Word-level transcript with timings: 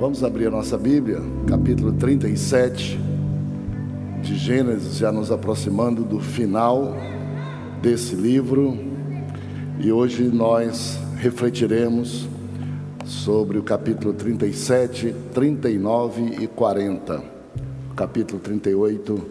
Vamos 0.00 0.24
abrir 0.24 0.46
a 0.46 0.50
nossa 0.50 0.78
Bíblia, 0.78 1.20
capítulo 1.46 1.92
37 1.92 2.98
de 4.22 4.34
Gênesis, 4.34 4.96
já 4.96 5.12
nos 5.12 5.30
aproximando 5.30 6.04
do 6.04 6.18
final 6.18 6.96
desse 7.82 8.14
livro. 8.16 8.78
E 9.78 9.92
hoje 9.92 10.22
nós 10.22 10.98
refletiremos 11.18 12.26
sobre 13.04 13.58
o 13.58 13.62
capítulo 13.62 14.14
37, 14.14 15.14
39 15.34 16.44
e 16.44 16.46
40. 16.46 17.22
O 17.90 17.94
capítulo 17.94 18.40
38 18.40 19.22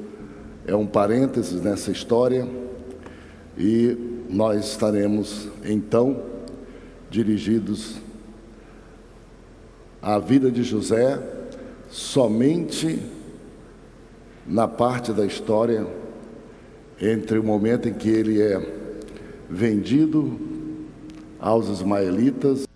é 0.68 0.76
um 0.76 0.86
parênteses 0.86 1.64
nessa 1.64 1.90
história 1.90 2.48
e 3.58 3.98
nós 4.30 4.68
estaremos 4.68 5.48
então 5.66 6.22
dirigidos 7.10 8.08
à 10.02 10.18
vida 10.20 10.50
de 10.50 10.63
José 10.63 11.20
somente 11.89 12.99
na 14.45 14.67
parte 14.67 15.12
da 15.12 15.26
história 15.26 15.85
entre 17.02 17.38
o 17.40 17.44
momento 17.44 17.88
em 17.88 17.94
que 17.94 18.09
ele 18.09 18.41
é 18.41 18.59
vendido 19.49 20.40
aos 21.40 21.67
ismaelitas 21.70 22.67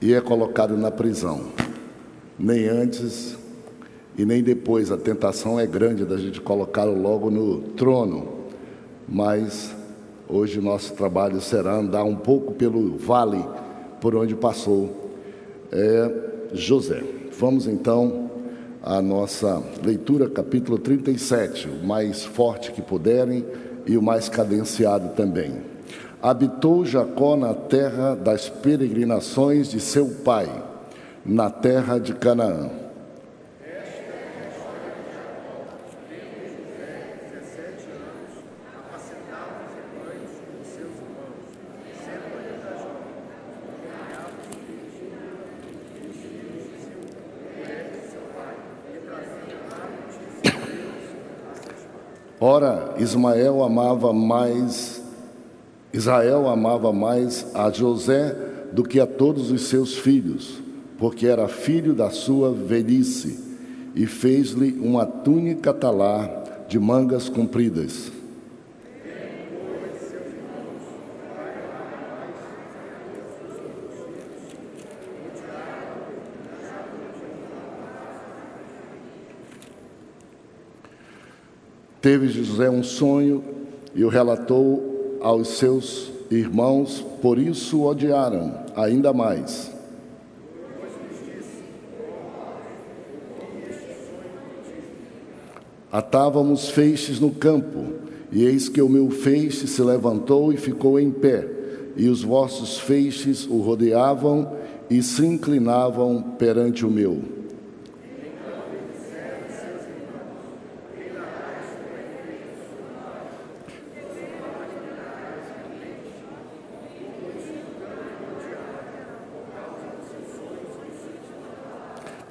e, 0.00 0.14
é 0.14 0.20
colocado 0.20 0.76
na 0.76 0.90
prisão. 0.90 1.46
Nem 2.38 2.68
antes 2.68 3.36
e 4.16 4.24
nem 4.24 4.42
depois. 4.42 4.92
A 4.92 4.96
tentação 4.96 5.58
é 5.58 5.66
grande 5.66 6.04
da 6.04 6.16
gente 6.16 6.40
colocá-lo 6.40 7.00
logo 7.00 7.30
no 7.30 7.60
trono, 7.72 8.28
mas 9.08 9.74
hoje 10.28 10.60
nosso 10.60 10.92
trabalho 10.94 11.40
será 11.40 11.76
andar 11.76 12.04
um 12.04 12.14
pouco 12.16 12.54
pelo 12.54 12.96
vale 12.96 13.44
por 14.00 14.14
onde 14.14 14.34
passou 14.34 15.10
é, 15.72 16.10
José. 16.52 17.02
Vamos 17.38 17.66
então 17.66 18.30
à 18.82 19.02
nossa 19.02 19.62
leitura, 19.84 20.28
capítulo 20.28 20.78
37, 20.78 21.68
o 21.68 21.86
mais 21.86 22.24
forte 22.24 22.72
que 22.72 22.80
puderem 22.80 23.44
e 23.86 23.96
o 23.96 24.02
mais 24.02 24.28
cadenciado 24.28 25.10
também. 25.14 25.52
Habitou 26.22 26.84
Jacó 26.84 27.36
na 27.36 27.52
terra 27.52 28.14
das 28.14 28.48
peregrinações 28.48 29.68
de 29.70 29.80
seu 29.80 30.06
pai, 30.24 30.48
na 31.24 31.50
terra 31.50 31.98
de 31.98 32.14
Canaã. 32.14 32.85
Ora, 52.48 52.94
Ismael 53.00 53.60
amava 53.60 54.12
mais 54.12 55.02
Israel 55.92 56.48
amava 56.48 56.92
mais 56.92 57.44
a 57.52 57.72
José 57.72 58.36
do 58.72 58.84
que 58.84 59.00
a 59.00 59.06
todos 59.06 59.50
os 59.50 59.62
seus 59.62 59.96
filhos, 59.96 60.62
porque 60.96 61.26
era 61.26 61.48
filho 61.48 61.92
da 61.92 62.08
sua 62.08 62.52
velhice, 62.52 63.36
e 63.96 64.06
fez-lhe 64.06 64.78
uma 64.80 65.04
túnica 65.04 65.74
talar 65.74 66.66
de 66.68 66.78
mangas 66.78 67.28
compridas. 67.28 68.12
Teve 82.06 82.28
José 82.28 82.70
um 82.70 82.84
sonho 82.84 83.42
e 83.92 84.04
o 84.04 84.08
relatou 84.08 85.18
aos 85.20 85.58
seus 85.58 86.12
irmãos, 86.30 87.04
por 87.20 87.36
isso 87.36 87.78
o 87.78 87.84
odiaram 87.84 88.60
ainda 88.76 89.12
mais. 89.12 89.72
Atávamos 95.90 96.68
feixes 96.68 97.18
no 97.18 97.32
campo, 97.32 97.84
e 98.30 98.44
eis 98.44 98.68
que 98.68 98.80
o 98.80 98.88
meu 98.88 99.10
feixe 99.10 99.66
se 99.66 99.82
levantou 99.82 100.52
e 100.52 100.56
ficou 100.56 101.00
em 101.00 101.10
pé, 101.10 101.44
e 101.96 102.08
os 102.08 102.22
vossos 102.22 102.78
feixes 102.78 103.48
o 103.48 103.60
rodeavam 103.60 104.52
e 104.88 105.02
se 105.02 105.26
inclinavam 105.26 106.22
perante 106.38 106.86
o 106.86 106.88
meu. 106.88 107.35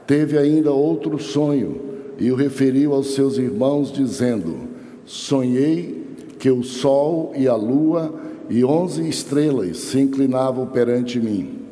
Teve 0.07 0.37
ainda 0.37 0.71
outro 0.71 1.19
sonho 1.19 1.81
e 2.19 2.31
o 2.31 2.35
referiu 2.35 2.93
aos 2.93 3.13
seus 3.13 3.37
irmãos, 3.37 3.91
dizendo: 3.91 4.55
Sonhei 5.05 6.03
que 6.39 6.49
o 6.49 6.63
sol 6.63 7.33
e 7.35 7.47
a 7.47 7.55
lua 7.55 8.13
e 8.49 8.63
onze 8.63 9.07
estrelas 9.07 9.77
se 9.77 9.99
inclinavam 9.99 10.67
perante 10.67 11.19
mim. 11.19 11.64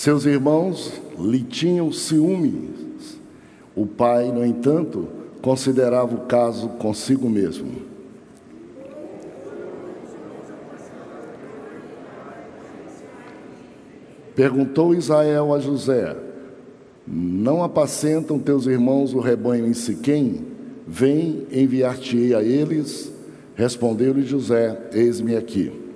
Seus 0.00 0.24
irmãos 0.24 0.94
lhe 1.18 1.42
tinham 1.42 1.92
ciúmes. 1.92 3.20
O 3.76 3.84
pai, 3.84 4.32
no 4.32 4.42
entanto, 4.42 5.06
considerava 5.42 6.14
o 6.14 6.20
caso 6.20 6.70
consigo 6.70 7.28
mesmo. 7.28 7.70
Perguntou 14.34 14.94
Israel 14.94 15.52
a 15.52 15.60
José: 15.60 16.16
Não 17.06 17.62
apacentam 17.62 18.38
teus 18.38 18.64
irmãos 18.64 19.12
o 19.12 19.20
rebanho 19.20 19.66
em 19.66 19.74
Siquém? 19.74 20.46
Vem, 20.88 21.46
enviar-te-ei 21.52 22.34
a 22.34 22.42
eles. 22.42 23.12
Respondeu-lhe 23.54 24.22
José: 24.22 24.80
Eis-me 24.94 25.36
aqui. 25.36 25.89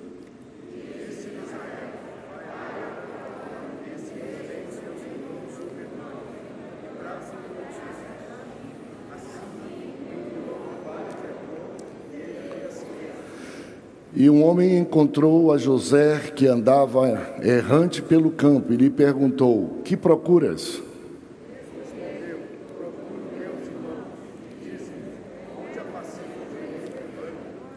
E 14.15 14.29
um 14.29 14.45
homem 14.45 14.77
encontrou 14.77 15.51
a 15.51 15.57
José 15.57 16.31
que 16.33 16.47
andava 16.47 17.35
errante 17.43 18.01
pelo 18.01 18.31
campo 18.31 18.71
e 18.71 18.77
lhe 18.77 18.89
perguntou: 18.89 19.81
Que 19.83 19.97
procuras? 19.97 20.81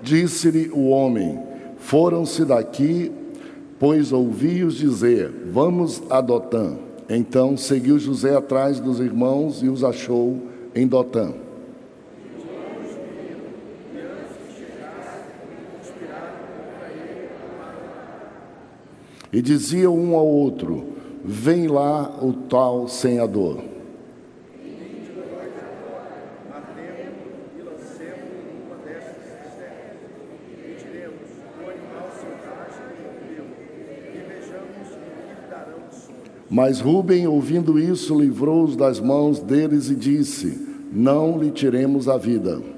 Disse-lhe 0.01 0.71
o 0.73 0.91
homem: 0.91 1.41
Foram-se 1.79 2.45
daqui, 2.45 3.11
pois 3.77 4.13
ouvi-os 4.13 4.77
dizer: 4.77 5.33
Vamos 5.53 6.01
a 6.09 6.21
Dotã. 6.21 6.77
Então 7.11 7.57
seguiu 7.57 7.99
José 7.99 8.37
atrás 8.37 8.79
dos 8.79 9.01
irmãos 9.01 9.61
e 9.61 9.69
os 9.69 9.83
achou 9.83 10.39
em 10.73 10.87
Dotã. 10.87 11.48
E 19.33 19.43
diziam 19.43 19.97
um 19.97 20.17
ao 20.17 20.27
outro: 20.27 20.85
Vem 21.25 21.67
lá 21.67 22.19
o 22.23 22.33
tal 22.33 22.89
senhador. 22.89 23.59
Mas 36.51 36.81
Rubem, 36.81 37.27
ouvindo 37.27 37.79
isso, 37.79 38.19
livrou-os 38.19 38.75
das 38.75 38.99
mãos 38.99 39.39
deles 39.39 39.91
e 39.91 39.95
disse: 39.95 40.67
Não 40.91 41.39
lhe 41.39 41.51
tiremos 41.51 42.09
a 42.09 42.17
vida. 42.17 42.78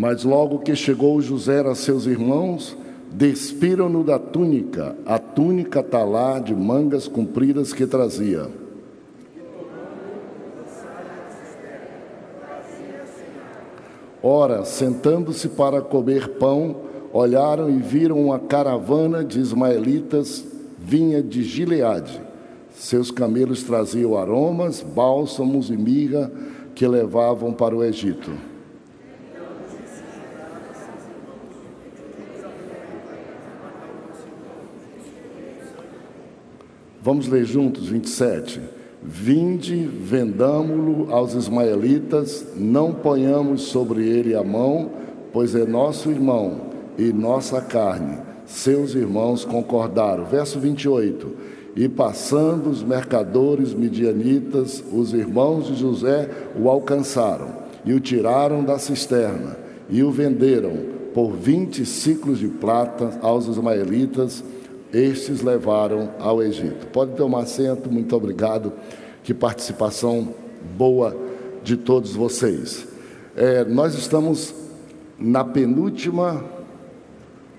Mas 0.00 0.24
logo 0.24 0.60
que 0.60 0.74
chegou 0.74 1.20
José 1.20 1.60
a 1.60 1.74
seus 1.74 2.06
irmãos, 2.06 2.74
despiram-no 3.12 4.02
da 4.02 4.18
túnica, 4.18 4.96
a 5.04 5.18
túnica 5.18 5.82
talá 5.82 6.38
de 6.38 6.54
mangas 6.54 7.06
compridas 7.06 7.74
que 7.74 7.86
trazia. 7.86 8.48
Ora, 14.22 14.64
sentando-se 14.64 15.50
para 15.50 15.82
comer 15.82 16.28
pão, 16.38 16.76
olharam 17.12 17.68
e 17.68 17.76
viram 17.76 18.24
uma 18.24 18.38
caravana 18.38 19.22
de 19.22 19.38
ismaelitas 19.38 20.46
vinha 20.78 21.22
de 21.22 21.42
Gileade. 21.42 22.22
Seus 22.70 23.10
camelos 23.10 23.64
traziam 23.64 24.16
aromas, 24.16 24.80
bálsamos 24.80 25.68
e 25.68 25.76
mirra 25.76 26.32
que 26.74 26.88
levavam 26.88 27.52
para 27.52 27.76
o 27.76 27.84
Egito. 27.84 28.30
Vamos 37.02 37.28
ler 37.28 37.46
juntos 37.46 37.88
27. 37.88 38.60
Vinde, 39.02 39.74
vendamo-lo 39.74 41.10
aos 41.10 41.32
ismaelitas, 41.32 42.46
não 42.54 42.92
ponhamos 42.92 43.62
sobre 43.62 44.06
ele 44.06 44.34
a 44.34 44.44
mão, 44.44 44.90
pois 45.32 45.54
é 45.54 45.64
nosso 45.64 46.10
irmão 46.10 46.60
e 46.98 47.10
nossa 47.10 47.62
carne. 47.62 48.18
Seus 48.44 48.94
irmãos 48.94 49.46
concordaram. 49.46 50.26
Verso 50.26 50.60
28. 50.60 51.34
E 51.74 51.88
passando 51.88 52.68
os 52.68 52.82
mercadores 52.82 53.72
midianitas, 53.72 54.84
os 54.92 55.14
irmãos 55.14 55.68
de 55.68 55.76
José 55.76 56.28
o 56.54 56.68
alcançaram 56.68 57.48
e 57.82 57.94
o 57.94 58.00
tiraram 58.00 58.62
da 58.62 58.78
cisterna 58.78 59.56
e 59.88 60.02
o 60.02 60.10
venderam 60.10 61.00
por 61.14 61.32
vinte 61.32 61.86
ciclos 61.86 62.38
de 62.38 62.48
prata 62.48 63.18
aos 63.22 63.46
ismaelitas 63.46 64.44
estes 64.92 65.42
levaram 65.42 66.10
ao 66.18 66.42
Egito. 66.42 66.86
Pode 66.88 67.12
tomar 67.16 67.40
assento, 67.40 67.90
muito 67.90 68.14
obrigado. 68.16 68.72
Que 69.22 69.34
participação 69.34 70.34
boa 70.76 71.16
de 71.62 71.76
todos 71.76 72.14
vocês. 72.14 72.86
É, 73.36 73.64
nós 73.64 73.94
estamos 73.94 74.54
na 75.18 75.44
penúltima 75.44 76.44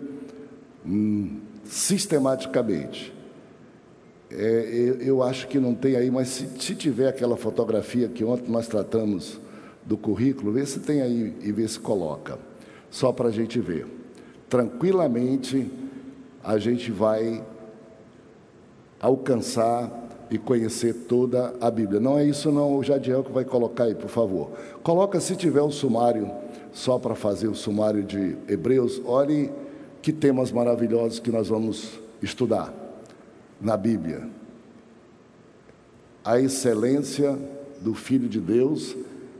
hum, 0.85 1.39
sistematicamente. 1.65 3.13
É, 4.31 4.69
eu, 4.71 4.95
eu, 5.01 5.23
acho 5.23 5.47
que 5.47 5.59
não 5.59 5.75
tem 5.75 5.95
aí, 5.95 6.09
mas 6.09 6.29
se, 6.29 6.47
se, 6.59 6.75
tiver 6.75 7.07
aquela 7.07 7.37
fotografia 7.37 8.07
que 8.07 8.23
ontem 8.23 8.49
nós 8.49 8.67
tratamos 8.67 9.39
do 9.85 9.95
currículo, 9.95 10.51
vê 10.51 10.65
se 10.65 10.79
tem 10.79 11.01
aí 11.01 11.35
e 11.41 11.51
vê 11.51 11.67
se 11.67 11.79
coloca, 11.79 12.39
só 12.89 13.11
para 13.11 13.29
a 13.29 13.31
gente 13.31 13.59
ver. 13.59 13.85
Tranquilamente 14.49 15.69
a 16.43 16.57
gente 16.57 16.91
vai 16.91 17.43
alcançar 18.99 19.91
e 20.29 20.37
conhecer 20.37 20.93
toda 21.07 21.53
a 21.61 21.69
Bíblia. 21.69 21.99
Não 21.99 22.17
é 22.17 22.25
isso 22.25 22.51
não, 22.51 22.75
o 22.75 22.83
Jadiel 22.83 23.23
que 23.23 23.31
vai 23.31 23.45
colocar 23.45 23.85
aí, 23.85 23.95
por 23.95 24.09
favor. 24.09 24.51
Coloca 24.81 25.19
se 25.19 25.35
tiver 25.35 25.61
o 25.61 25.71
sumário, 25.71 26.29
só 26.73 26.97
para 26.97 27.15
fazer 27.15 27.47
o 27.47 27.55
sumário 27.55 28.03
de 28.03 28.35
Hebreus, 28.47 29.01
olhe 29.05 29.51
que 30.01 30.11
temas 30.11 30.51
maravilhosos 30.51 31.19
que 31.19 31.31
nós 31.31 31.47
vamos 31.47 31.99
estudar 32.21 32.73
na 33.61 33.77
Bíblia. 33.77 34.27
A 36.25 36.39
excelência 36.39 37.37
do 37.79 37.93
Filho 37.93 38.27
de 38.27 38.39
Deus, 38.39 38.95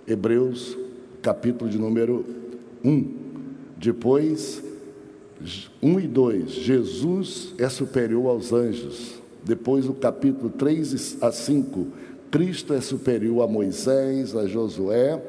Hebreus, 0.07 0.77
capítulo 1.22 1.69
de 1.69 1.79
número 1.79 2.25
1. 2.83 3.15
Depois, 3.77 4.63
1 5.81 6.00
e 6.00 6.07
2, 6.07 6.51
Jesus 6.51 7.53
é 7.57 7.67
superior 7.67 8.27
aos 8.27 8.53
anjos. 8.53 9.15
Depois, 9.43 9.88
o 9.88 9.93
capítulo 9.93 10.50
3 10.50 11.17
a 11.21 11.31
5, 11.31 11.88
Cristo 12.31 12.73
é 12.73 12.79
superior 12.79 13.43
a 13.43 13.47
Moisés, 13.47 14.35
a 14.35 14.47
Josué 14.47 15.21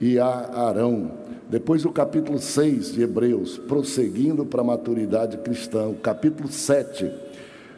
e 0.00 0.18
a 0.18 0.28
Arão. 0.28 1.10
Depois, 1.50 1.84
o 1.84 1.90
capítulo 1.90 2.38
6 2.38 2.92
de 2.92 3.02
Hebreus, 3.02 3.58
prosseguindo 3.58 4.46
para 4.46 4.60
a 4.60 4.64
maturidade 4.64 5.36
cristã. 5.38 5.88
O 5.88 5.94
capítulo 5.94 6.50
7, 6.50 7.10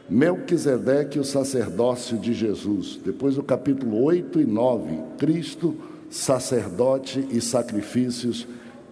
Melquisedeque, 0.08 1.18
o 1.18 1.24
sacerdócio 1.24 2.18
de 2.18 2.34
Jesus. 2.34 2.98
Depois, 3.04 3.38
o 3.38 3.42
capítulo 3.42 4.02
8 4.02 4.40
e 4.40 4.44
9, 4.44 4.98
Cristo, 5.18 5.74
sacerdote 6.10 7.26
e 7.30 7.40
sacrifícios 7.40 8.46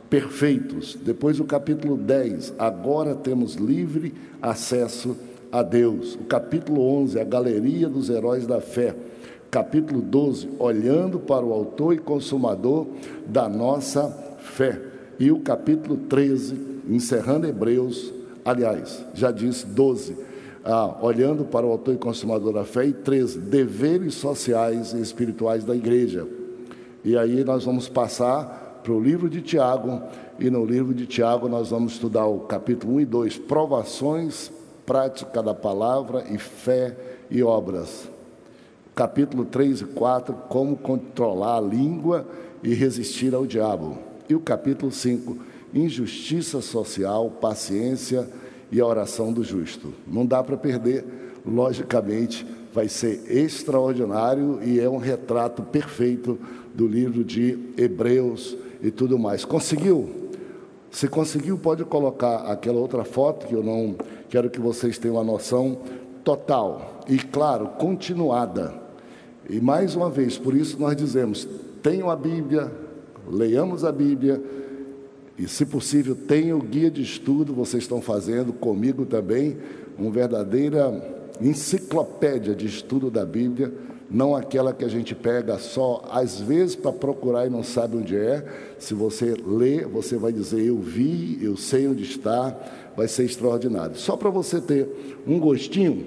perfeitos. 0.09 0.97
Depois 1.01 1.41
o 1.41 1.45
capítulo 1.45 1.97
10, 1.97 2.55
agora 2.59 3.15
temos 3.15 3.55
livre 3.55 4.15
acesso 4.41 5.17
a 5.51 5.63
Deus. 5.63 6.15
O 6.15 6.25
capítulo 6.25 6.81
11, 6.81 7.21
a 7.21 7.25
galeria 7.25 7.89
dos 7.89 8.11
heróis 8.11 8.47
da 8.47 8.61
fé. 8.61 8.95
Capítulo 9.51 10.01
12, 10.03 10.49
olhando 10.59 11.19
para 11.19 11.45
o 11.45 11.53
autor 11.53 11.95
e 11.95 11.99
consumador 11.99 12.87
da 13.27 13.49
nossa 13.49 14.37
fé. 14.39 14.81
E 15.19 15.31
o 15.31 15.41
capítulo 15.41 15.97
13, 15.97 16.83
encerrando 16.89 17.47
Hebreus, 17.47 18.13
aliás, 18.45 19.05
já 19.15 19.31
disse 19.31 19.65
12, 19.67 20.17
ah, 20.65 20.99
olhando 21.01 21.45
para 21.45 21.65
o 21.65 21.71
autor 21.71 21.95
e 21.95 21.97
consumador 21.97 22.53
da 22.53 22.65
fé, 22.65 22.87
e 22.87 22.93
13, 22.93 23.39
deveres 23.39 24.15
sociais 24.15 24.93
e 24.93 25.01
espirituais 25.01 25.65
da 25.65 25.75
igreja. 25.75 26.27
E 27.05 27.17
aí 27.17 27.45
nós 27.45 27.65
vamos 27.65 27.89
passar 27.89 28.66
para 28.87 28.95
o 28.95 29.01
livro 29.01 29.29
de 29.29 29.43
Tiago, 29.43 30.01
e 30.39 30.49
no 30.49 30.65
livro 30.65 30.95
de 30.95 31.07
Tiago 31.07 31.49
nós 31.49 31.71
vamos 31.71 31.95
estudar 31.95 32.27
o 32.27 32.39
capítulo 32.39 32.95
1 32.95 33.01
e 33.01 33.05
2, 33.05 33.39
provações, 33.39 34.53
prática 34.87 35.43
da 35.43 35.53
palavra 35.53 36.25
e 36.31 36.39
fé 36.39 36.97
e 37.29 37.43
obras. 37.43 38.09
capítulo 38.95 39.45
3 39.45 39.81
e 39.81 39.85
4, 39.87 40.35
como 40.49 40.77
controlar 40.77 41.57
a 41.57 41.61
língua 41.61 42.29
e 42.63 42.75
resistir 42.75 43.35
ao 43.35 43.45
diabo. 43.45 43.99
E 44.29 44.37
o 44.37 44.41
capítulo 44.41 44.93
5, 44.93 45.37
injustiça 45.75 46.61
social, 46.61 47.29
paciência 47.29 48.29
e 48.71 48.81
a 48.81 48.87
oração 48.87 49.33
do 49.33 49.43
justo. 49.43 49.93
Não 50.07 50.25
dá 50.25 50.45
para 50.45 50.57
perder, 50.57 51.05
logicamente, 51.45 52.47
vai 52.73 52.89
ser 52.89 53.25
extraordinário 53.29 54.61
e 54.63 54.79
é 54.79 54.89
um 54.89 54.99
retrato 54.99 55.65
perfeito 55.65 56.39
do 56.73 56.87
livro 56.87 57.25
de 57.25 57.59
Hebreus 57.77 58.57
e 58.87 58.91
tudo 58.93 59.19
mais. 59.19 59.45
Conseguiu? 59.45 60.09
Se 60.91 61.09
conseguiu, 61.09 61.59
pode 61.59 61.85
colocar 61.85 62.37
aquela 62.51 62.79
outra 62.79 63.05
foto 63.05 63.47
que 63.47 63.55
eu 63.55 63.63
não 63.63 63.97
quero 64.29 64.49
que 64.49 64.61
vocês 64.61 64.97
tenham 64.97 65.17
uma 65.17 65.25
noção 65.25 65.79
total 66.23 67.01
e, 67.09 67.19
claro, 67.19 67.67
continuada. 67.79 68.73
E 69.51 69.61
mais 69.61 69.97
uma 69.97 70.09
vez, 70.09 70.39
por 70.39 70.55
isso 70.55 70.79
nós 70.79 70.97
dizemos: 70.97 71.47
tenham 71.83 72.09
a 72.09 72.17
Bíblia, 72.17 72.71
leiamos 73.29 73.85
a 73.85 73.91
Bíblia, 73.91 74.41
e, 75.37 75.49
se 75.49 75.67
possível, 75.67 76.15
tenham 76.15 76.59
o 76.59 76.63
guia 76.63 76.91
de 76.91 77.03
estudo, 77.03 77.53
vocês 77.53 77.83
estão 77.83 78.01
fazendo 78.01 78.53
comigo 78.53 79.05
também, 79.05 79.59
uma 79.99 80.11
verdadeira 80.11 81.27
enciclopédia 81.41 82.55
de 82.55 82.67
estudo 82.67 83.11
da 83.11 83.27
Bíblia, 83.27 83.73
não 84.11 84.37
aquela 84.37 84.73
que 84.73 84.85
a 84.85 84.89
gente 84.89 85.15
pega 85.15 85.59
só 85.59 86.05
às 86.11 86.41
vezes 86.41 86.77
para 86.77 86.93
procurar 86.93 87.47
e 87.47 87.51
não 87.51 87.63
sabe 87.63 87.97
onde 87.97 88.17
é. 88.17 88.45
Se 88.79 88.95
você 88.95 89.35
lê, 89.35 89.85
você 89.85 90.17
vai 90.17 90.33
dizer: 90.33 90.65
Eu 90.65 90.79
vi, 90.79 91.39
eu 91.43 91.57
sei 91.57 91.89
onde 91.89 92.05
está, 92.05 92.57
vai 92.97 93.09
ser 93.09 93.25
extraordinário. 93.25 93.97
Só 93.97 94.17
para 94.17 94.31
você 94.31 94.61
ter 94.61 95.23
um 95.27 95.41
gostinho, 95.41 96.07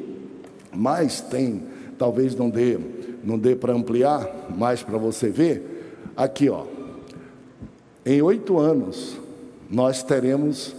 mas 0.73 1.19
tem, 1.19 1.63
talvez 1.97 2.35
não 2.35 2.49
dê, 2.49 2.79
não 3.23 3.37
dê 3.37 3.55
para 3.55 3.73
ampliar, 3.73 4.47
mais 4.55 4.81
para 4.81 4.97
você 4.97 5.29
ver. 5.29 6.01
Aqui, 6.15 6.49
ó. 6.49 6.65
Em 8.05 8.21
oito 8.21 8.57
anos, 8.57 9.17
nós 9.69 10.01
teremos 10.01 10.73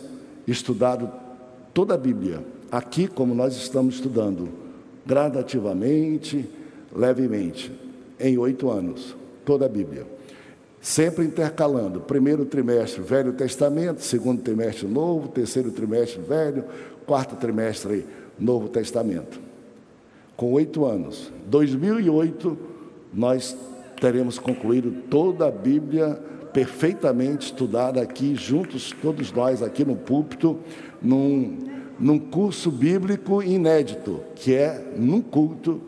estudado 0.47 1.11
toda 1.73 1.95
a 1.95 1.99
Bíblia. 1.99 2.43
Aqui, 2.73 3.07
como 3.07 3.35
nós 3.35 3.57
estamos 3.57 3.97
estudando, 3.97 4.49
gradativamente, 5.07 6.49
levemente, 6.95 7.73
em 8.19 8.37
oito 8.39 8.71
anos, 8.71 9.17
toda 9.45 9.67
a 9.67 9.69
Bíblia. 9.69 10.07
Sempre 10.81 11.25
intercalando, 11.25 12.01
primeiro 12.01 12.45
trimestre 12.45 13.03
Velho 13.03 13.33
Testamento, 13.33 14.01
segundo 14.01 14.41
trimestre 14.43 14.87
Novo, 14.87 15.29
terceiro 15.29 15.71
trimestre 15.71 16.23
Velho, 16.23 16.65
quarto 17.07 17.37
trimestre 17.37 18.07
Novo 18.39 18.69
Testamento. 18.69 19.39
Com 20.37 20.53
oito 20.53 20.87
anos. 20.87 21.31
2008, 21.47 22.57
nós 23.13 23.55
teremos 24.01 24.39
concluído 24.39 24.91
toda 25.11 25.49
a 25.49 25.51
Bíblia 25.51 26.19
perfeitamente 26.53 27.47
estudada 27.47 28.01
aqui, 28.01 28.35
juntos, 28.35 28.95
todos 29.03 29.31
nós 29.33 29.63
aqui 29.63 29.85
no 29.85 29.95
púlpito, 29.95 30.59
num, 31.01 31.59
num 31.99 32.19
curso 32.19 32.71
bíblico 32.71 33.43
inédito, 33.43 34.21
que 34.35 34.55
é 34.55 34.93
num 34.97 35.21
culto, 35.21 35.81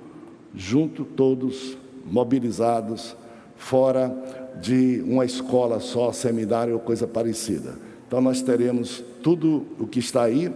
junto 0.55 1.05
todos 1.05 1.77
mobilizados, 2.05 3.17
fora 3.57 4.15
de 4.61 5.03
uma 5.07 5.25
escola 5.25 5.81
só, 5.81 6.13
seminário 6.13 6.75
ou 6.75 6.81
coisa 6.81 7.07
parecida. 7.07 7.75
Então 8.07 8.21
nós 8.21 8.43
teremos 8.43 9.03
tudo 9.23 9.65
o 9.79 9.87
que 9.87 9.99
está 9.99 10.25
aí, 10.25 10.53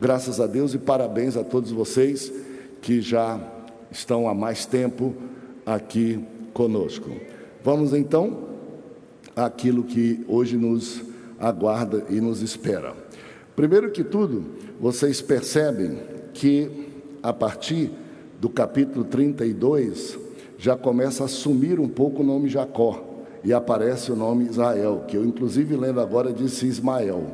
graças 0.00 0.40
a 0.40 0.46
Deus 0.46 0.74
e 0.74 0.78
parabéns 0.78 1.36
a 1.36 1.44
todos 1.44 1.70
vocês 1.70 2.32
que 2.80 3.00
já 3.00 3.40
estão 3.90 4.28
há 4.28 4.34
mais 4.34 4.66
tempo 4.66 5.14
aqui 5.64 6.18
conosco. 6.52 7.10
Vamos 7.62 7.92
então 7.92 8.46
àquilo 9.34 9.84
que 9.84 10.24
hoje 10.26 10.56
nos 10.56 11.02
aguarda 11.38 12.04
e 12.08 12.20
nos 12.20 12.42
espera. 12.42 12.94
Primeiro 13.54 13.90
que 13.90 14.04
tudo, 14.04 14.44
vocês 14.80 15.20
percebem 15.20 15.98
que 16.32 16.88
a 17.22 17.32
partir 17.32 17.90
do 18.40 18.48
capítulo 18.48 19.04
32 19.04 20.18
já 20.58 20.76
começa 20.76 21.24
a 21.24 21.28
sumir 21.28 21.80
um 21.80 21.88
pouco 21.88 22.22
o 22.22 22.24
nome 22.24 22.48
Jacó 22.48 23.02
e 23.44 23.52
aparece 23.52 24.10
o 24.10 24.16
nome 24.16 24.46
Israel, 24.46 25.04
que 25.06 25.16
eu 25.16 25.24
inclusive 25.24 25.76
lendo 25.76 26.00
agora 26.00 26.32
disse 26.32 26.66
Ismael, 26.66 27.24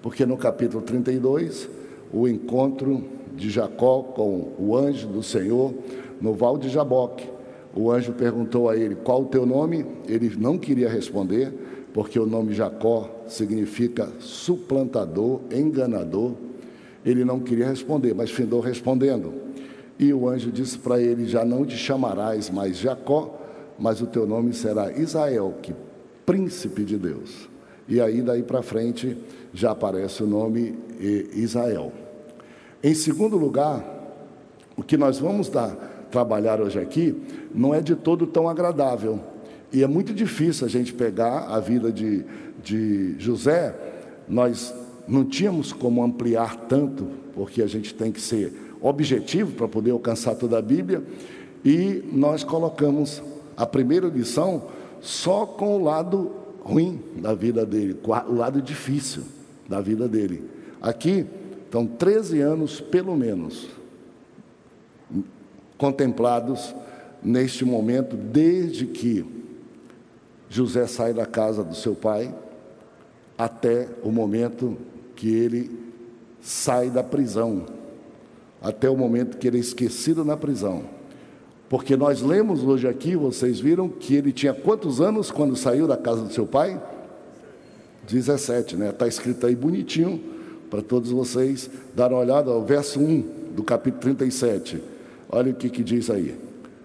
porque 0.00 0.24
no 0.24 0.36
capítulo 0.36 0.82
32 0.82 1.68
o 2.12 2.28
encontro 2.28 3.04
de 3.34 3.50
Jacó 3.50 4.02
com 4.02 4.52
o 4.58 4.76
anjo 4.76 5.08
do 5.08 5.22
Senhor 5.22 5.74
no 6.20 6.34
val 6.34 6.58
de 6.58 6.68
Jaboque. 6.68 7.28
O 7.74 7.90
anjo 7.90 8.12
perguntou 8.12 8.68
a 8.68 8.76
ele: 8.76 8.94
Qual 8.94 9.22
o 9.22 9.26
teu 9.26 9.46
nome? 9.46 9.86
Ele 10.06 10.30
não 10.36 10.58
queria 10.58 10.90
responder, 10.90 11.52
porque 11.94 12.18
o 12.18 12.26
nome 12.26 12.52
Jacó 12.52 13.24
significa 13.26 14.08
suplantador, 14.18 15.40
enganador. 15.50 16.32
Ele 17.04 17.24
não 17.24 17.40
queria 17.40 17.66
responder, 17.66 18.14
mas 18.14 18.30
findou 18.30 18.60
respondendo. 18.60 19.32
E 20.02 20.12
o 20.12 20.28
anjo 20.28 20.50
disse 20.50 20.76
para 20.76 21.00
ele: 21.00 21.26
Já 21.26 21.44
não 21.44 21.64
te 21.64 21.76
chamarás 21.76 22.50
mais 22.50 22.76
Jacó, 22.76 23.38
mas 23.78 24.00
o 24.00 24.06
teu 24.08 24.26
nome 24.26 24.52
será 24.52 24.90
Israel, 24.90 25.54
que 25.62 25.72
príncipe 26.26 26.82
de 26.82 26.98
Deus. 26.98 27.48
E 27.86 28.00
aí 28.00 28.20
daí 28.20 28.42
para 28.42 28.62
frente 28.62 29.16
já 29.54 29.70
aparece 29.70 30.24
o 30.24 30.26
nome 30.26 30.76
Israel. 31.34 31.92
Em 32.82 32.94
segundo 32.94 33.36
lugar, 33.36 33.84
o 34.76 34.82
que 34.82 34.96
nós 34.96 35.20
vamos 35.20 35.48
dar, 35.48 36.08
trabalhar 36.10 36.60
hoje 36.60 36.80
aqui 36.80 37.22
não 37.54 37.72
é 37.72 37.80
de 37.80 37.94
todo 37.94 38.26
tão 38.26 38.48
agradável. 38.48 39.20
E 39.72 39.84
é 39.84 39.86
muito 39.86 40.12
difícil 40.12 40.66
a 40.66 40.70
gente 40.70 40.92
pegar 40.92 41.46
a 41.46 41.60
vida 41.60 41.92
de, 41.92 42.24
de 42.60 43.14
José. 43.20 43.72
Nós 44.28 44.74
não 45.06 45.24
tínhamos 45.24 45.72
como 45.72 46.02
ampliar 46.02 46.56
tanto, 46.66 47.06
porque 47.34 47.62
a 47.62 47.68
gente 47.68 47.94
tem 47.94 48.10
que 48.10 48.20
ser 48.20 48.71
objetivo 48.82 49.52
para 49.52 49.68
poder 49.68 49.92
alcançar 49.92 50.34
toda 50.34 50.58
a 50.58 50.62
Bíblia. 50.62 51.02
E 51.64 52.02
nós 52.12 52.42
colocamos 52.42 53.22
a 53.56 53.64
primeira 53.64 54.08
lição 54.08 54.68
só 55.00 55.46
com 55.46 55.76
o 55.76 55.82
lado 55.84 56.32
ruim 56.60 57.00
da 57.16 57.34
vida 57.34 57.64
dele, 57.64 57.96
o 58.04 58.34
lado 58.34 58.60
difícil 58.60 59.22
da 59.68 59.80
vida 59.80 60.08
dele. 60.08 60.48
Aqui 60.80 61.26
estão 61.64 61.86
13 61.86 62.40
anos, 62.40 62.80
pelo 62.80 63.16
menos, 63.16 63.68
contemplados 65.78 66.74
neste 67.22 67.64
momento, 67.64 68.16
desde 68.16 68.86
que 68.86 69.24
José 70.48 70.86
sai 70.86 71.14
da 71.14 71.24
casa 71.24 71.64
do 71.64 71.74
seu 71.74 71.94
pai 71.94 72.34
até 73.38 73.88
o 74.02 74.10
momento 74.10 74.76
que 75.16 75.32
ele 75.32 75.70
sai 76.40 76.90
da 76.90 77.02
prisão, 77.02 77.64
até 78.62 78.88
o 78.88 78.96
momento 78.96 79.36
que 79.36 79.48
ele 79.48 79.56
é 79.56 79.60
esquecido 79.60 80.24
na 80.24 80.36
prisão. 80.36 80.84
Porque 81.68 81.96
nós 81.96 82.22
lemos 82.22 82.62
hoje 82.62 82.86
aqui, 82.86 83.16
vocês 83.16 83.58
viram 83.58 83.88
que 83.88 84.14
ele 84.14 84.30
tinha 84.30 84.54
quantos 84.54 85.00
anos 85.00 85.30
quando 85.30 85.56
saiu 85.56 85.86
da 85.86 85.96
casa 85.96 86.22
do 86.22 86.32
seu 86.32 86.46
pai? 86.46 86.80
17, 88.06 88.76
né? 88.76 88.90
Está 88.90 89.08
escrito 89.08 89.46
aí 89.46 89.56
bonitinho 89.56 90.20
para 90.70 90.82
todos 90.82 91.10
vocês 91.10 91.70
dar 91.94 92.10
uma 92.12 92.20
olhada 92.20 92.50
ao 92.50 92.64
verso 92.64 93.00
1 93.00 93.52
do 93.54 93.62
capítulo 93.62 94.00
37. 94.00 94.82
Olha 95.28 95.50
o 95.50 95.54
que, 95.54 95.70
que 95.70 95.82
diz 95.82 96.10
aí. 96.10 96.38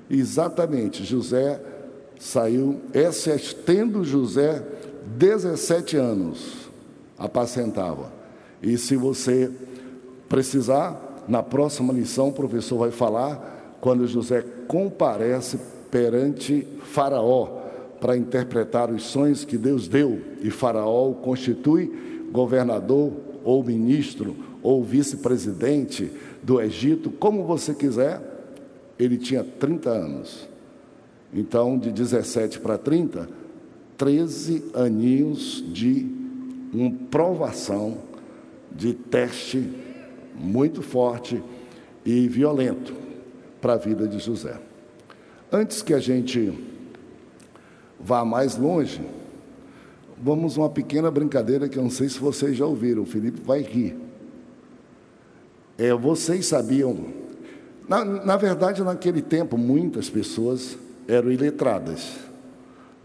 Exatamente, 0.09 1.03
José 1.03 1.59
saiu, 2.19 2.79
essa 2.93 3.31
é 3.31 3.37
tendo 3.65 4.03
José 4.03 4.63
17 5.17 5.97
anos, 5.97 6.69
apacentava. 7.17 8.11
E 8.61 8.77
se 8.77 8.95
você 8.95 9.51
precisar, 10.29 11.06
na 11.27 11.43
próxima 11.43 11.93
lição 11.93 12.29
o 12.29 12.33
professor 12.33 12.77
vai 12.77 12.91
falar 12.91 13.77
quando 13.81 14.07
José 14.07 14.43
comparece 14.67 15.59
perante 15.91 16.67
Faraó 16.81 17.61
para 17.99 18.15
interpretar 18.15 18.91
os 18.91 19.03
sonhos 19.03 19.43
que 19.43 19.57
Deus 19.57 19.87
deu, 19.87 20.21
e 20.41 20.51
Faraó 20.51 21.09
o 21.09 21.15
constitui 21.15 22.27
governador 22.31 23.11
ou 23.43 23.63
ministro 23.63 24.35
ou 24.61 24.83
vice-presidente 24.83 26.11
do 26.43 26.61
Egito, 26.61 27.09
como 27.09 27.43
você 27.43 27.73
quiser, 27.73 28.21
ele 28.99 29.17
tinha 29.17 29.43
30 29.43 29.89
anos. 29.89 30.47
Então, 31.33 31.77
de 31.77 31.91
17 31.91 32.59
para 32.59 32.77
30, 32.77 33.29
13 33.97 34.65
aninhos 34.73 35.63
de 35.73 36.05
uma 36.73 36.91
provação, 37.09 37.97
de 38.71 38.93
teste 38.93 39.69
muito 40.37 40.81
forte 40.81 41.41
e 42.05 42.27
violento 42.27 42.93
para 43.59 43.73
a 43.73 43.77
vida 43.77 44.07
de 44.07 44.19
José. 44.19 44.59
Antes 45.51 45.81
que 45.81 45.93
a 45.93 45.99
gente 45.99 46.53
vá 47.99 48.23
mais 48.23 48.57
longe, 48.57 49.01
vamos 50.21 50.57
uma 50.57 50.69
pequena 50.69 51.09
brincadeira 51.09 51.67
que 51.67 51.77
eu 51.77 51.83
não 51.83 51.89
sei 51.89 52.07
se 52.09 52.19
vocês 52.19 52.55
já 52.55 52.65
ouviram, 52.65 53.03
o 53.03 53.05
Felipe 53.05 53.41
vai 53.41 53.61
rir. 53.61 53.97
É, 55.77 55.93
vocês 55.93 56.45
sabiam, 56.45 57.13
Na, 57.87 58.03
na 58.03 58.35
verdade, 58.35 58.83
naquele 58.83 59.21
tempo, 59.21 59.57
muitas 59.57 60.09
pessoas 60.09 60.77
eram 61.07 61.31
iletradas. 61.31 62.17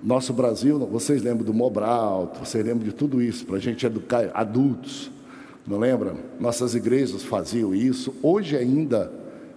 Nosso 0.02 0.32
Brasil, 0.32 0.78
vocês 0.80 1.22
lembram 1.22 1.44
do 1.44 1.54
Mobral, 1.54 2.32
vocês 2.40 2.64
lembram 2.64 2.84
de 2.84 2.92
tudo 2.92 3.22
isso, 3.22 3.46
para 3.46 3.56
a 3.56 3.60
gente 3.60 3.86
educar 3.86 4.30
adultos, 4.34 5.10
não 5.66 5.78
lembra? 5.78 6.14
Nossas 6.40 6.74
igrejas 6.74 7.22
faziam 7.22 7.74
isso. 7.74 8.14
Hoje 8.22 8.56
ainda, 8.56 9.12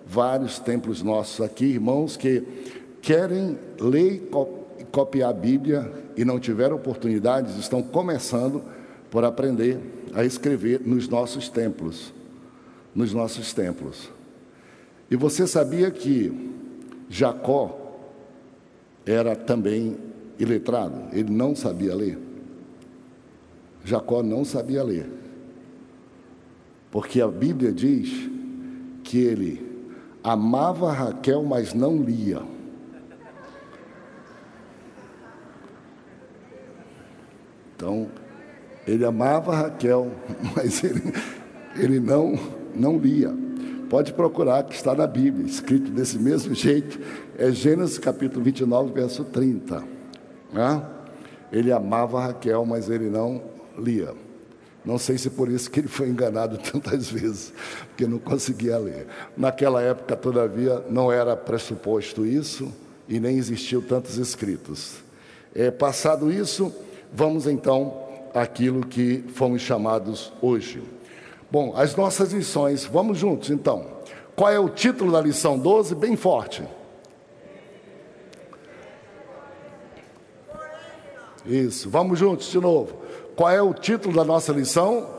vários 0.06 0.60
templos 0.60 1.02
nossos 1.02 1.44
aqui, 1.44 1.66
irmãos 1.66 2.16
que 2.16 2.44
querem 3.02 3.58
ler 3.80 4.30
e 4.80 4.84
copiar 4.86 5.30
a 5.32 5.34
Bíblia 5.34 5.92
e 6.16 6.24
não 6.24 6.40
tiveram 6.40 6.76
oportunidades, 6.76 7.58
estão 7.58 7.82
começando 7.82 8.62
por 9.10 9.24
aprender 9.24 9.80
a 10.14 10.24
escrever 10.24 10.82
nos 10.86 11.08
nossos 11.08 11.50
templos. 11.50 12.14
Nos 12.94 13.14
nossos 13.14 13.52
templos. 13.52 14.10
E 15.10 15.16
você 15.16 15.46
sabia 15.46 15.92
que 15.92 16.52
Jacó 17.10 18.00
era 19.06 19.36
também 19.36 19.98
iletrado? 20.40 21.10
Ele 21.12 21.32
não 21.32 21.56
sabia 21.56 21.94
ler. 21.94 22.18
Jacó 23.84 24.24
não 24.24 24.44
sabia 24.46 24.84
ler. 24.84 25.25
Porque 26.96 27.20
a 27.20 27.28
Bíblia 27.28 27.74
diz 27.74 28.10
que 29.04 29.20
ele 29.20 29.86
amava 30.24 30.94
Raquel, 30.94 31.44
mas 31.44 31.74
não 31.74 31.98
lia. 31.98 32.42
Então, 37.76 38.08
ele 38.88 39.04
amava 39.04 39.54
Raquel, 39.54 40.10
mas 40.56 40.86
ele, 40.86 41.02
ele 41.76 42.00
não, 42.00 42.40
não 42.74 42.98
lia. 42.98 43.36
Pode 43.90 44.14
procurar, 44.14 44.64
que 44.64 44.74
está 44.74 44.96
na 44.96 45.06
Bíblia, 45.06 45.46
escrito 45.46 45.92
desse 45.92 46.18
mesmo 46.18 46.56
jeito. 46.56 46.98
É 47.38 47.52
Gênesis 47.52 47.98
capítulo 47.98 48.42
29, 48.42 48.94
verso 48.94 49.26
30. 49.26 49.84
Né? 50.54 50.86
Ele 51.52 51.74
amava 51.74 52.22
Raquel, 52.22 52.66
mas 52.66 52.90
ele 52.90 53.10
não 53.10 53.44
lia. 53.78 54.24
Não 54.86 55.00
sei 55.00 55.18
se 55.18 55.30
por 55.30 55.50
isso 55.50 55.72
que 55.72 55.80
ele 55.80 55.88
foi 55.88 56.10
enganado 56.10 56.58
tantas 56.72 57.10
vezes, 57.10 57.52
porque 57.88 58.06
não 58.06 58.20
conseguia 58.20 58.78
ler. 58.78 59.08
Naquela 59.36 59.82
época, 59.82 60.16
todavia, 60.16 60.84
não 60.90 61.12
era 61.12 61.36
pressuposto 61.36 62.26
isso 62.26 62.72
e 63.10 63.20
nem 63.20 63.38
existiam 63.38 63.82
tantos 63.82 64.18
escritos. 64.18 64.98
É, 65.54 65.72
passado 65.72 66.32
isso, 66.32 66.74
vamos 67.12 67.48
então 67.48 68.06
àquilo 68.34 68.86
que 68.86 69.24
fomos 69.34 69.62
chamados 69.62 70.32
hoje. 70.42 70.84
Bom, 71.50 71.74
as 71.76 71.96
nossas 71.96 72.32
lições, 72.32 72.86
vamos 72.86 73.18
juntos 73.18 73.50
então. 73.50 73.96
Qual 74.36 74.52
é 74.52 74.60
o 74.60 74.70
título 74.70 75.12
da 75.12 75.22
lição 75.22 75.58
12? 75.58 75.96
Bem 75.96 76.16
forte. 76.16 76.64
Isso, 81.46 81.90
vamos 81.90 82.20
juntos 82.20 82.52
de 82.52 82.60
novo. 82.60 83.05
Qual 83.36 83.50
é 83.50 83.62
o 83.62 83.74
título 83.74 84.16
da 84.16 84.24
nossa 84.24 84.54
lição? 84.54 85.10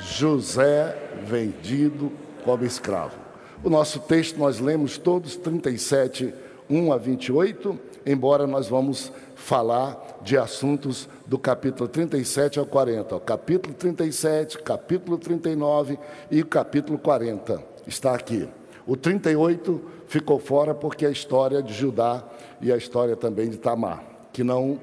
José 0.00 0.96
vendido 1.22 2.10
como 2.44 2.64
escravo. 2.64 3.14
O 3.62 3.68
nosso 3.68 4.00
texto 4.00 4.38
nós 4.38 4.58
lemos 4.58 4.96
todos 4.96 5.36
37, 5.36 6.32
1 6.70 6.92
a 6.92 6.96
28, 6.96 7.78
embora 8.06 8.46
nós 8.46 8.68
vamos 8.68 9.12
falar 9.34 10.18
de 10.22 10.38
assuntos 10.38 11.06
do 11.26 11.38
capítulo 11.38 11.86
37 11.86 12.58
ao 12.58 12.64
40. 12.64 13.16
O 13.16 13.20
capítulo 13.20 13.74
37, 13.74 14.58
capítulo 14.60 15.18
39 15.18 15.98
e 16.30 16.40
o 16.40 16.46
capítulo 16.46 16.98
40 16.98 17.62
está 17.86 18.14
aqui. 18.14 18.48
O 18.86 18.96
38 18.96 19.78
ficou 20.06 20.38
fora 20.38 20.74
porque 20.74 21.04
a 21.04 21.10
história 21.10 21.62
de 21.62 21.74
Judá 21.74 22.24
e 22.62 22.72
a 22.72 22.76
história 22.78 23.14
também 23.14 23.50
de 23.50 23.58
Tamar, 23.58 24.02
que 24.32 24.44
não 24.44 24.80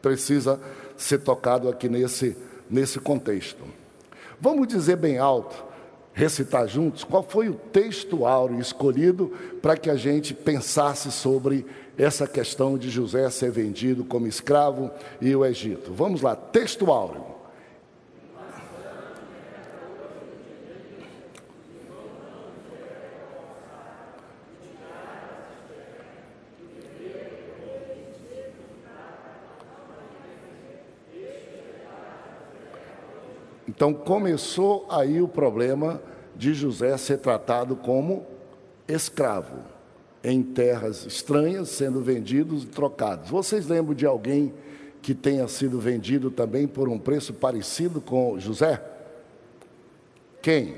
precisa 0.00 0.60
ser 0.96 1.18
tocado 1.18 1.68
aqui 1.68 1.88
nesse, 1.88 2.36
nesse 2.68 2.98
contexto. 2.98 3.64
Vamos 4.40 4.68
dizer 4.68 4.96
bem 4.96 5.18
alto, 5.18 5.64
recitar 6.12 6.66
juntos, 6.66 7.04
qual 7.04 7.22
foi 7.22 7.48
o 7.48 7.54
texto 7.54 8.26
áureo 8.26 8.60
escolhido 8.60 9.32
para 9.60 9.76
que 9.76 9.90
a 9.90 9.96
gente 9.96 10.34
pensasse 10.34 11.10
sobre 11.10 11.66
essa 11.96 12.26
questão 12.26 12.78
de 12.78 12.88
José 12.88 13.28
ser 13.30 13.50
vendido 13.50 14.04
como 14.04 14.26
escravo 14.26 14.90
e 15.20 15.34
o 15.34 15.44
Egito. 15.44 15.92
Vamos 15.92 16.22
lá, 16.22 16.34
texto 16.34 16.90
áureo. 16.90 17.39
Então 33.80 33.94
começou 33.94 34.86
aí 34.90 35.22
o 35.22 35.26
problema 35.26 36.02
de 36.36 36.52
José 36.52 36.94
ser 36.98 37.16
tratado 37.16 37.74
como 37.74 38.26
escravo 38.86 39.56
em 40.22 40.42
terras 40.42 41.06
estranhas, 41.06 41.70
sendo 41.70 42.02
vendidos 42.02 42.64
e 42.64 42.66
trocados. 42.66 43.30
Vocês 43.30 43.68
lembram 43.68 43.94
de 43.94 44.04
alguém 44.04 44.52
que 45.00 45.14
tenha 45.14 45.48
sido 45.48 45.80
vendido 45.80 46.30
também 46.30 46.68
por 46.68 46.90
um 46.90 46.98
preço 46.98 47.32
parecido 47.32 48.02
com 48.02 48.38
José? 48.38 48.84
Quem? 50.42 50.74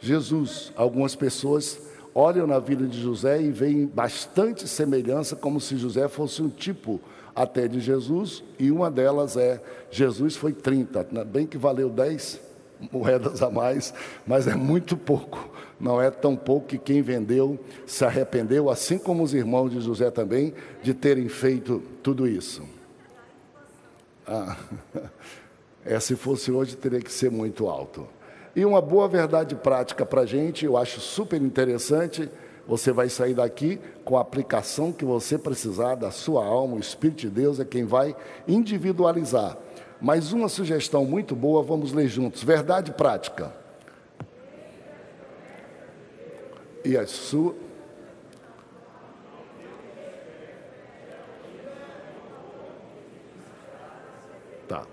Jesus. 0.00 0.72
Algumas 0.74 1.14
pessoas 1.14 1.78
olham 2.12 2.44
na 2.44 2.58
vida 2.58 2.88
de 2.88 3.00
José 3.00 3.40
e 3.40 3.52
veem 3.52 3.86
bastante 3.86 4.66
semelhança, 4.66 5.36
como 5.36 5.60
se 5.60 5.76
José 5.76 6.08
fosse 6.08 6.42
um 6.42 6.48
tipo 6.48 7.00
até 7.34 7.66
de 7.66 7.80
Jesus, 7.80 8.42
e 8.58 8.70
uma 8.70 8.90
delas 8.90 9.36
é: 9.36 9.62
Jesus 9.90 10.36
foi 10.36 10.52
30, 10.52 11.04
bem 11.24 11.46
que 11.46 11.58
valeu 11.58 11.88
10 11.90 12.40
moedas 12.92 13.42
a 13.42 13.50
mais, 13.50 13.94
mas 14.26 14.46
é 14.46 14.54
muito 14.54 14.96
pouco 14.96 15.54
não 15.78 16.00
é 16.00 16.10
tão 16.10 16.36
pouco 16.36 16.68
que 16.68 16.78
quem 16.78 17.02
vendeu 17.02 17.58
se 17.86 18.04
arrependeu, 18.04 18.70
assim 18.70 18.98
como 18.98 19.22
os 19.22 19.34
irmãos 19.34 19.70
de 19.70 19.80
José 19.80 20.10
também, 20.10 20.54
de 20.82 20.94
terem 20.94 21.28
feito 21.28 21.82
tudo 22.02 22.26
isso. 22.26 22.62
Ah, 24.26 24.56
é, 25.84 25.98
se 26.00 26.16
fosse 26.16 26.50
hoje, 26.50 26.76
teria 26.76 27.00
que 27.00 27.12
ser 27.12 27.30
muito 27.30 27.68
alto. 27.68 28.06
E 28.56 28.64
uma 28.64 28.80
boa 28.80 29.08
verdade 29.08 29.54
prática 29.54 30.06
para 30.06 30.22
a 30.22 30.26
gente, 30.26 30.64
eu 30.64 30.76
acho 30.76 31.00
super 31.00 31.42
interessante. 31.42 32.30
Você 32.66 32.92
vai 32.92 33.08
sair 33.08 33.34
daqui 33.34 33.78
com 34.04 34.16
a 34.16 34.20
aplicação 34.20 34.92
que 34.92 35.04
você 35.04 35.36
precisar 35.36 35.94
da 35.96 36.10
sua 36.10 36.44
alma, 36.44 36.76
o 36.76 36.80
Espírito 36.80 37.20
de 37.20 37.30
Deus 37.30 37.60
é 37.60 37.64
quem 37.64 37.84
vai 37.84 38.16
individualizar. 38.48 39.56
Mas 40.00 40.32
uma 40.32 40.48
sugestão 40.48 41.04
muito 41.04 41.36
boa, 41.36 41.62
vamos 41.62 41.92
ler 41.92 42.08
juntos. 42.08 42.42
Verdade 42.42 42.92
prática. 42.92 43.64
e 46.84 46.96
a 46.96 47.06
sua. 47.06 47.54
Tá. 54.68 54.86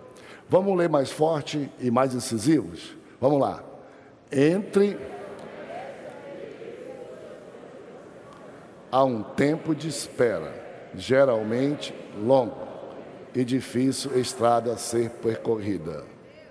Vamos 0.49 0.77
ler 0.77 0.89
mais 0.89 1.11
forte 1.11 1.69
e 1.79 1.91
mais 1.91 2.15
incisivos? 2.15 2.95
Vamos 3.19 3.39
lá. 3.39 3.63
Entre. 4.31 4.97
Há 8.91 9.03
um 9.03 9.23
tempo 9.23 9.73
de 9.73 9.87
espera, 9.87 10.53
geralmente 10.93 11.93
longo 12.21 12.67
e 13.33 13.45
difícil 13.45 14.19
estrada 14.19 14.73
a 14.73 14.77
ser 14.77 15.09
percorrida. 15.11 16.03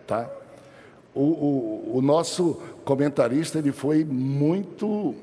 Tá? 0.07 0.31
O, 1.15 1.23
o, 1.23 1.97
o 1.99 2.03
nosso 2.03 2.61
comentarista 2.85 3.59
ele 3.59 3.73
foi 3.73 4.05
muito 4.05 5.15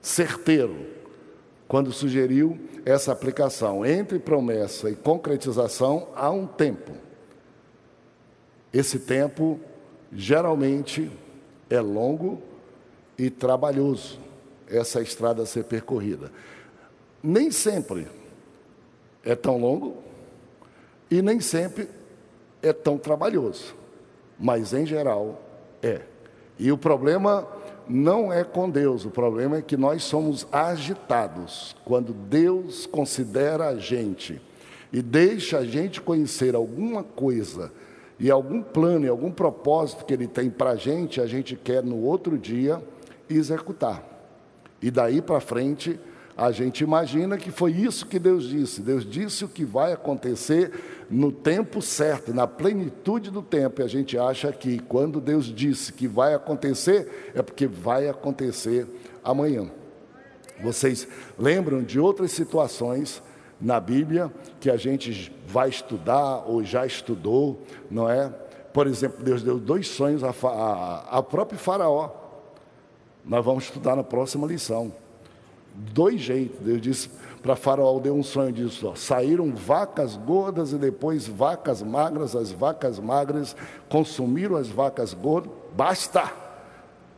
certeiro 0.00 0.86
quando 1.68 1.92
sugeriu 1.92 2.58
essa 2.84 3.12
aplicação. 3.12 3.84
Entre 3.84 4.18
promessa 4.18 4.90
e 4.90 4.94
concretização 4.96 6.08
há 6.14 6.30
um 6.30 6.46
tempo. 6.46 6.92
Esse 8.72 8.98
tempo 8.98 9.60
geralmente 10.12 11.10
é 11.70 11.80
longo 11.80 12.42
e 13.16 13.30
trabalhoso, 13.30 14.18
essa 14.68 15.00
estrada 15.00 15.42
a 15.42 15.46
ser 15.46 15.64
percorrida. 15.64 16.30
Nem 17.22 17.50
sempre 17.50 18.06
é 19.24 19.34
tão 19.34 19.58
longo 19.58 19.96
e 21.10 21.22
nem 21.22 21.40
sempre 21.40 21.88
é 22.62 22.72
tão 22.72 22.98
trabalhoso, 22.98 23.74
mas 24.38 24.72
em 24.72 24.86
geral 24.86 25.40
é. 25.82 26.02
E 26.58 26.70
o 26.70 26.78
problema 26.78 27.46
não 27.88 28.32
é 28.32 28.42
com 28.44 28.70
Deus, 28.70 29.04
o 29.04 29.10
problema 29.10 29.58
é 29.58 29.62
que 29.62 29.76
nós 29.76 30.02
somos 30.04 30.46
agitados 30.50 31.76
quando 31.84 32.12
Deus 32.12 32.86
considera 32.86 33.68
a 33.68 33.76
gente 33.76 34.40
e 34.92 35.02
deixa 35.02 35.58
a 35.58 35.64
gente 35.64 36.00
conhecer 36.00 36.54
alguma 36.54 37.02
coisa 37.02 37.70
E 38.18 38.30
algum 38.30 38.62
plano 38.62 39.06
e 39.06 39.08
algum 39.08 39.30
propósito 39.30 40.04
que 40.04 40.12
ele 40.12 40.26
tem 40.26 40.48
para 40.48 40.70
a 40.70 40.76
gente, 40.76 41.20
a 41.20 41.26
gente 41.26 41.56
quer 41.56 41.82
no 41.82 42.02
outro 42.02 42.38
dia 42.38 42.80
executar. 43.28 44.13
E 44.84 44.90
daí 44.90 45.22
para 45.22 45.40
frente, 45.40 45.98
a 46.36 46.52
gente 46.52 46.84
imagina 46.84 47.38
que 47.38 47.50
foi 47.50 47.72
isso 47.72 48.04
que 48.04 48.18
Deus 48.18 48.46
disse. 48.46 48.82
Deus 48.82 49.02
disse 49.02 49.42
o 49.42 49.48
que 49.48 49.64
vai 49.64 49.94
acontecer 49.94 51.06
no 51.08 51.32
tempo 51.32 51.80
certo, 51.80 52.34
na 52.34 52.46
plenitude 52.46 53.30
do 53.30 53.40
tempo. 53.40 53.80
E 53.80 53.84
a 53.84 53.86
gente 53.86 54.18
acha 54.18 54.52
que 54.52 54.78
quando 54.80 55.22
Deus 55.22 55.46
disse 55.46 55.90
que 55.90 56.06
vai 56.06 56.34
acontecer, 56.34 57.32
é 57.34 57.40
porque 57.40 57.66
vai 57.66 58.10
acontecer 58.10 58.86
amanhã. 59.24 59.70
Vocês 60.62 61.08
lembram 61.38 61.82
de 61.82 61.98
outras 61.98 62.32
situações 62.32 63.22
na 63.58 63.80
Bíblia 63.80 64.30
que 64.60 64.68
a 64.68 64.76
gente 64.76 65.34
vai 65.46 65.70
estudar 65.70 66.44
ou 66.46 66.62
já 66.62 66.84
estudou, 66.84 67.62
não 67.90 68.06
é? 68.06 68.30
Por 68.70 68.86
exemplo, 68.86 69.24
Deus 69.24 69.42
deu 69.42 69.58
dois 69.58 69.88
sonhos 69.88 70.22
a, 70.22 70.34
a, 70.46 71.18
a 71.20 71.22
próprio 71.22 71.58
Faraó. 71.58 72.23
Nós 73.24 73.44
vamos 73.44 73.64
estudar 73.64 73.96
na 73.96 74.04
próxima 74.04 74.46
lição 74.46 74.92
dois 75.74 76.20
jeitos. 76.20 76.60
Deus 76.60 76.80
disse 76.80 77.10
para 77.42 77.56
Faraó, 77.56 77.98
deu 77.98 78.14
um 78.14 78.22
sonho 78.22 78.52
disso: 78.52 78.88
ó, 78.88 78.94
saíram 78.94 79.54
vacas 79.54 80.16
gordas 80.16 80.72
e 80.72 80.76
depois 80.76 81.26
vacas 81.26 81.82
magras, 81.82 82.36
as 82.36 82.50
vacas 82.50 82.98
magras 82.98 83.56
consumiram 83.88 84.56
as 84.56 84.68
vacas 84.68 85.12
gordas, 85.12 85.52
basta! 85.76 86.44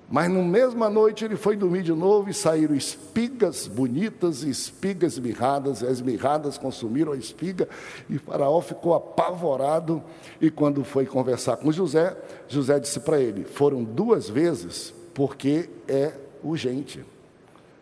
Mas 0.09 0.31
no 0.31 0.45
mesma 0.45 0.89
noite 0.89 1.25
ele 1.25 1.35
foi 1.35 1.57
dormir 1.57 1.83
de 1.83 1.93
novo 1.93 2.31
e 2.31 2.35
saíram 2.35 2.77
espigas 2.77 3.67
bonitas 3.67 4.45
e 4.45 4.51
espigas 4.51 5.19
mirradas, 5.19 5.83
e 5.83 5.87
as 5.87 6.01
mirradas 6.01 6.57
consumiram 6.57 7.13
a 7.13 7.17
espiga, 7.17 7.69
e 8.09 8.17
Faraó 8.17 8.61
ficou 8.61 8.95
apavorado. 8.95 10.01
E 10.41 10.49
quando 10.49 10.85
foi 10.85 11.07
conversar 11.07 11.57
com 11.57 11.73
José, 11.73 12.17
José 12.47 12.79
disse 12.79 13.01
para 13.01 13.21
ele: 13.21 13.45
foram 13.45 13.83
duas 13.83 14.29
vezes, 14.29 14.95
porque 15.17 15.71
é 15.89 16.13
urgente. 16.45 17.03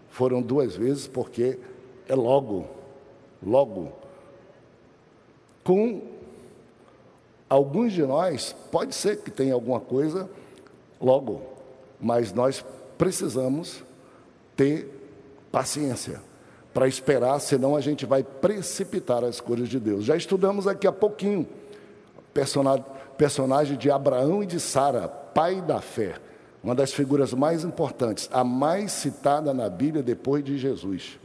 Foram 0.09 0.41
duas 0.41 0.77
vezes 0.77 1.09
porque 1.09 1.59
é 2.09 2.15
logo, 2.15 2.65
logo. 3.45 3.91
Com 5.65 6.01
alguns 7.51 7.93
de 7.93 8.05
nós, 8.07 8.55
pode 8.71 8.95
ser 8.95 9.17
que 9.17 9.33
tenha 9.33 9.53
alguma 9.53 9.81
coisa 9.81 10.31
logo, 11.01 11.43
mas 12.01 12.33
nós 12.33 12.65
precisamos 12.97 13.83
ter 14.55 14.89
paciência 15.51 16.23
para 16.73 16.87
esperar, 16.87 17.41
senão 17.41 17.75
a 17.75 17.81
gente 17.81 18.07
vai 18.07 18.23
precipitar 18.23 19.25
as 19.25 19.41
coisas 19.41 19.69
de 19.69 19.81
Deus. 19.81 20.05
Já 20.05 20.15
estudamos 20.15 20.69
aqui 20.69 20.87
há 20.87 20.93
pouquinho 20.93 21.49
personagem, 22.33 23.77
de 23.77 23.91
Abraão 23.91 24.41
e 24.41 24.47
de 24.47 24.61
Sara, 24.61 25.09
pai 25.09 25.61
da 25.61 25.81
fé 25.81 26.21
uma 26.65 26.75
das 26.75 26.95
figuras 26.95 27.35
mais 27.35 27.63
importantes, 27.63 28.27
a 28.33 28.43
mais 28.43 28.91
citada 28.91 29.53
na 29.53 29.69
Bíblia 29.69 30.03
depois 30.03 30.43
de 30.43 30.57
Jesus. 30.57 31.21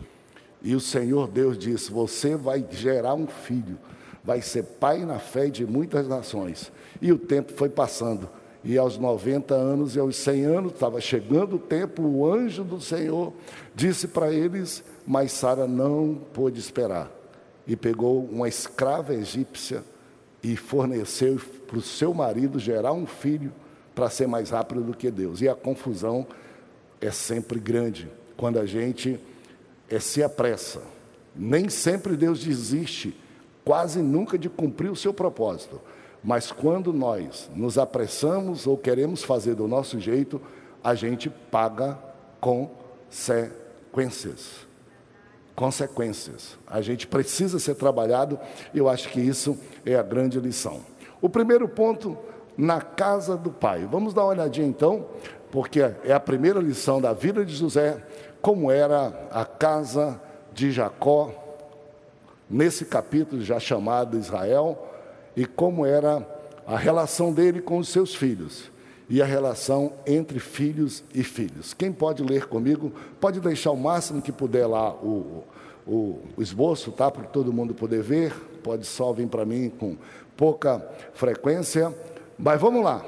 E 0.62 0.76
o 0.76 0.82
Senhor 0.82 1.30
Deus 1.30 1.58
disse: 1.58 1.90
Você 1.92 2.36
vai 2.36 2.66
gerar 2.70 3.14
um 3.14 3.26
filho, 3.26 3.80
vai 4.22 4.42
ser 4.42 4.64
pai 4.64 5.06
na 5.06 5.18
fé 5.18 5.48
de 5.48 5.66
muitas 5.66 6.06
nações. 6.10 6.70
E 7.02 7.14
o 7.14 7.18
tempo 7.18 7.54
foi 7.54 7.70
passando. 7.70 8.30
E 8.62 8.78
aos 8.78 8.98
90 8.98 9.56
anos 9.56 9.96
e 9.96 10.00
aos 10.00 10.18
100 10.18 10.44
anos, 10.44 10.74
estava 10.74 11.00
chegando 11.00 11.56
o 11.56 11.60
tempo, 11.60 12.02
o 12.02 12.30
anjo 12.30 12.66
do 12.66 12.82
Senhor 12.82 13.32
disse 13.74 14.10
para 14.10 14.34
eles, 14.34 14.84
mas 15.08 15.32
Sara 15.32 15.66
não 15.66 16.20
pôde 16.34 16.60
esperar. 16.60 17.10
E 17.66 17.78
pegou 17.78 18.26
uma 18.26 18.50
escrava 18.50 19.14
egípcia 19.14 19.86
e 20.44 20.58
forneceu 20.58 21.40
para 21.66 21.78
o 21.78 21.82
seu 21.82 22.14
marido 22.14 22.60
gerar 22.60 22.92
um 22.92 23.06
filho 23.06 23.54
para 24.00 24.10
ser 24.10 24.30
mais 24.30 24.52
rápido 24.52 24.82
do 24.82 24.96
que 24.96 25.12
Deus. 25.12 25.42
E 25.42 25.50
a 25.50 25.54
confusão 25.54 26.26
é 27.02 27.12
sempre 27.12 27.60
grande 27.60 28.10
quando 28.38 28.58
a 28.58 28.66
gente 28.66 29.20
é, 29.90 30.00
se 30.00 30.24
apressa. 30.24 30.82
Nem 31.36 31.68
sempre 31.68 32.16
Deus 32.16 32.42
desiste, 32.42 33.14
quase 33.66 34.02
nunca 34.02 34.38
de 34.38 34.48
cumprir 34.48 34.90
o 34.90 34.96
seu 34.96 35.14
propósito. 35.14 35.82
Mas 36.24 36.50
quando 36.50 36.94
nós 36.94 37.50
nos 37.54 37.78
apressamos 37.78 38.66
ou 38.66 38.78
queremos 38.78 39.22
fazer 39.22 39.56
do 39.56 39.68
nosso 39.68 40.00
jeito, 40.00 40.42
a 40.82 40.96
gente 40.96 41.30
paga 41.30 42.00
consequências. 42.40 44.66
Consequências. 45.58 46.58
A 46.66 46.80
gente 46.80 47.06
precisa 47.06 47.60
ser 47.60 47.76
trabalhado, 47.76 48.40
eu 48.74 48.88
acho 48.88 49.10
que 49.10 49.20
isso 49.20 49.58
é 49.86 49.96
a 49.96 50.04
grande 50.04 50.40
lição. 50.40 50.86
O 51.22 51.28
primeiro 51.28 51.68
ponto 51.68 52.18
na 52.60 52.82
casa 52.82 53.38
do 53.38 53.50
pai. 53.50 53.88
Vamos 53.90 54.14
dar 54.14 54.24
uma 54.24 54.32
olhadinha 54.32 54.68
então, 54.68 55.06
porque 55.50 55.80
é 55.80 56.12
a 56.12 56.20
primeira 56.20 56.60
lição 56.60 57.00
da 57.00 57.14
vida 57.14 57.46
de 57.46 57.56
José, 57.56 58.04
como 58.42 58.70
era 58.70 59.30
a 59.32 59.46
casa 59.46 60.22
de 60.54 60.70
Jacó, 60.70 61.32
nesse 62.50 62.84
capítulo 62.84 63.42
já 63.42 63.62
chamado 63.62 64.18
Israel, 64.18 64.78
e 65.38 65.46
como 65.46 65.86
era 65.86 66.28
a 66.68 66.76
relação 66.76 67.32
dele 67.32 67.62
com 67.62 67.78
os 67.78 67.88
seus 67.88 68.14
filhos 68.14 68.70
e 69.10 69.22
a 69.22 69.26
relação 69.26 69.94
entre 70.06 70.38
filhos 70.38 71.02
e 71.16 71.24
filhos. 71.24 71.74
Quem 71.74 71.94
pode 71.94 72.22
ler 72.22 72.48
comigo, 72.48 72.92
pode 73.22 73.40
deixar 73.40 73.72
o 73.72 73.78
máximo 73.78 74.22
que 74.22 74.34
puder 74.34 74.68
lá 74.68 74.94
o, 74.94 75.46
o, 75.88 76.20
o 76.36 76.42
esboço, 76.42 76.92
tá? 76.92 77.10
Para 77.10 77.24
todo 77.24 77.54
mundo 77.54 77.74
poder 77.74 78.04
ver. 78.04 78.34
Pode 78.62 78.86
só 78.86 79.14
vir 79.14 79.28
para 79.28 79.46
mim 79.46 79.70
com 79.70 79.96
pouca 80.36 80.86
frequência. 81.14 81.94
Mas 82.42 82.62
vamos 82.62 82.82
lá. 82.82 83.04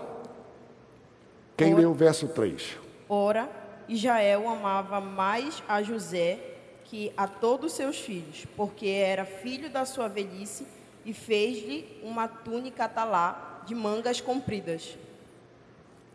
Quem 1.55 1.73
lê 1.73 1.85
o 1.85 1.93
verso 1.93 2.27
3? 2.27 2.77
Ora, 3.07 3.49
Israel 3.87 4.49
amava 4.49 4.99
mais 4.99 5.63
a 5.69 5.81
José 5.81 6.37
que 6.83 7.13
a 7.15 7.27
todos 7.27 7.71
seus 7.71 7.97
filhos, 7.97 8.45
porque 8.57 8.87
era 8.87 9.23
filho 9.23 9.69
da 9.69 9.85
sua 9.85 10.09
velhice 10.09 10.67
e 11.05 11.13
fez-lhe 11.13 11.97
uma 12.03 12.27
túnica 12.27 12.89
talá 12.89 13.61
de 13.65 13.73
mangas 13.73 14.19
compridas. 14.19 14.97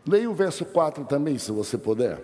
Leia 0.07 0.29
o 0.29 0.35
verso 0.35 0.63
4 0.63 1.03
também, 1.05 1.39
se 1.39 1.51
você 1.51 1.75
puder. 1.75 2.21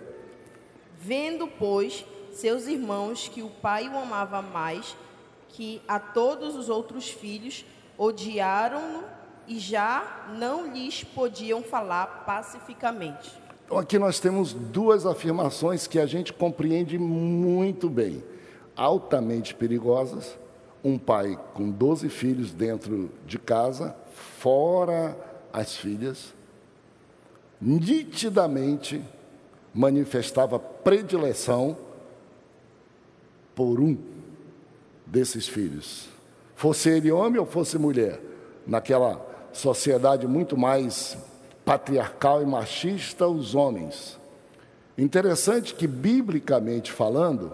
Vendo, 1.00 1.48
pois, 1.48 2.06
seus 2.32 2.68
irmãos 2.68 3.26
que 3.26 3.42
o 3.42 3.50
pai 3.50 3.88
o 3.88 3.98
amava 3.98 4.40
mais 4.40 4.96
que 5.48 5.82
a 5.88 5.98
todos 5.98 6.54
os 6.54 6.68
outros 6.68 7.08
filhos, 7.08 7.64
odiaram-no 7.98 9.13
e 9.46 9.58
já 9.58 10.26
não 10.38 10.72
lhes 10.72 11.04
podiam 11.04 11.62
falar 11.62 12.24
pacificamente. 12.26 13.32
Então, 13.64 13.78
aqui 13.78 13.98
nós 13.98 14.20
temos 14.20 14.52
duas 14.52 15.06
afirmações 15.06 15.86
que 15.86 15.98
a 15.98 16.06
gente 16.06 16.32
compreende 16.32 16.98
muito 16.98 17.88
bem, 17.88 18.22
altamente 18.76 19.54
perigosas. 19.54 20.38
Um 20.82 20.98
pai 20.98 21.38
com 21.54 21.70
12 21.70 22.08
filhos 22.10 22.52
dentro 22.52 23.10
de 23.26 23.38
casa, 23.38 23.96
fora 24.38 25.16
as 25.52 25.74
filhas, 25.74 26.34
nitidamente 27.60 29.02
manifestava 29.72 30.58
predileção 30.58 31.76
por 33.54 33.80
um 33.80 33.96
desses 35.06 35.48
filhos, 35.48 36.08
fosse 36.54 36.90
ele 36.90 37.10
homem 37.10 37.40
ou 37.40 37.46
fosse 37.46 37.78
mulher, 37.78 38.20
naquela 38.66 39.33
sociedade 39.54 40.26
muito 40.26 40.56
mais 40.56 41.16
patriarcal 41.64 42.42
e 42.42 42.46
machista, 42.46 43.26
os 43.26 43.54
homens. 43.54 44.18
Interessante 44.98 45.74
que, 45.74 45.86
biblicamente 45.86 46.92
falando, 46.92 47.52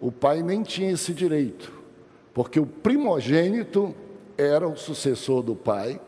o 0.00 0.12
pai 0.12 0.42
nem 0.42 0.62
tinha 0.62 0.92
esse 0.92 1.12
direito, 1.12 1.72
porque 2.32 2.60
o 2.60 2.66
primogênito 2.66 3.94
era 4.38 4.68
o 4.68 4.76
sucessor 4.76 5.42
do 5.42 5.56
pai 5.56 6.00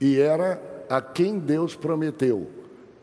e 0.00 0.18
era 0.20 0.60
a 0.88 1.00
quem 1.00 1.38
Deus 1.38 1.74
prometeu 1.74 2.48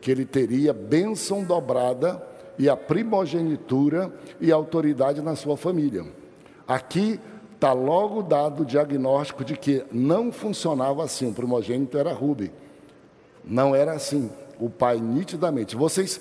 que 0.00 0.10
ele 0.10 0.24
teria 0.24 0.72
bênção 0.72 1.42
dobrada 1.42 2.22
e 2.58 2.68
a 2.68 2.76
primogenitura 2.76 4.12
e 4.40 4.50
autoridade 4.50 5.20
na 5.20 5.36
sua 5.36 5.56
família. 5.56 6.04
Aqui 6.66 7.20
está 7.56 7.72
logo 7.72 8.22
dado 8.22 8.62
o 8.62 8.66
diagnóstico 8.66 9.44
de 9.44 9.56
que 9.56 9.84
não 9.90 10.30
funcionava 10.30 11.02
assim. 11.02 11.30
O 11.30 11.32
primogênito 11.32 11.98
era 11.98 12.12
Rubem. 12.12 12.52
Não 13.44 13.74
era 13.74 13.92
assim. 13.92 14.30
O 14.60 14.70
pai, 14.70 15.00
nitidamente. 15.00 15.74
Vocês, 15.74 16.20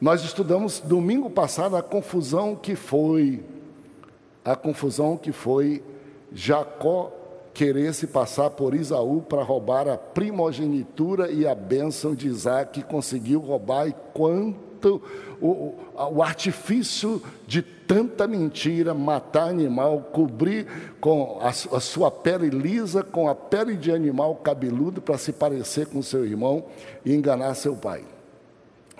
nós 0.00 0.22
estudamos 0.22 0.80
domingo 0.80 1.30
passado 1.30 1.76
a 1.76 1.82
confusão 1.82 2.54
que 2.56 2.74
foi, 2.74 3.42
a 4.44 4.54
confusão 4.56 5.16
que 5.16 5.32
foi 5.32 5.82
Jacó 6.32 7.12
querer 7.54 7.94
se 7.94 8.06
passar 8.06 8.50
por 8.50 8.74
Isaú 8.74 9.22
para 9.22 9.42
roubar 9.42 9.86
a 9.86 9.96
primogenitura 9.96 11.30
e 11.30 11.46
a 11.46 11.54
bênção 11.54 12.14
de 12.14 12.26
Isaac, 12.26 12.82
conseguiu 12.84 13.40
roubar 13.40 13.88
e 13.88 13.94
quanto 14.14 14.71
muito 14.82 15.02
o, 15.40 15.74
o 16.12 16.22
artifício 16.22 17.22
de 17.46 17.62
tanta 17.62 18.26
mentira, 18.26 18.94
matar 18.94 19.48
animal, 19.48 20.08
cobrir 20.12 20.66
com 21.00 21.38
a, 21.40 21.48
a 21.48 21.80
sua 21.80 22.10
pele 22.10 22.48
lisa 22.48 23.02
com 23.02 23.28
a 23.28 23.34
pele 23.34 23.76
de 23.76 23.92
animal 23.92 24.36
cabeludo 24.36 25.00
para 25.00 25.18
se 25.18 25.32
parecer 25.32 25.86
com 25.86 26.02
seu 26.02 26.24
irmão 26.24 26.64
e 27.04 27.14
enganar 27.14 27.54
seu 27.54 27.74
pai 27.76 28.04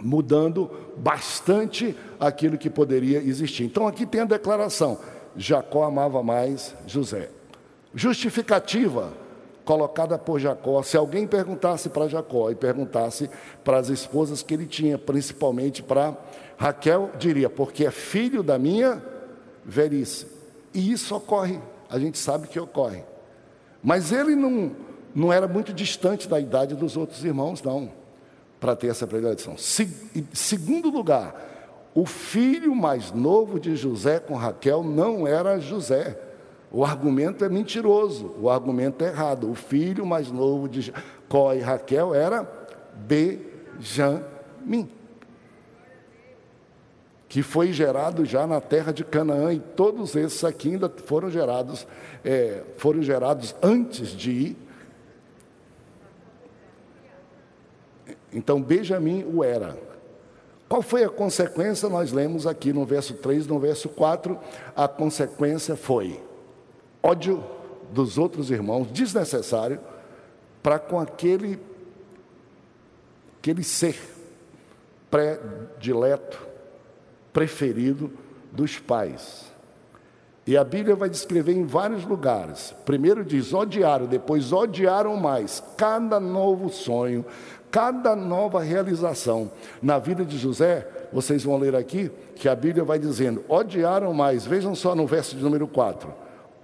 mudando 0.05 0.68
bastante 0.97 1.97
aquilo 2.18 2.59
que 2.59 2.68
poderia 2.68 3.18
existir. 3.18 3.62
Então 3.62 3.87
aqui 3.87 4.05
tem 4.05 4.23
a 4.23 4.25
declaração: 4.25 4.99
Jacó 5.37 5.85
amava 5.85 6.25
mais 6.25 6.75
José. 6.88 7.31
Justificativa 7.95 9.12
colocada 9.64 10.18
por 10.18 10.38
Jacó. 10.40 10.83
Se 10.83 10.96
alguém 10.96 11.27
perguntasse 11.27 11.88
para 11.88 12.09
Jacó 12.09 12.51
e 12.51 12.55
perguntasse 12.55 13.31
para 13.64 13.79
as 13.79 13.88
esposas 13.88 14.42
que 14.42 14.55
ele 14.55 14.66
tinha, 14.66 14.98
principalmente 14.98 15.83
para 15.83 16.16
Raquel, 16.57 17.11
diria: 17.18 17.51
porque 17.51 17.87
é 17.87 17.90
filho 17.90 18.42
da 18.42 18.59
minha 18.59 19.03
velhice. 19.64 20.27
E 20.75 20.92
isso 20.92 21.14
ocorre, 21.14 21.61
a 21.88 21.98
gente 21.98 22.18
sabe 22.18 22.48
que 22.48 22.59
ocorre. 22.59 23.05
Mas 23.83 24.12
ele 24.12 24.35
não, 24.35 24.72
não 25.14 25.33
era 25.33 25.48
muito 25.48 25.72
distante 25.72 26.29
da 26.29 26.38
idade 26.38 26.75
dos 26.75 26.96
outros 26.96 27.25
irmãos, 27.25 27.62
não 27.62 28.03
para 28.62 28.77
ter 28.77 28.87
essa 28.87 29.09
predileção. 29.09 29.59
Se, 29.59 29.88
segundo 30.33 30.88
lugar, 30.88 31.35
o 31.92 32.07
filho 32.07 32.77
mais 32.77 33.11
novo 33.11 33.59
de 33.59 33.75
José 33.75 34.20
com 34.20 34.37
Raquel 34.37 34.85
não 34.85 35.27
era 35.27 35.59
José. 35.59 36.16
O 36.73 36.85
argumento 36.85 37.45
é 37.45 37.51
mentiroso, 37.51 38.35
o 38.41 38.49
argumento 38.49 39.05
é 39.05 39.09
errado. 39.09 39.51
O 39.51 39.55
filho 39.55 40.07
mais 40.07 40.31
novo 40.31 40.67
de 40.69 40.81
Jacó 40.81 41.53
e 41.53 41.61
Raquel 41.61 42.15
era 42.15 42.51
Benjamim, 42.95 44.89
que 47.29 47.43
foi 47.43 47.73
gerado 47.73 48.25
já 48.25 48.47
na 48.47 48.59
terra 48.59 48.91
de 48.91 49.05
Canaã, 49.05 49.53
e 49.53 49.61
todos 49.61 50.17
esses 50.17 50.43
aqui 50.45 50.71
ainda 50.71 50.89
foram 50.89 51.31
gerados, 51.31 51.87
é, 52.25 52.63
foram 52.79 53.03
gerados 53.03 53.55
antes 53.63 54.09
de 54.09 54.31
ir 54.31 54.57
Então, 58.33 58.63
Benjamim 58.63 59.25
o 59.25 59.45
era. 59.45 59.77
Qual 60.69 60.81
foi 60.81 61.05
a 61.05 61.09
consequência? 61.11 61.89
Nós 61.89 62.13
lemos 62.13 62.47
aqui 62.47 62.73
no 62.73 62.87
verso 62.87 63.15
3, 63.15 63.47
no 63.47 63.59
verso 63.59 63.91
4. 63.91 64.39
A 64.75 64.89
consequência 64.89 65.77
foi 65.77 66.19
ódio 67.03 67.43
dos 67.93 68.17
outros 68.19 68.51
irmãos, 68.51 68.87
desnecessário, 68.91 69.81
para 70.62 70.79
com 70.79 70.99
aquele, 70.99 71.59
aquele 73.38 73.65
ser 73.65 73.99
predileto, 75.11 76.41
preferido 77.33 78.11
dos 78.53 78.79
pais. 78.79 79.51
E 80.47 80.57
a 80.57 80.65
Bíblia 80.65 80.97
vai 80.97 81.09
descrever 81.09 81.53
em 81.53 81.65
vários 81.65 82.05
lugares. 82.05 82.75
Primeiro 82.85 83.25
diz 83.25 83.53
odiaram, 83.53 84.07
depois 84.07 84.53
odiaram 84.53 85.17
mais. 85.17 85.62
Cada 85.77 86.19
novo 86.19 86.69
sonho, 86.69 87.25
cada 87.71 88.17
nova 88.17 88.61
realização 88.61 89.53
na 89.81 89.99
vida 89.99 90.25
de 90.25 90.38
José, 90.38 90.88
vocês 91.12 91.45
vão 91.45 91.59
ler 91.59 91.77
aqui 91.77 92.11
que 92.35 92.49
a 92.49 92.57
Bíblia 92.57 92.83
vai 92.83 92.99
dizendo: 92.99 93.45
odiaram 93.49 94.12
mais. 94.12 94.45
Vejam 94.45 94.75
só 94.75 94.95
no 94.95 95.07
verso 95.07 95.37
de 95.37 95.43
número 95.43 95.69
4. 95.69 96.12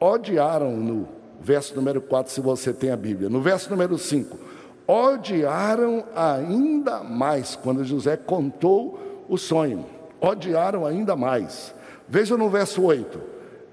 Odiaram 0.01 0.77
no 0.77 1.09
verso 1.41 1.75
número 1.75 2.01
4, 2.01 2.33
se 2.33 2.41
você 2.41 2.73
tem 2.73 2.91
a 2.91 2.97
Bíblia. 2.97 3.29
No 3.29 3.41
verso 3.41 3.71
número 3.71 3.99
5, 3.99 4.39
odiaram 4.87 6.05
ainda 6.15 7.03
mais 7.03 7.57
quando 7.57 7.85
José 7.85 8.17
contou 8.17 8.99
o 9.29 9.37
sonho. 9.37 9.85
Odiaram 10.21 10.87
ainda 10.87 11.15
mais. 11.15 11.75
Veja 12.09 12.37
no 12.37 12.49
verso 12.49 12.83
8. 12.83 13.21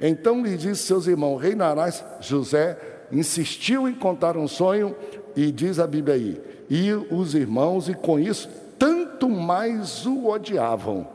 Então 0.01 0.43
lhe 0.43 0.57
disse 0.57 0.83
seus 0.83 1.07
irmãos: 1.07 1.37
Reinarás. 1.37 2.03
José 2.19 2.77
insistiu 3.11 3.87
em 3.87 3.93
contar 3.93 4.35
um 4.37 4.47
sonho, 4.47 4.95
e 5.35 5.51
diz 5.51 5.79
a 5.79 5.87
Bíblia 5.87 6.15
aí: 6.15 6.41
e 6.69 6.91
os 6.93 7.35
irmãos, 7.35 7.87
e 7.87 7.93
com 7.93 8.19
isso 8.19 8.49
tanto 8.77 9.29
mais 9.29 10.05
o 10.05 10.27
odiavam, 10.27 11.07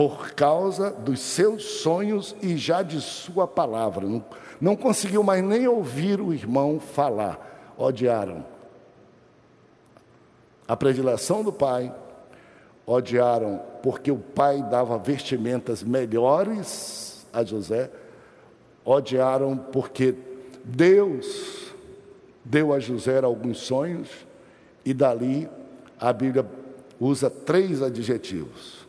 por 0.00 0.30
causa 0.30 0.90
dos 0.90 1.20
seus 1.20 1.62
sonhos 1.62 2.34
e 2.40 2.56
já 2.56 2.82
de 2.82 3.02
sua 3.02 3.46
palavra. 3.46 4.06
Não, 4.06 4.24
não 4.58 4.74
conseguiu 4.74 5.22
mais 5.22 5.44
nem 5.44 5.68
ouvir 5.68 6.22
o 6.22 6.32
irmão 6.32 6.80
falar, 6.80 7.74
odiaram. 7.76 8.42
A 10.66 10.74
predileção 10.74 11.44
do 11.44 11.52
pai, 11.52 11.94
odiaram 12.86 13.60
porque 13.82 14.10
o 14.10 14.16
pai 14.16 14.62
dava 14.62 14.96
vestimentas 14.96 15.82
melhores 15.82 17.26
a 17.30 17.44
José, 17.44 17.90
odiaram 18.82 19.54
porque 19.54 20.14
Deus 20.64 21.74
deu 22.42 22.72
a 22.72 22.80
José 22.80 23.22
alguns 23.22 23.58
sonhos, 23.58 24.08
e 24.82 24.94
dali 24.94 25.46
a 26.00 26.10
Bíblia 26.10 26.46
usa 26.98 27.28
três 27.28 27.82
adjetivos. 27.82 28.79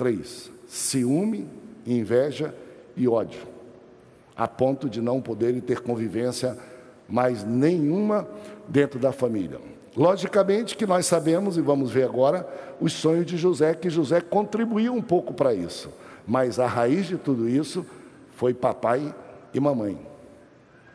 Três: 0.00 0.50
ciúme, 0.66 1.46
inveja 1.86 2.54
e 2.96 3.06
ódio. 3.06 3.42
A 4.34 4.48
ponto 4.48 4.88
de 4.88 4.98
não 4.98 5.20
poderem 5.20 5.60
ter 5.60 5.80
convivência 5.80 6.56
mais 7.06 7.44
nenhuma 7.44 8.26
dentro 8.66 8.98
da 8.98 9.12
família. 9.12 9.60
Logicamente 9.94 10.74
que 10.74 10.86
nós 10.86 11.04
sabemos, 11.04 11.58
e 11.58 11.60
vamos 11.60 11.90
ver 11.90 12.04
agora, 12.04 12.48
os 12.80 12.94
sonhos 12.94 13.26
de 13.26 13.36
José, 13.36 13.74
que 13.74 13.90
José 13.90 14.22
contribuiu 14.22 14.94
um 14.94 15.02
pouco 15.02 15.34
para 15.34 15.52
isso. 15.52 15.90
Mas 16.26 16.58
a 16.58 16.66
raiz 16.66 17.04
de 17.04 17.18
tudo 17.18 17.46
isso 17.46 17.84
foi 18.36 18.54
papai 18.54 19.14
e 19.52 19.60
mamãe, 19.60 20.00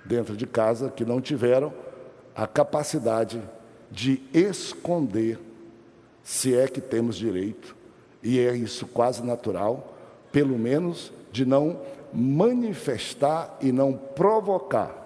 dentro 0.04 0.36
de 0.36 0.48
casa, 0.48 0.90
que 0.90 1.06
não 1.06 1.22
tiveram 1.22 1.72
a 2.36 2.48
capacidade 2.48 3.40
de 3.92 4.20
esconder, 4.34 5.38
se 6.24 6.56
é 6.56 6.68
que 6.68 6.82
temos 6.82 7.16
direito, 7.16 7.85
e 8.26 8.40
é 8.40 8.56
isso 8.56 8.88
quase 8.88 9.24
natural, 9.24 9.96
pelo 10.32 10.58
menos 10.58 11.14
de 11.32 11.46
não 11.46 11.80
manifestar 12.12 13.56
e 13.62 13.72
não 13.72 13.94
provocar 13.94 15.04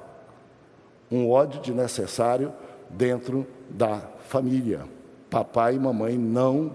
um 1.12 1.30
ódio 1.30 1.60
desnecessário 1.60 2.54
dentro 2.90 3.46
da 3.70 4.00
família. 4.30 4.86
Papai 5.30 5.76
e 5.76 5.80
mamãe 5.80 6.18
não 6.18 6.74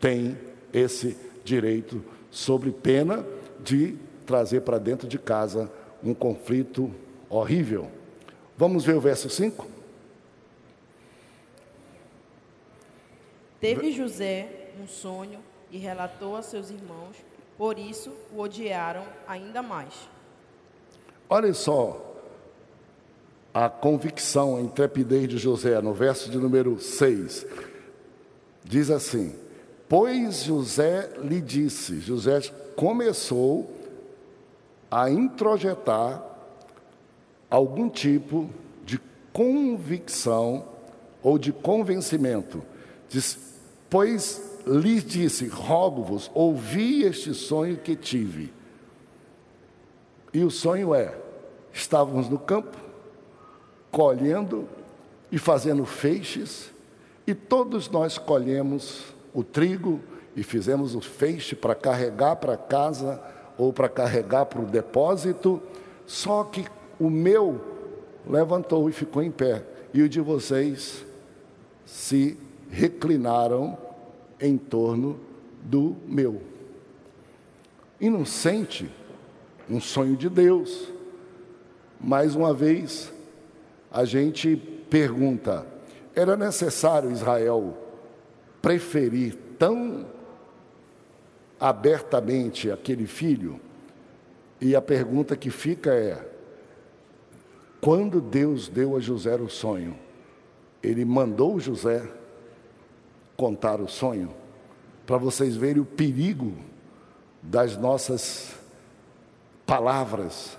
têm 0.00 0.36
esse 0.72 1.16
direito, 1.44 2.04
sobre 2.28 2.72
pena 2.72 3.24
de 3.62 3.96
trazer 4.26 4.62
para 4.62 4.78
dentro 4.78 5.06
de 5.06 5.18
casa 5.18 5.70
um 6.02 6.12
conflito 6.12 6.90
horrível. 7.30 7.88
Vamos 8.58 8.84
ver 8.84 8.96
o 8.96 9.00
verso 9.00 9.30
5? 9.30 9.64
Teve 13.60 13.92
José 13.92 14.72
um 14.82 14.88
sonho 14.88 15.38
e 15.74 15.78
relatou 15.78 16.36
a 16.36 16.42
seus 16.42 16.70
irmãos, 16.70 17.16
por 17.58 17.80
isso 17.80 18.12
o 18.32 18.38
odiaram 18.38 19.02
ainda 19.26 19.60
mais. 19.60 19.92
Olha 21.28 21.52
só 21.52 22.14
a 23.52 23.68
convicção, 23.68 24.56
a 24.56 24.60
intrepidez 24.60 25.28
de 25.28 25.36
José, 25.36 25.80
no 25.80 25.92
verso 25.92 26.30
de 26.30 26.38
número 26.38 26.78
6. 26.78 27.44
Diz 28.62 28.88
assim: 28.88 29.34
Pois 29.88 30.44
José 30.44 31.10
lhe 31.18 31.40
disse, 31.40 31.98
José 31.98 32.40
começou 32.76 33.68
a 34.88 35.10
introjetar 35.10 36.22
algum 37.50 37.88
tipo 37.88 38.48
de 38.84 39.00
convicção 39.32 40.68
ou 41.20 41.36
de 41.36 41.52
convencimento. 41.52 42.62
Diz, 43.08 43.36
Pois 43.90 44.53
lhes 44.66 45.04
disse: 45.04 45.46
Rogo-vos, 45.46 46.30
ouvi 46.34 47.04
este 47.04 47.34
sonho 47.34 47.76
que 47.76 47.94
tive. 47.94 48.52
E 50.32 50.42
o 50.42 50.50
sonho 50.50 50.94
é: 50.94 51.14
estávamos 51.72 52.28
no 52.28 52.38
campo, 52.38 52.76
colhendo 53.90 54.68
e 55.30 55.38
fazendo 55.38 55.84
feixes, 55.84 56.70
e 57.26 57.34
todos 57.34 57.88
nós 57.88 58.18
colhemos 58.18 59.02
o 59.32 59.42
trigo 59.42 60.00
e 60.36 60.42
fizemos 60.42 60.94
o 60.94 61.00
feixe 61.00 61.54
para 61.54 61.74
carregar 61.74 62.36
para 62.36 62.56
casa 62.56 63.20
ou 63.56 63.72
para 63.72 63.88
carregar 63.88 64.46
para 64.46 64.60
o 64.60 64.66
depósito, 64.66 65.62
só 66.06 66.44
que 66.44 66.66
o 66.98 67.08
meu 67.08 67.60
levantou 68.28 68.88
e 68.88 68.92
ficou 68.92 69.22
em 69.22 69.30
pé, 69.30 69.64
e 69.92 70.02
o 70.02 70.08
de 70.08 70.20
vocês 70.20 71.04
se 71.84 72.36
reclinaram 72.70 73.78
em 74.40 74.56
torno 74.56 75.18
do 75.62 75.96
meu. 76.06 76.42
Inocente, 78.00 78.90
um 79.68 79.80
sonho 79.80 80.16
de 80.16 80.28
Deus. 80.28 80.92
Mais 82.00 82.34
uma 82.34 82.52
vez, 82.52 83.12
a 83.90 84.04
gente 84.04 84.56
pergunta: 84.90 85.66
era 86.14 86.36
necessário 86.36 87.10
Israel 87.10 87.76
preferir 88.60 89.36
tão 89.58 90.06
abertamente 91.58 92.70
aquele 92.70 93.06
filho, 93.06 93.58
e 94.60 94.76
a 94.76 94.82
pergunta 94.82 95.36
que 95.36 95.50
fica 95.50 95.94
é: 95.94 96.28
quando 97.80 98.20
Deus 98.20 98.68
deu 98.68 98.96
a 98.96 99.00
José 99.00 99.34
o 99.36 99.48
sonho, 99.48 99.96
ele 100.82 101.04
mandou 101.04 101.58
José 101.58 102.06
contar 103.36 103.80
o 103.80 103.88
sonho, 103.88 104.30
para 105.06 105.16
vocês 105.16 105.56
verem 105.56 105.82
o 105.82 105.86
perigo 105.86 106.52
das 107.42 107.76
nossas 107.76 108.54
palavras 109.66 110.56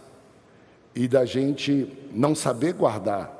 e 0.94 1.08
da 1.08 1.26
gente 1.26 1.92
não 2.12 2.36
saber 2.36 2.74
guardar 2.74 3.36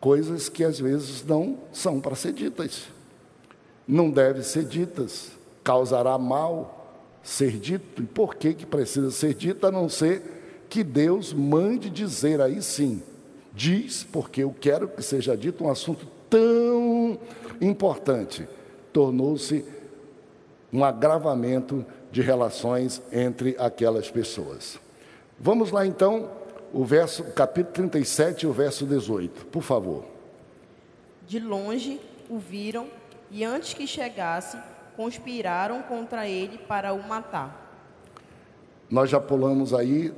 coisas 0.00 0.48
que 0.48 0.62
às 0.62 0.78
vezes 0.78 1.24
não 1.24 1.58
são 1.72 2.00
para 2.00 2.14
ser 2.14 2.32
ditas. 2.32 2.84
Não 3.88 4.10
deve 4.10 4.42
ser 4.42 4.64
ditas, 4.64 5.30
causará 5.64 6.18
mal 6.18 6.86
ser 7.22 7.58
dito. 7.58 8.02
E 8.02 8.06
por 8.06 8.34
que 8.34 8.54
que 8.54 8.66
precisa 8.66 9.10
ser 9.10 9.34
dito 9.34 9.66
a 9.66 9.70
não 9.70 9.88
ser 9.88 10.66
que 10.68 10.82
Deus 10.84 11.32
mande 11.32 11.88
dizer 11.88 12.40
aí 12.40 12.60
sim. 12.62 13.02
Diz, 13.52 14.04
porque 14.04 14.42
eu 14.42 14.54
quero 14.60 14.88
que 14.88 15.02
seja 15.02 15.36
dito 15.36 15.64
um 15.64 15.70
assunto 15.70 16.06
tão 16.28 17.18
importante. 17.60 18.48
Tornou-se 18.92 19.64
um 20.72 20.84
agravamento 20.84 21.84
de 22.10 22.22
relações 22.22 23.02
entre 23.12 23.56
aquelas 23.58 24.10
pessoas. 24.10 24.78
Vamos 25.38 25.70
lá 25.70 25.86
então 25.86 26.30
o 26.72 26.84
verso, 26.84 27.24
capítulo 27.32 27.74
37, 27.88 28.46
o 28.46 28.52
verso 28.52 28.86
18, 28.86 29.46
por 29.46 29.62
favor. 29.62 30.04
De 31.26 31.38
longe 31.38 32.00
o 32.28 32.38
viram 32.38 32.86
e 33.30 33.44
antes 33.44 33.74
que 33.74 33.86
chegasse, 33.86 34.58
conspiraram 34.96 35.82
contra 35.82 36.28
ele 36.28 36.58
para 36.58 36.92
o 36.92 37.02
matar. 37.06 37.64
Nós 38.90 39.10
já 39.10 39.20
pulamos 39.20 39.74
aí 39.74 40.12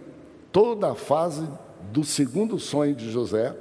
toda 0.52 0.92
a 0.92 0.94
fase 0.94 1.48
do 1.90 2.04
segundo 2.04 2.58
sonho 2.58 2.94
de 2.94 3.10
José, 3.10 3.54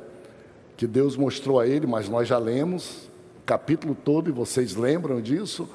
que 0.78 0.86
Deus 0.86 1.18
mostrou 1.18 1.60
a 1.60 1.68
ele, 1.68 1.88
mas 1.88 2.08
nós 2.08 2.28
já 2.28 2.38
lemos 2.38 3.10
capítulo 3.48 3.96
todo 3.96 4.30
e 4.30 4.34
vocês 4.34 4.76
lembram 4.76 5.22
disso, 5.22 5.70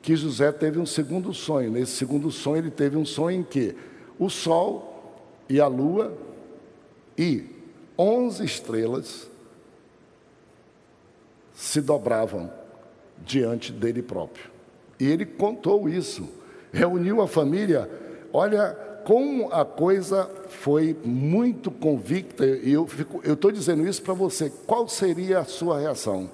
que 0.00 0.14
José 0.14 0.52
teve 0.52 0.78
um 0.78 0.86
segundo 0.86 1.34
sonho. 1.34 1.70
Nesse 1.72 1.92
segundo 1.92 2.30
sonho 2.30 2.58
ele 2.58 2.70
teve 2.70 2.96
um 2.96 3.04
sonho 3.04 3.40
em 3.40 3.42
que 3.42 3.74
o 4.16 4.30
sol 4.30 5.12
e 5.48 5.60
a 5.60 5.66
lua 5.66 6.16
e 7.18 7.46
onze 7.98 8.44
estrelas 8.44 9.28
se 11.52 11.80
dobravam 11.80 12.50
diante 13.24 13.72
dele 13.72 14.02
próprio. 14.02 14.50
E 15.00 15.06
ele 15.06 15.26
contou 15.26 15.88
isso, 15.88 16.28
reuniu 16.72 17.20
a 17.20 17.26
família. 17.26 17.90
Olha 18.32 18.76
como 19.04 19.52
a 19.52 19.64
coisa 19.64 20.30
foi 20.48 20.96
muito 21.04 21.70
convicta. 21.70 22.44
E 22.44 22.72
eu 22.72 22.88
estou 23.24 23.52
dizendo 23.52 23.86
isso 23.86 24.02
para 24.02 24.14
você. 24.14 24.50
Qual 24.66 24.88
seria 24.88 25.40
a 25.40 25.44
sua 25.44 25.78
reação 25.78 26.30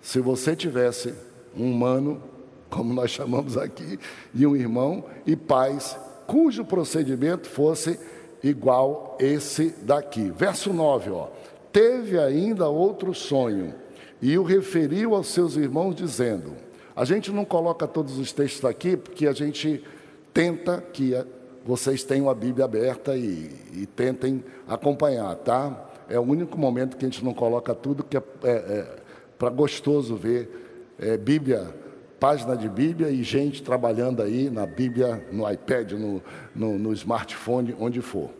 se 0.00 0.20
você 0.20 0.54
tivesse 0.54 1.12
um 1.56 1.72
humano, 1.72 2.22
como 2.70 2.94
nós 2.94 3.10
chamamos 3.10 3.56
aqui, 3.56 3.98
e 4.32 4.46
um 4.46 4.54
irmão 4.54 5.04
e 5.26 5.34
pais, 5.34 5.98
cujo 6.28 6.64
procedimento 6.64 7.48
fosse 7.48 7.98
igual 8.42 9.16
esse 9.18 9.74
daqui. 9.82 10.30
Verso 10.30 10.72
9, 10.72 11.10
ó. 11.10 11.28
Teve 11.72 12.18
ainda 12.18 12.68
outro 12.68 13.12
sonho 13.12 13.74
e 14.22 14.38
o 14.38 14.42
referiu 14.42 15.14
aos 15.14 15.26
seus 15.26 15.56
irmãos, 15.56 15.94
dizendo: 15.94 16.52
A 16.94 17.04
gente 17.04 17.32
não 17.32 17.44
coloca 17.44 17.86
todos 17.86 18.16
os 18.16 18.32
textos 18.32 18.64
aqui 18.64 18.96
porque 18.96 19.26
a 19.26 19.32
gente 19.32 19.82
tenta 20.32 20.80
que 20.92 21.14
vocês 21.66 22.04
tenham 22.04 22.30
a 22.30 22.34
Bíblia 22.34 22.64
aberta 22.64 23.16
e, 23.16 23.50
e 23.72 23.86
tentem 23.86 24.44
acompanhar, 24.68 25.34
tá? 25.36 25.88
É 26.08 26.18
o 26.18 26.22
único 26.22 26.56
momento 26.56 26.96
que 26.96 27.04
a 27.04 27.08
gente 27.08 27.24
não 27.24 27.34
coloca 27.34 27.74
tudo, 27.74 28.04
que 28.04 28.16
é, 28.16 28.22
é, 28.44 28.50
é 28.50 28.96
para 29.36 29.50
gostoso 29.50 30.16
ver 30.16 30.94
é, 30.98 31.16
Bíblia 31.16 31.74
página 32.18 32.56
de 32.56 32.68
Bíblia 32.68 33.10
e 33.10 33.22
gente 33.22 33.62
trabalhando 33.62 34.22
aí 34.22 34.48
na 34.50 34.66
Bíblia, 34.66 35.26
no 35.30 35.50
iPad, 35.50 35.92
no, 35.92 36.22
no, 36.54 36.78
no 36.78 36.92
smartphone, 36.92 37.74
onde 37.78 38.00
for. 38.00 38.30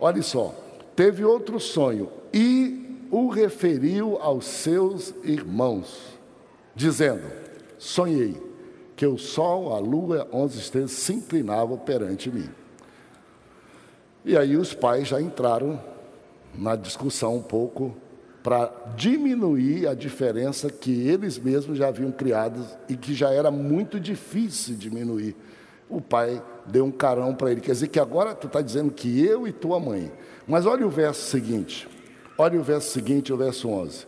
Olha 0.00 0.22
só, 0.22 0.54
teve 0.96 1.24
outro 1.24 1.60
sonho 1.60 2.10
e 2.32 3.06
o 3.10 3.28
referiu 3.28 4.18
aos 4.20 4.46
seus 4.46 5.14
irmãos, 5.22 6.18
dizendo: 6.74 7.22
Sonhei 7.78 8.36
que 8.96 9.06
o 9.06 9.18
sol, 9.18 9.74
a 9.74 9.78
lua, 9.78 10.26
onze 10.32 10.58
estrelas 10.58 10.92
se 10.92 11.12
inclinavam 11.12 11.78
perante 11.78 12.30
mim. 12.30 12.48
E 14.24 14.36
aí 14.36 14.56
os 14.56 14.74
pais 14.74 15.08
já 15.08 15.20
entraram 15.20 15.80
na 16.54 16.76
discussão 16.76 17.36
um 17.36 17.42
pouco 17.42 17.96
para 18.42 18.72
diminuir 18.96 19.86
a 19.86 19.94
diferença 19.94 20.70
que 20.70 21.06
eles 21.06 21.38
mesmos 21.38 21.78
já 21.78 21.88
haviam 21.88 22.10
criado 22.10 22.64
e 22.88 22.96
que 22.96 23.14
já 23.14 23.30
era 23.30 23.50
muito 23.50 24.00
difícil 24.00 24.74
diminuir. 24.74 25.36
O 25.88 26.00
pai 26.00 26.42
deu 26.66 26.84
um 26.84 26.90
carão 26.90 27.34
para 27.34 27.50
ele, 27.50 27.60
quer 27.60 27.72
dizer 27.72 27.88
que 27.88 27.98
agora 27.98 28.34
tu 28.34 28.46
está 28.46 28.60
dizendo 28.60 28.90
que 28.90 29.24
eu 29.24 29.46
e 29.46 29.52
tua 29.52 29.80
mãe. 29.80 30.12
Mas 30.46 30.66
olha 30.66 30.86
o 30.86 30.90
verso 30.90 31.30
seguinte, 31.30 31.88
olha 32.36 32.58
o 32.58 32.62
verso 32.62 32.90
seguinte, 32.90 33.32
o 33.32 33.36
verso 33.36 33.68
11. 33.68 34.06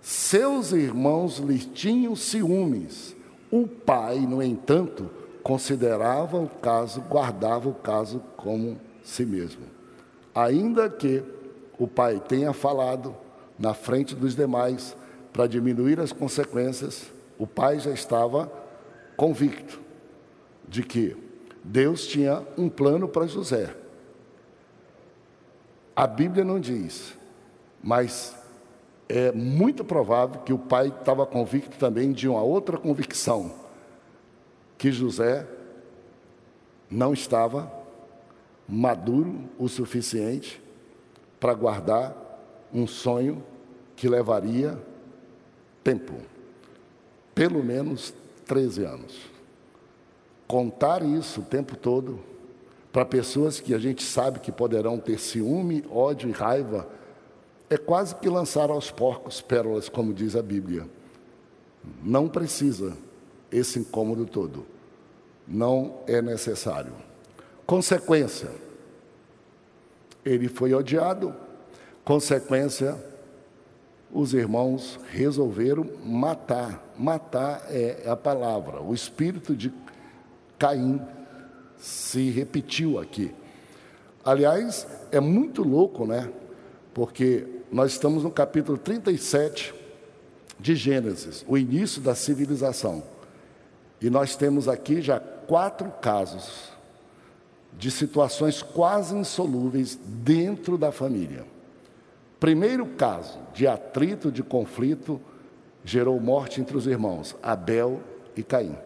Seus 0.00 0.72
irmãos 0.72 1.38
lhe 1.38 1.58
tinham 1.58 2.16
ciúmes. 2.16 3.14
O 3.50 3.66
pai, 3.68 4.18
no 4.20 4.42
entanto, 4.42 5.10
considerava 5.42 6.38
o 6.38 6.48
caso, 6.48 7.00
guardava 7.02 7.68
o 7.68 7.74
caso 7.74 8.22
como 8.36 8.78
si 9.02 9.24
mesmo. 9.24 9.64
Ainda 10.34 10.88
que 10.88 11.22
o 11.78 11.86
pai 11.86 12.20
tenha 12.20 12.52
falado, 12.52 13.14
na 13.58 13.74
frente 13.74 14.14
dos 14.14 14.34
demais 14.34 14.96
para 15.32 15.46
diminuir 15.46 16.00
as 16.00 16.12
consequências, 16.12 17.10
o 17.38 17.46
pai 17.46 17.78
já 17.78 17.90
estava 17.90 18.50
convicto 19.16 19.80
de 20.68 20.82
que 20.82 21.16
Deus 21.62 22.06
tinha 22.06 22.42
um 22.56 22.68
plano 22.68 23.08
para 23.08 23.26
José. 23.26 23.74
A 25.94 26.06
Bíblia 26.06 26.44
não 26.44 26.58
diz, 26.58 27.16
mas 27.82 28.36
é 29.08 29.30
muito 29.32 29.84
provável 29.84 30.40
que 30.40 30.52
o 30.52 30.58
pai 30.58 30.88
estava 30.88 31.26
convicto 31.26 31.76
também 31.76 32.12
de 32.12 32.28
uma 32.28 32.42
outra 32.42 32.78
convicção, 32.78 33.52
que 34.78 34.90
José 34.90 35.46
não 36.90 37.12
estava 37.12 37.81
maduro 38.72 39.50
o 39.58 39.68
suficiente 39.68 40.62
para 41.38 41.52
guardar 41.52 42.16
um 42.72 42.86
sonho 42.86 43.44
que 43.94 44.08
levaria 44.08 44.78
tempo 45.84 46.14
pelo 47.34 47.62
menos 47.62 48.14
13 48.46 48.84
anos. 48.84 49.18
Contar 50.46 51.02
isso 51.02 51.40
o 51.40 51.44
tempo 51.44 51.76
todo 51.76 52.20
para 52.90 53.04
pessoas 53.04 53.60
que 53.60 53.74
a 53.74 53.78
gente 53.78 54.02
sabe 54.02 54.40
que 54.40 54.50
poderão 54.50 54.98
ter 54.98 55.18
ciúme, 55.18 55.84
ódio 55.90 56.30
e 56.30 56.32
raiva, 56.32 56.88
é 57.68 57.76
quase 57.76 58.14
que 58.16 58.28
lançar 58.28 58.70
aos 58.70 58.90
porcos 58.90 59.40
pérolas, 59.40 59.88
como 59.88 60.14
diz 60.14 60.34
a 60.34 60.42
Bíblia. 60.42 60.86
Não 62.02 62.28
precisa 62.28 62.96
esse 63.50 63.78
incômodo 63.78 64.26
todo. 64.26 64.66
Não 65.46 66.00
é 66.06 66.20
necessário. 66.22 66.92
Consequência: 67.66 68.50
ele 70.24 70.48
foi 70.48 70.74
odiado 70.74 71.34
Consequência, 72.04 72.96
os 74.12 74.34
irmãos 74.34 74.98
resolveram 75.10 75.86
matar. 76.04 76.92
Matar 76.98 77.64
é 77.70 78.02
a 78.06 78.16
palavra. 78.16 78.82
O 78.82 78.92
espírito 78.92 79.54
de 79.54 79.72
Caim 80.58 81.00
se 81.78 82.30
repetiu 82.30 82.98
aqui. 82.98 83.32
Aliás, 84.24 84.86
é 85.12 85.20
muito 85.20 85.62
louco, 85.62 86.06
né? 86.06 86.30
Porque 86.92 87.46
nós 87.70 87.92
estamos 87.92 88.24
no 88.24 88.30
capítulo 88.30 88.76
37 88.76 89.72
de 90.58 90.74
Gênesis, 90.74 91.44
o 91.48 91.56
início 91.56 92.00
da 92.02 92.14
civilização. 92.14 93.02
E 94.00 94.10
nós 94.10 94.34
temos 94.34 94.68
aqui 94.68 95.00
já 95.00 95.20
quatro 95.20 95.88
casos 96.00 96.71
de 97.82 97.90
situações 97.90 98.62
quase 98.62 99.12
insolúveis 99.12 99.98
dentro 100.00 100.78
da 100.78 100.92
família. 100.92 101.44
Primeiro 102.38 102.86
caso 102.86 103.40
de 103.52 103.66
atrito, 103.66 104.30
de 104.30 104.40
conflito, 104.40 105.20
gerou 105.84 106.20
morte 106.20 106.60
entre 106.60 106.76
os 106.76 106.86
irmãos, 106.86 107.34
Abel 107.42 108.00
e 108.36 108.42
Caim. 108.44 108.78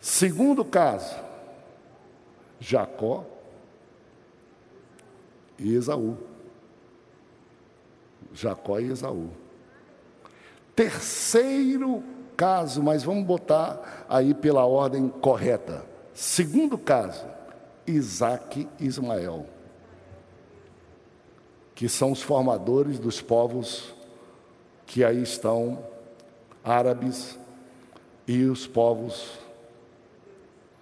Segundo 0.00 0.64
caso, 0.64 1.14
Jacó 2.58 3.26
e 5.58 5.74
Esaú. 5.74 6.16
Jacó 8.32 8.80
e 8.80 8.90
Esaú. 8.90 9.28
Terceiro 10.74 12.02
caso, 12.36 12.82
mas 12.82 13.02
vamos 13.02 13.24
botar 13.24 14.06
aí 14.08 14.34
pela 14.34 14.64
ordem 14.64 15.08
correta. 15.08 15.84
Segundo 16.14 16.76
caso, 16.76 17.24
Isaac 17.86 18.68
e 18.78 18.86
Ismael, 18.86 19.46
que 21.74 21.88
são 21.88 22.12
os 22.12 22.22
formadores 22.22 22.98
dos 22.98 23.20
povos 23.20 23.94
que 24.86 25.02
aí 25.02 25.22
estão, 25.22 25.78
árabes 26.62 27.38
e 28.26 28.44
os 28.44 28.66
povos 28.66 29.38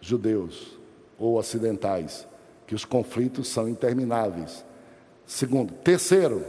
judeus 0.00 0.76
ou 1.18 1.38
ocidentais, 1.38 2.26
que 2.66 2.74
os 2.74 2.84
conflitos 2.84 3.48
são 3.48 3.68
intermináveis. 3.68 4.64
Segundo, 5.26 5.72
terceiro, 5.74 6.44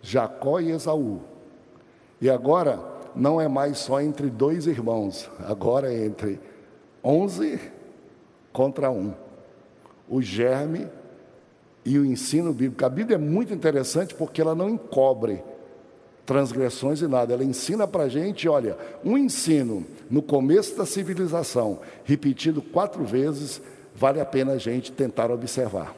Jacó 0.00 0.60
e 0.60 0.70
Esaú. 0.70 1.20
E 2.20 2.30
agora 2.30 2.89
não 3.14 3.40
é 3.40 3.48
mais 3.48 3.78
só 3.78 4.00
entre 4.00 4.28
dois 4.28 4.66
irmãos, 4.66 5.30
agora 5.46 5.92
é 5.92 6.04
entre 6.04 6.40
onze 7.02 7.60
contra 8.52 8.90
um. 8.90 9.14
O 10.08 10.20
germe 10.20 10.86
e 11.84 11.98
o 11.98 12.04
ensino 12.04 12.52
bíblico. 12.52 12.84
A 12.84 12.88
Bíblia 12.88 13.16
é 13.16 13.18
muito 13.18 13.54
interessante 13.54 14.14
porque 14.14 14.40
ela 14.40 14.54
não 14.54 14.68
encobre 14.68 15.42
transgressões 16.26 17.00
e 17.00 17.08
nada. 17.08 17.32
Ela 17.32 17.44
ensina 17.44 17.86
para 17.86 18.04
a 18.04 18.08
gente, 18.08 18.48
olha, 18.48 18.76
um 19.04 19.16
ensino 19.16 19.84
no 20.10 20.22
começo 20.22 20.76
da 20.76 20.86
civilização, 20.86 21.80
repetido 22.04 22.60
quatro 22.60 23.04
vezes, 23.04 23.60
vale 23.94 24.20
a 24.20 24.24
pena 24.24 24.52
a 24.52 24.58
gente 24.58 24.92
tentar 24.92 25.30
observar. 25.30 25.94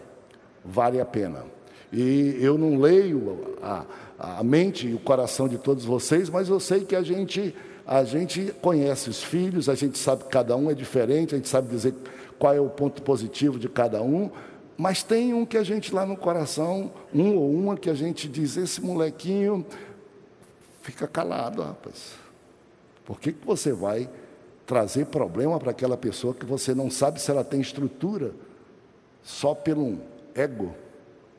Vale 0.65 1.01
a 1.01 1.05
pena. 1.05 1.45
E 1.93 2.39
eu 2.41 2.57
não 2.57 2.79
leio 2.79 3.57
a, 3.63 3.85
a 4.19 4.43
mente 4.43 4.89
e 4.89 4.95
o 4.95 4.99
coração 4.99 5.47
de 5.47 5.59
todos 5.59 5.85
vocês, 5.85 6.31
mas 6.31 6.49
eu 6.49 6.59
sei 6.59 6.85
que 6.85 6.97
a 6.97 7.03
gente, 7.03 7.55
a 7.87 8.03
gente 8.03 8.55
conhece 8.63 9.11
os 9.11 9.23
filhos, 9.23 9.69
a 9.69 9.75
gente 9.75 9.99
sabe 9.99 10.25
que 10.25 10.31
cada 10.31 10.57
um 10.57 10.71
é 10.71 10.75
diferente, 10.75 11.35
a 11.35 11.39
gente 11.39 11.49
sabe 11.49 11.69
dizer 11.69 11.95
qual 12.39 12.55
é 12.55 12.61
o 12.61 12.71
ponto 12.71 13.03
positivo 13.03 13.59
de 13.59 13.69
cada 13.69 14.03
um, 14.03 14.31
mas 14.77 15.03
tem 15.03 15.35
um 15.35 15.45
que 15.45 15.59
a 15.59 15.63
gente 15.63 15.95
lá 15.95 16.07
no 16.07 16.17
coração, 16.17 16.91
um 17.15 17.37
ou 17.37 17.53
uma 17.53 17.77
que 17.77 17.91
a 17.91 17.95
gente 17.95 18.27
diz, 18.27 18.57
esse 18.57 18.81
molequinho 18.81 19.65
fica 20.81 21.07
calado, 21.07 21.63
rapaz. 21.63 22.15
Por 23.05 23.21
que, 23.21 23.33
que 23.33 23.47
você 23.47 23.73
vai 23.73 24.09
trazer 24.67 25.07
problema 25.07 25.59
para 25.59 25.73
aquela 25.73 25.97
pessoa 25.97 26.33
que 26.33 26.47
você 26.47 26.75
não 26.75 26.91
sabe 26.91 27.21
se 27.21 27.31
ela 27.31 27.45
tem 27.45 27.61
estrutura 27.61 28.33
só 29.23 29.55
pelo 29.55 29.99
ego? 30.35 30.75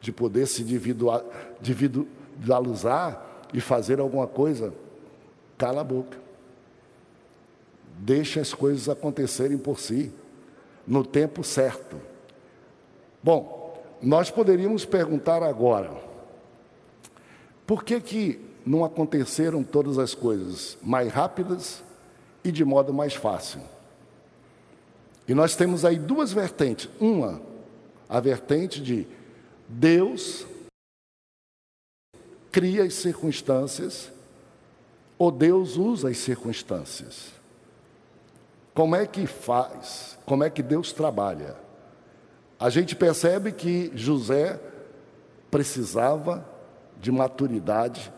De 0.04 0.12
poder 0.12 0.46
se 0.48 0.62
individualizar 0.62 3.26
e 3.54 3.62
fazer 3.62 4.02
alguma 4.02 4.28
coisa, 4.28 4.74
cala 5.58 5.80
a 5.80 5.84
boca. 5.84 6.18
Deixa 8.00 8.42
as 8.42 8.54
coisas 8.54 8.90
acontecerem 8.90 9.58
por 9.58 9.80
si, 9.80 10.12
no 10.86 11.06
tempo 11.06 11.42
certo. 11.42 11.96
Bom, 13.24 13.82
nós 14.02 14.30
poderíamos 14.30 14.84
perguntar 14.84 15.42
agora, 15.42 15.92
por 17.66 17.86
que 17.86 18.02
que 18.02 18.42
não 18.66 18.84
aconteceram 18.84 19.64
todas 19.64 19.98
as 19.98 20.14
coisas 20.14 20.78
mais 20.84 21.14
rápidas 21.14 21.82
e 22.44 22.52
de 22.52 22.66
modo 22.66 22.94
mais 22.94 23.14
fácil? 23.14 23.62
E 25.26 25.34
nós 25.34 25.56
temos 25.56 25.86
aí 25.86 25.98
duas 25.98 26.34
vertentes. 26.34 26.90
Uma, 27.00 27.42
a 28.10 28.20
vertente 28.20 28.82
de 28.82 29.08
Deus 29.68 30.46
cria 32.52 32.84
as 32.84 32.94
circunstâncias 32.94 34.12
ou 35.18 35.32
Deus 35.32 35.78
usa 35.78 36.10
as 36.10 36.18
circunstâncias. 36.18 37.32
Como 38.74 38.96
é 38.96 39.06
que 39.06 39.26
faz? 39.28 40.18
Como 40.26 40.44
é 40.44 40.50
que 40.50 40.64
Deus 40.64 40.92
trabalha? 40.92 41.56
A 42.60 42.70
gente 42.70 42.96
percebe 42.96 43.52
que 43.52 43.92
José 43.96 44.60
precisava 45.52 46.48
de 47.00 47.12
maturidade 47.12 48.12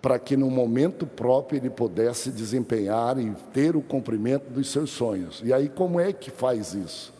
para 0.00 0.18
que 0.18 0.36
no 0.36 0.50
momento 0.50 1.06
próprio 1.06 1.58
ele 1.58 1.70
pudesse 1.70 2.30
desempenhar 2.30 3.18
e 3.18 3.30
ter 3.52 3.76
o 3.76 3.82
cumprimento 3.82 4.50
dos 4.50 4.70
seus 4.70 4.90
sonhos. 4.90 5.40
E 5.44 5.52
aí 5.52 5.68
como 5.68 6.00
é 6.00 6.12
que 6.12 6.30
faz 6.30 6.74
isso? 6.74 7.14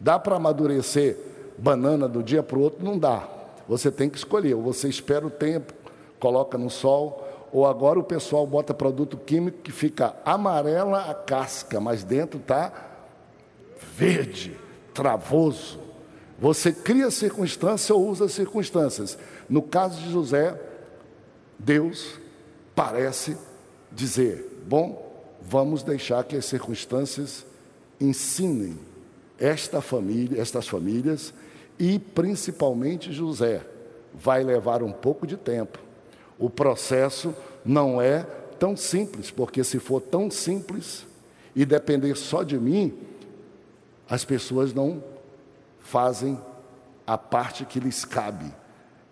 Dá 0.00 0.18
para 0.18 0.36
amadurecer 0.36 1.18
banana 1.58 2.08
do 2.08 2.22
dia 2.22 2.42
para 2.42 2.58
o 2.58 2.60
outro, 2.60 2.84
não 2.84 2.98
dá. 2.98 3.28
Você 3.68 3.90
tem 3.90 4.10
que 4.10 4.18
escolher, 4.18 4.54
ou 4.54 4.62
você 4.62 4.88
espera 4.88 5.26
o 5.26 5.30
tempo, 5.30 5.72
coloca 6.18 6.58
no 6.58 6.68
sol, 6.68 7.48
ou 7.52 7.66
agora 7.66 7.98
o 7.98 8.04
pessoal 8.04 8.46
bota 8.46 8.74
produto 8.74 9.16
químico 9.16 9.58
que 9.62 9.70
fica 9.70 10.14
amarela 10.24 11.10
a 11.10 11.14
casca, 11.14 11.80
mas 11.80 12.02
dentro 12.02 12.40
está 12.40 12.72
verde, 13.96 14.56
travoso. 14.92 15.78
Você 16.38 16.72
cria 16.72 17.10
circunstância 17.10 17.94
ou 17.94 18.08
usa 18.08 18.28
circunstâncias. 18.28 19.16
No 19.48 19.62
caso 19.62 20.00
de 20.00 20.10
José, 20.10 20.60
Deus 21.58 22.18
parece 22.74 23.36
dizer: 23.92 24.62
bom, 24.66 25.14
vamos 25.40 25.82
deixar 25.82 26.24
que 26.24 26.36
as 26.36 26.44
circunstâncias 26.44 27.46
ensinem 28.00 28.78
esta 29.38 29.80
família, 29.80 30.40
estas 30.40 30.66
famílias 30.66 31.32
e 31.78 31.98
principalmente 31.98 33.12
José. 33.12 33.66
Vai 34.12 34.44
levar 34.44 34.82
um 34.82 34.92
pouco 34.92 35.26
de 35.26 35.36
tempo. 35.36 35.78
O 36.38 36.48
processo 36.48 37.34
não 37.64 38.00
é 38.00 38.22
tão 38.58 38.76
simples, 38.76 39.30
porque 39.30 39.64
se 39.64 39.78
for 39.78 40.00
tão 40.00 40.30
simples 40.30 41.06
e 41.54 41.64
depender 41.64 42.16
só 42.16 42.42
de 42.42 42.58
mim, 42.58 42.96
as 44.08 44.24
pessoas 44.24 44.72
não 44.72 45.02
fazem 45.80 46.38
a 47.06 47.18
parte 47.18 47.64
que 47.64 47.80
lhes 47.80 48.04
cabe. 48.04 48.52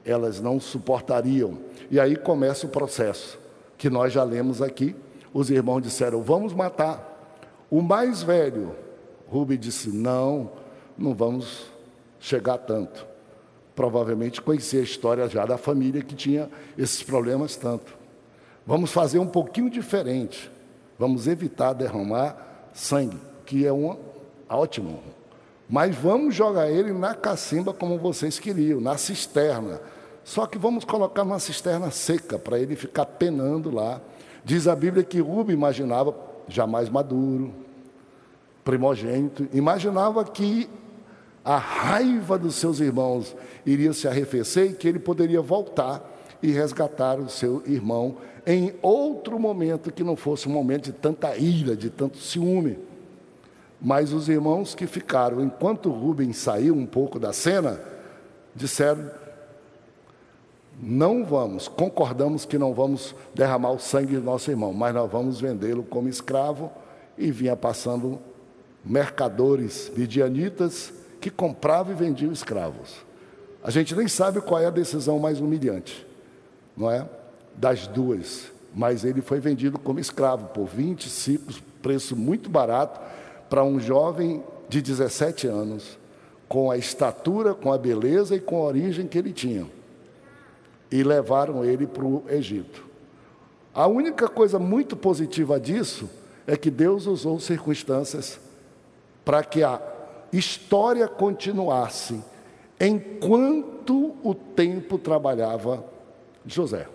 Elas 0.05 0.41
não 0.41 0.59
suportariam. 0.61 1.59
E 1.91 1.99
aí 1.99 2.17
começa 2.17 2.67
o 2.67 2.71
processo, 2.71 3.39
que 3.77 3.91
nós 3.91 4.13
já 4.13 4.25
lemos 4.25 4.61
aqui. 4.61 4.95
Os 5.33 5.51
irmãos 5.51 5.81
disseram: 5.81 6.23
vamos 6.23 6.53
matar. 6.53 7.09
O 7.71 7.81
mais 7.81 8.23
velho, 8.23 8.75
Rubem 9.29 9.59
disse: 9.59 9.91
não, 9.91 10.51
não 10.99 11.15
vamos 11.15 11.72
chegar 12.23 12.57
tanto. 12.59 13.05
Provavelmente 13.75 14.41
conhecia 14.41 14.81
a 14.81 14.85
história 14.85 15.29
já 15.29 15.45
da 15.45 15.59
família 15.59 16.03
que 16.03 16.15
tinha 16.15 16.49
esses 16.79 17.03
problemas 17.03 17.57
tanto. 17.57 17.93
Vamos 18.65 18.93
fazer 18.93 19.19
um 19.19 19.27
pouquinho 19.27 19.69
diferente. 19.69 20.51
Vamos 20.99 21.27
evitar 21.27 21.73
derramar 21.73 22.71
sangue, 22.73 23.19
que 23.45 23.67
é 23.67 23.73
um 23.73 23.99
ótimo. 24.49 25.03
Mas 25.69 25.97
vamos 25.97 26.35
jogar 26.35 26.71
ele 26.71 26.93
na 26.93 27.15
cacimba 27.15 27.75
como 27.75 27.99
vocês 27.99 28.39
queriam, 28.39 28.81
na 28.81 28.97
cisterna. 28.97 29.81
Só 30.23 30.47
que 30.47 30.59
vamos 30.59 30.85
colocar 30.85 31.25
uma 31.25 31.41
cisterna 31.41 31.91
seca 31.91 32.39
para 32.39 32.59
ele 32.59 32.77
ficar 32.77 33.07
penando 33.07 33.75
lá. 33.75 34.01
Diz 34.45 34.69
a 34.69 34.77
Bíblia 34.77 35.03
que 35.03 35.19
Rubem 35.19 35.57
imaginava, 35.57 36.15
jamais 36.47 36.89
maduro, 36.89 37.53
primogênito, 38.63 39.49
imaginava 39.53 40.25
que 40.25 40.69
a 41.45 41.57
raiva 41.57 42.39
dos 42.39 42.55
seus 42.55 42.79
irmãos 42.81 43.35
iria 43.67 43.93
se 43.93 44.07
arrefecer 44.07 44.71
e 44.71 44.75
que 44.75 44.87
ele 44.87 44.99
poderia 44.99 45.41
voltar 45.41 46.09
e 46.43 46.51
resgatar 46.51 47.19
o 47.19 47.29
seu 47.29 47.63
irmão 47.67 48.17
em 48.47 48.75
outro 48.83 49.39
momento 49.39 49.93
que 49.93 50.05
não 50.05 50.17
fosse 50.17 50.49
um 50.49 50.53
momento 50.53 50.85
de 50.85 50.93
tanta 50.93 51.37
ira, 51.37 51.77
de 51.77 51.91
tanto 51.91 52.19
ciúme. 52.19 52.79
Mas 53.81 54.13
os 54.13 54.29
irmãos 54.29 54.75
que 54.75 54.87
ficaram, 54.87 55.41
enquanto 55.41 55.91
Rubens 55.91 56.37
saiu 56.37 56.75
um 56.75 56.87
pouco 56.87 57.19
da 57.19 57.33
cena, 57.33 57.81
disseram: 58.55 59.11
Não 60.81 61.25
vamos, 61.25 61.67
concordamos 61.67 62.45
que 62.45 62.59
não 62.59 62.73
vamos 62.73 63.15
derramar 63.35 63.73
o 63.73 63.79
sangue 63.79 64.17
do 64.17 64.23
nosso 64.23 64.51
irmão, 64.51 64.73
mas 64.73 64.95
nós 64.95 65.11
vamos 65.11 65.41
vendê-lo 65.41 65.83
como 65.83 66.09
escravo. 66.09 66.71
E 67.19 67.31
vinha 67.31 67.55
passando 67.55 68.19
mercadores 68.85 69.93
midianitas 69.97 70.93
que 71.23 71.31
compravam 71.31 71.93
e 71.93 71.97
vendiam 71.97 72.33
escravos. 72.33 72.97
A 73.63 73.71
gente 73.71 73.95
nem 73.95 74.09
sabe 74.09 74.41
qual 74.41 74.61
é 74.61 74.67
a 74.67 74.71
decisão 74.71 75.21
mais 75.21 75.41
humilhante, 75.41 76.05
não 76.77 76.91
é? 76.91 77.09
Das 77.55 77.87
duas. 77.87 78.51
Mas 78.75 79.05
ele 79.05 79.23
foi 79.23 79.39
vendido 79.39 79.79
como 79.79 80.01
escravo 80.01 80.49
por 80.49 80.67
20 80.67 81.09
ciclos, 81.09 81.63
preço 81.81 82.17
muito 82.17 82.51
barato, 82.51 83.01
para 83.49 83.63
um 83.63 83.79
jovem 83.79 84.43
de 84.69 84.83
17 84.83 85.47
anos, 85.47 85.97
com 86.49 86.73
a 86.73 86.77
estatura, 86.77 87.55
com 87.55 87.73
a 87.73 87.79
beleza 87.79 88.35
e 88.35 88.41
com 88.41 88.57
a 88.57 88.67
origem 88.67 89.07
que 89.07 89.17
ele 89.17 89.33
tinha. 89.33 89.67
E 90.91 91.05
levaram 91.05 91.65
ele 91.65 91.87
para 91.87 92.05
o 92.05 92.25
Egito. 92.29 92.85
A 93.73 93.87
única 93.87 94.29
coisa 94.29 94.59
muito 94.59 94.97
positiva 94.97 95.61
disso 95.61 96.11
é 96.47 96.57
que 96.57 96.71
Deus 96.71 97.07
usou 97.07 97.39
circunstâncias 97.39 98.41
para 99.25 99.45
que 99.45 99.63
a 99.63 99.92
história 100.33 101.07
continuasse 101.07 102.23
enquanto 102.81 104.17
o 104.23 104.35
tempo 104.35 104.99
trabalhava 104.99 105.85
José. 106.45 106.89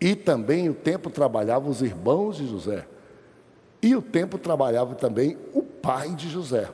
E 0.00 0.14
também 0.14 0.68
o 0.68 0.74
tempo 0.74 1.10
trabalhava 1.10 1.68
os 1.68 1.82
irmãos 1.82 2.36
de 2.36 2.46
José. 2.46 2.86
E 3.82 3.96
o 3.96 4.02
tempo 4.02 4.38
trabalhava 4.38 4.94
também 4.94 5.36
o 5.52 5.62
pai 5.62 6.10
de 6.10 6.28
José. 6.28 6.68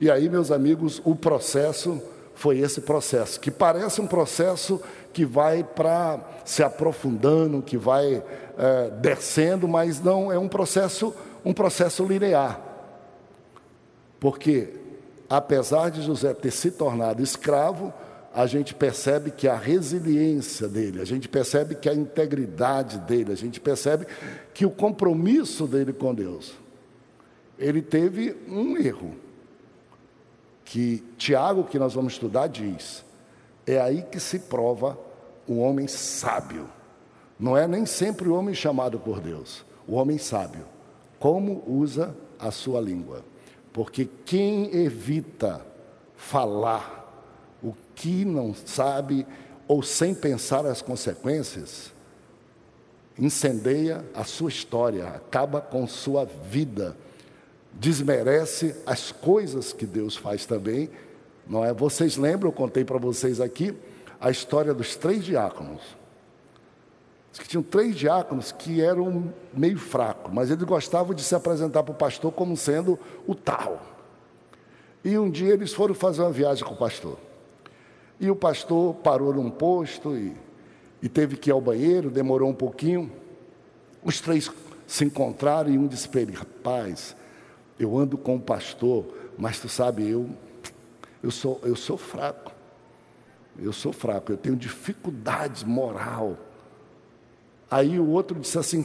E 0.00 0.10
aí, 0.10 0.28
meus 0.28 0.50
amigos, 0.50 1.00
o 1.04 1.14
processo 1.14 2.02
foi 2.34 2.58
esse 2.58 2.80
processo, 2.80 3.38
que 3.38 3.50
parece 3.50 4.00
um 4.00 4.06
processo 4.06 4.80
que 5.12 5.26
vai 5.26 5.62
para 5.62 6.20
se 6.42 6.62
aprofundando, 6.62 7.60
que 7.60 7.76
vai 7.76 8.22
é, 8.56 8.90
descendo, 8.90 9.68
mas 9.68 10.00
não 10.00 10.32
é 10.32 10.38
um 10.38 10.48
processo, 10.48 11.14
um 11.44 11.52
processo 11.52 12.02
linear. 12.04 12.69
Porque, 14.20 14.68
apesar 15.28 15.90
de 15.90 16.02
José 16.02 16.34
ter 16.34 16.50
se 16.50 16.70
tornado 16.70 17.22
escravo, 17.22 17.92
a 18.32 18.46
gente 18.46 18.74
percebe 18.74 19.30
que 19.30 19.48
a 19.48 19.56
resiliência 19.56 20.68
dele, 20.68 21.00
a 21.00 21.04
gente 21.04 21.28
percebe 21.28 21.74
que 21.74 21.88
a 21.88 21.94
integridade 21.94 22.98
dele, 22.98 23.32
a 23.32 23.36
gente 23.36 23.58
percebe 23.58 24.06
que 24.54 24.64
o 24.64 24.70
compromisso 24.70 25.66
dele 25.66 25.92
com 25.92 26.14
Deus, 26.14 26.52
ele 27.58 27.82
teve 27.82 28.36
um 28.46 28.76
erro. 28.76 29.16
Que 30.64 31.02
Tiago, 31.16 31.64
que 31.64 31.78
nós 31.78 31.94
vamos 31.94 32.12
estudar, 32.12 32.46
diz: 32.46 33.04
é 33.66 33.80
aí 33.80 34.02
que 34.02 34.20
se 34.20 34.38
prova 34.38 34.96
o 35.48 35.58
homem 35.58 35.88
sábio. 35.88 36.68
Não 37.38 37.56
é 37.56 37.66
nem 37.66 37.84
sempre 37.86 38.28
o 38.28 38.34
homem 38.34 38.54
chamado 38.54 38.98
por 39.00 39.20
Deus, 39.20 39.64
o 39.88 39.94
homem 39.94 40.18
sábio. 40.18 40.64
Como 41.18 41.64
usa 41.66 42.14
a 42.38 42.50
sua 42.50 42.80
língua. 42.80 43.24
Porque 43.72 44.08
quem 44.24 44.74
evita 44.74 45.64
falar 46.16 47.00
o 47.62 47.74
que 47.94 48.24
não 48.24 48.54
sabe 48.54 49.26
ou 49.68 49.82
sem 49.82 50.14
pensar 50.14 50.66
as 50.66 50.82
consequências, 50.82 51.92
incendeia 53.18 54.04
a 54.14 54.24
sua 54.24 54.48
história, 54.48 55.08
acaba 55.08 55.60
com 55.60 55.86
sua 55.86 56.24
vida, 56.24 56.96
desmerece 57.72 58.74
as 58.84 59.12
coisas 59.12 59.72
que 59.72 59.86
Deus 59.86 60.16
faz 60.16 60.44
também, 60.44 60.90
não 61.46 61.64
é? 61.64 61.72
Vocês 61.72 62.16
lembram, 62.16 62.48
eu 62.48 62.52
contei 62.52 62.84
para 62.84 62.98
vocês 62.98 63.40
aqui 63.40 63.74
a 64.20 64.30
história 64.30 64.74
dos 64.74 64.96
três 64.96 65.24
diáconos. 65.24 65.99
Que 67.38 67.46
tinham 67.46 67.62
três 67.62 67.94
diáconos 67.94 68.50
que 68.50 68.80
eram 68.80 69.32
meio 69.54 69.78
fracos, 69.78 70.32
mas 70.32 70.50
eles 70.50 70.64
gostavam 70.64 71.14
de 71.14 71.22
se 71.22 71.34
apresentar 71.34 71.82
para 71.82 71.92
o 71.92 71.94
pastor 71.94 72.32
como 72.32 72.56
sendo 72.56 72.98
o 73.26 73.34
tal. 73.34 73.80
E 75.04 75.16
um 75.16 75.30
dia 75.30 75.52
eles 75.52 75.72
foram 75.72 75.94
fazer 75.94 76.22
uma 76.22 76.32
viagem 76.32 76.64
com 76.64 76.74
o 76.74 76.76
pastor. 76.76 77.18
E 78.18 78.30
o 78.30 78.36
pastor 78.36 78.94
parou 78.96 79.32
num 79.32 79.50
posto 79.50 80.16
e, 80.16 80.36
e 81.00 81.08
teve 81.08 81.36
que 81.36 81.50
ir 81.50 81.52
ao 81.52 81.60
banheiro, 81.60 82.10
demorou 82.10 82.50
um 82.50 82.54
pouquinho. 82.54 83.10
Os 84.02 84.20
três 84.20 84.50
se 84.86 85.04
encontraram 85.04 85.70
e 85.70 85.78
um 85.78 85.86
disse 85.86 86.08
para 86.08 86.20
ele: 86.20 86.32
Rapaz, 86.32 87.16
eu 87.78 87.96
ando 87.96 88.18
com 88.18 88.36
o 88.36 88.40
pastor, 88.40 89.06
mas 89.38 89.58
tu 89.58 89.68
sabe, 89.68 90.06
eu, 90.06 90.28
eu, 91.22 91.30
sou, 91.30 91.60
eu 91.62 91.76
sou 91.76 91.96
fraco. 91.96 92.52
Eu 93.58 93.72
sou 93.72 93.92
fraco, 93.92 94.32
eu 94.32 94.36
tenho 94.36 94.56
dificuldade 94.56 95.66
moral. 95.66 96.36
Aí 97.70 97.98
o 97.98 98.08
outro 98.08 98.38
disse 98.38 98.58
assim: 98.58 98.84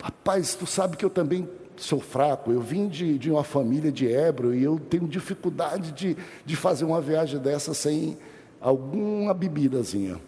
Rapaz, 0.00 0.54
tu 0.54 0.66
sabe 0.66 0.96
que 0.96 1.04
eu 1.04 1.10
também 1.10 1.48
sou 1.76 2.00
fraco. 2.00 2.50
Eu 2.50 2.60
vim 2.60 2.88
de, 2.88 3.18
de 3.18 3.30
uma 3.30 3.44
família 3.44 3.92
de 3.92 4.06
Hebro 4.06 4.54
e 4.54 4.62
eu 4.62 4.78
tenho 4.78 5.06
dificuldade 5.06 5.92
de, 5.92 6.16
de 6.44 6.56
fazer 6.56 6.84
uma 6.84 7.00
viagem 7.00 7.38
dessa 7.38 7.74
sem 7.74 8.16
alguma 8.60 9.34
bebidazinha. 9.34 10.20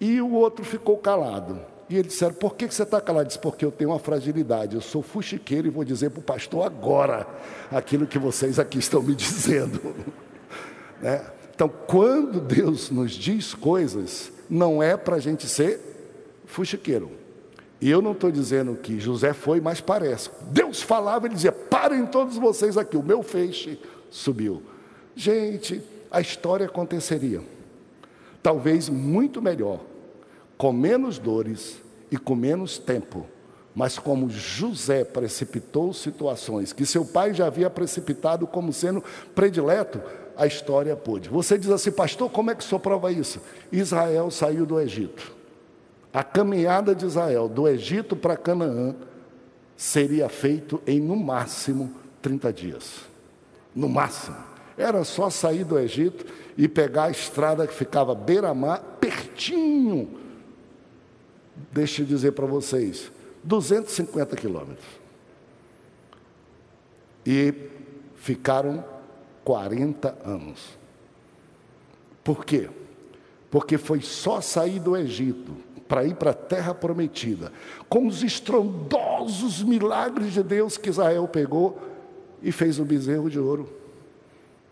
E 0.00 0.20
o 0.20 0.32
outro 0.32 0.64
ficou 0.64 0.96
calado. 0.98 1.60
E 1.88 1.96
eles 1.96 2.12
disseram: 2.12 2.34
Por 2.34 2.54
que 2.54 2.66
você 2.66 2.82
está 2.82 3.00
calado? 3.00 3.22
Ele 3.22 3.28
disse: 3.28 3.38
Porque 3.38 3.64
eu 3.64 3.72
tenho 3.72 3.90
uma 3.90 3.98
fragilidade. 3.98 4.74
Eu 4.74 4.80
sou 4.82 5.02
fuxiqueiro 5.02 5.66
e 5.66 5.70
vou 5.70 5.84
dizer 5.84 6.10
para 6.10 6.20
o 6.20 6.22
pastor 6.22 6.64
agora 6.66 7.26
aquilo 7.70 8.06
que 8.06 8.18
vocês 8.18 8.58
aqui 8.58 8.78
estão 8.78 9.02
me 9.02 9.14
dizendo. 9.16 9.94
né? 11.00 11.24
Então, 11.54 11.68
quando 11.68 12.38
Deus 12.38 12.90
nos 12.90 13.12
diz 13.12 13.54
coisas, 13.54 14.30
não 14.50 14.82
é 14.82 14.94
para 14.96 15.16
a 15.16 15.18
gente 15.18 15.48
ser 15.48 15.95
fuxiqueiro. 16.46 17.10
E 17.80 17.90
eu 17.90 18.00
não 18.00 18.12
estou 18.12 18.30
dizendo 18.30 18.74
que 18.74 18.98
José 18.98 19.32
foi, 19.32 19.60
mas 19.60 19.80
parece. 19.80 20.30
Deus 20.50 20.80
falava 20.80 21.26
e 21.26 21.30
dizia: 21.30 21.52
Parem 21.52 22.06
todos 22.06 22.36
vocês 22.36 22.78
aqui, 22.78 22.96
o 22.96 23.02
meu 23.02 23.22
feixe 23.22 23.78
subiu. 24.10 24.62
Gente, 25.14 25.82
a 26.10 26.20
história 26.20 26.66
aconteceria. 26.66 27.42
Talvez 28.42 28.88
muito 28.88 29.42
melhor, 29.42 29.80
com 30.56 30.72
menos 30.72 31.18
dores 31.18 31.82
e 32.10 32.16
com 32.16 32.34
menos 32.34 32.78
tempo. 32.78 33.26
Mas 33.74 33.98
como 33.98 34.30
José 34.30 35.04
precipitou 35.04 35.92
situações 35.92 36.72
que 36.72 36.86
seu 36.86 37.04
pai 37.04 37.34
já 37.34 37.46
havia 37.46 37.68
precipitado 37.68 38.46
como 38.46 38.72
sendo 38.72 39.04
predileto, 39.34 40.00
a 40.34 40.46
história 40.46 40.96
pôde. 40.96 41.28
Você 41.28 41.58
diz 41.58 41.68
assim, 41.68 41.90
pastor, 41.90 42.30
como 42.30 42.50
é 42.50 42.54
que 42.54 42.64
o 42.64 42.66
senhor 42.66 42.80
prova 42.80 43.12
isso? 43.12 43.38
Israel 43.70 44.30
saiu 44.30 44.64
do 44.64 44.80
Egito. 44.80 45.35
A 46.16 46.24
caminhada 46.24 46.94
de 46.94 47.04
Israel 47.04 47.46
do 47.46 47.68
Egito 47.68 48.16
para 48.16 48.38
Canaã 48.38 48.96
seria 49.76 50.30
feito 50.30 50.82
em 50.86 50.98
no 50.98 51.14
máximo 51.14 51.94
30 52.22 52.52
dias. 52.54 53.02
No 53.74 53.86
máximo. 53.86 54.34
Era 54.78 55.04
só 55.04 55.28
sair 55.28 55.62
do 55.62 55.78
Egito 55.78 56.24
e 56.56 56.66
pegar 56.68 57.04
a 57.04 57.10
estrada 57.10 57.66
que 57.66 57.74
ficava 57.74 58.14
beira-mar, 58.14 58.78
pertinho. 58.98 60.18
Deixa 61.70 62.00
eu 62.00 62.06
dizer 62.06 62.32
para 62.32 62.46
vocês, 62.46 63.12
250 63.44 64.36
quilômetros. 64.36 64.88
E 67.26 67.52
ficaram 68.14 68.82
40 69.44 70.16
anos. 70.24 70.78
Por 72.24 72.42
quê? 72.42 72.70
Porque 73.50 73.76
foi 73.76 74.00
só 74.00 74.40
sair 74.40 74.80
do 74.80 74.96
Egito 74.96 75.65
para 75.88 76.04
ir 76.04 76.14
para 76.14 76.30
a 76.30 76.34
terra 76.34 76.74
prometida, 76.74 77.52
com 77.88 78.06
os 78.06 78.22
estrondosos 78.22 79.62
milagres 79.62 80.32
de 80.32 80.42
Deus 80.42 80.76
que 80.76 80.90
Israel 80.90 81.28
pegou 81.28 81.78
e 82.42 82.50
fez 82.52 82.78
o 82.78 82.84
bezerro 82.84 83.30
de 83.30 83.38
ouro 83.38 83.68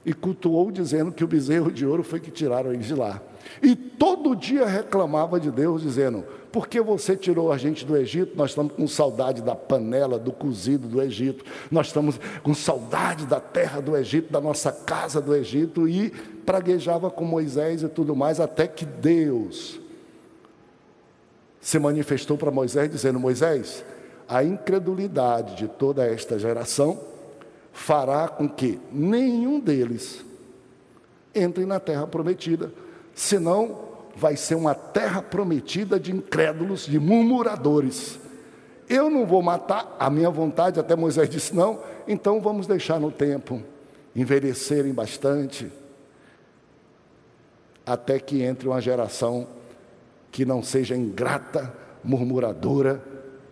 e 0.04 0.12
cultuou 0.12 0.70
dizendo 0.70 1.10
que 1.10 1.24
o 1.24 1.26
bezerro 1.26 1.72
de 1.72 1.86
ouro 1.86 2.02
foi 2.02 2.20
que 2.20 2.30
tiraram 2.30 2.72
eles 2.72 2.86
de 2.86 2.94
lá. 2.94 3.22
E 3.62 3.74
todo 3.74 4.34
dia 4.34 4.66
reclamava 4.66 5.40
de 5.40 5.50
Deus, 5.50 5.82
dizendo: 5.82 6.24
Por 6.52 6.68
que 6.68 6.80
você 6.80 7.16
tirou 7.16 7.50
a 7.50 7.56
gente 7.56 7.84
do 7.84 7.96
Egito? 7.96 8.36
Nós 8.36 8.50
estamos 8.50 8.72
com 8.74 8.86
saudade 8.86 9.42
da 9.42 9.54
panela, 9.54 10.18
do 10.18 10.32
cozido 10.32 10.86
do 10.86 11.00
Egito, 11.00 11.44
nós 11.70 11.86
estamos 11.86 12.18
com 12.42 12.54
saudade 12.54 13.26
da 13.26 13.40
terra 13.40 13.80
do 13.80 13.96
Egito, 13.96 14.32
da 14.32 14.40
nossa 14.40 14.70
casa 14.70 15.20
do 15.20 15.34
Egito, 15.34 15.88
e 15.88 16.10
praguejava 16.44 17.10
com 17.10 17.24
Moisés 17.24 17.82
e 17.82 17.88
tudo 17.88 18.14
mais, 18.14 18.40
até 18.40 18.66
que 18.66 18.84
Deus 18.84 19.80
se 21.64 21.78
manifestou 21.78 22.36
para 22.36 22.50
Moisés, 22.50 22.90
dizendo: 22.90 23.18
Moisés, 23.18 23.82
a 24.28 24.44
incredulidade 24.44 25.56
de 25.56 25.66
toda 25.66 26.04
esta 26.04 26.38
geração 26.38 27.00
fará 27.72 28.28
com 28.28 28.46
que 28.46 28.78
nenhum 28.92 29.58
deles 29.58 30.22
entre 31.34 31.64
na 31.64 31.80
terra 31.80 32.06
prometida, 32.06 32.70
senão 33.14 33.78
vai 34.14 34.36
ser 34.36 34.56
uma 34.56 34.74
terra 34.74 35.22
prometida 35.22 35.98
de 35.98 36.14
incrédulos, 36.14 36.84
de 36.84 37.00
murmuradores. 37.00 38.20
Eu 38.86 39.08
não 39.08 39.24
vou 39.24 39.42
matar 39.42 39.96
a 39.98 40.10
minha 40.10 40.28
vontade, 40.28 40.78
até 40.78 40.94
Moisés 40.94 41.30
disse 41.30 41.56
não, 41.56 41.80
então 42.06 42.42
vamos 42.42 42.66
deixar 42.66 43.00
no 43.00 43.10
tempo, 43.10 43.62
envelhecerem 44.14 44.92
bastante, 44.92 45.72
até 47.86 48.20
que 48.20 48.42
entre 48.42 48.68
uma 48.68 48.82
geração 48.82 49.46
que 50.34 50.44
não 50.44 50.64
seja 50.64 50.96
ingrata, 50.96 51.72
murmuradora 52.02 53.00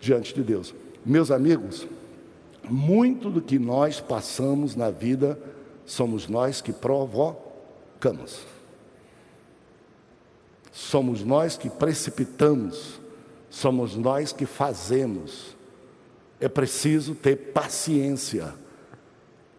diante 0.00 0.34
de 0.34 0.42
Deus. 0.42 0.74
Meus 1.06 1.30
amigos, 1.30 1.86
muito 2.68 3.30
do 3.30 3.40
que 3.40 3.56
nós 3.56 4.00
passamos 4.00 4.74
na 4.74 4.90
vida 4.90 5.38
somos 5.86 6.26
nós 6.26 6.60
que 6.60 6.72
provocamos. 6.72 8.40
Somos 10.72 11.22
nós 11.22 11.56
que 11.56 11.70
precipitamos, 11.70 13.00
somos 13.48 13.94
nós 13.94 14.32
que 14.32 14.44
fazemos. 14.44 15.56
É 16.40 16.48
preciso 16.48 17.14
ter 17.14 17.36
paciência. 17.52 18.52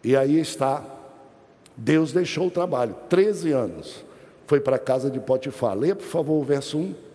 E 0.02 0.14
aí 0.14 0.38
está. 0.38 0.84
Deus 1.74 2.12
deixou 2.12 2.48
o 2.48 2.50
trabalho, 2.50 2.94
13 3.08 3.50
anos. 3.50 4.04
Foi 4.46 4.60
para 4.60 4.76
a 4.76 4.78
casa 4.78 5.10
de 5.10 5.18
Potifar. 5.18 5.74
Lê, 5.74 5.94
por 5.94 6.04
favor, 6.04 6.34
o 6.34 6.44
verso 6.44 6.76
1, 6.76 7.13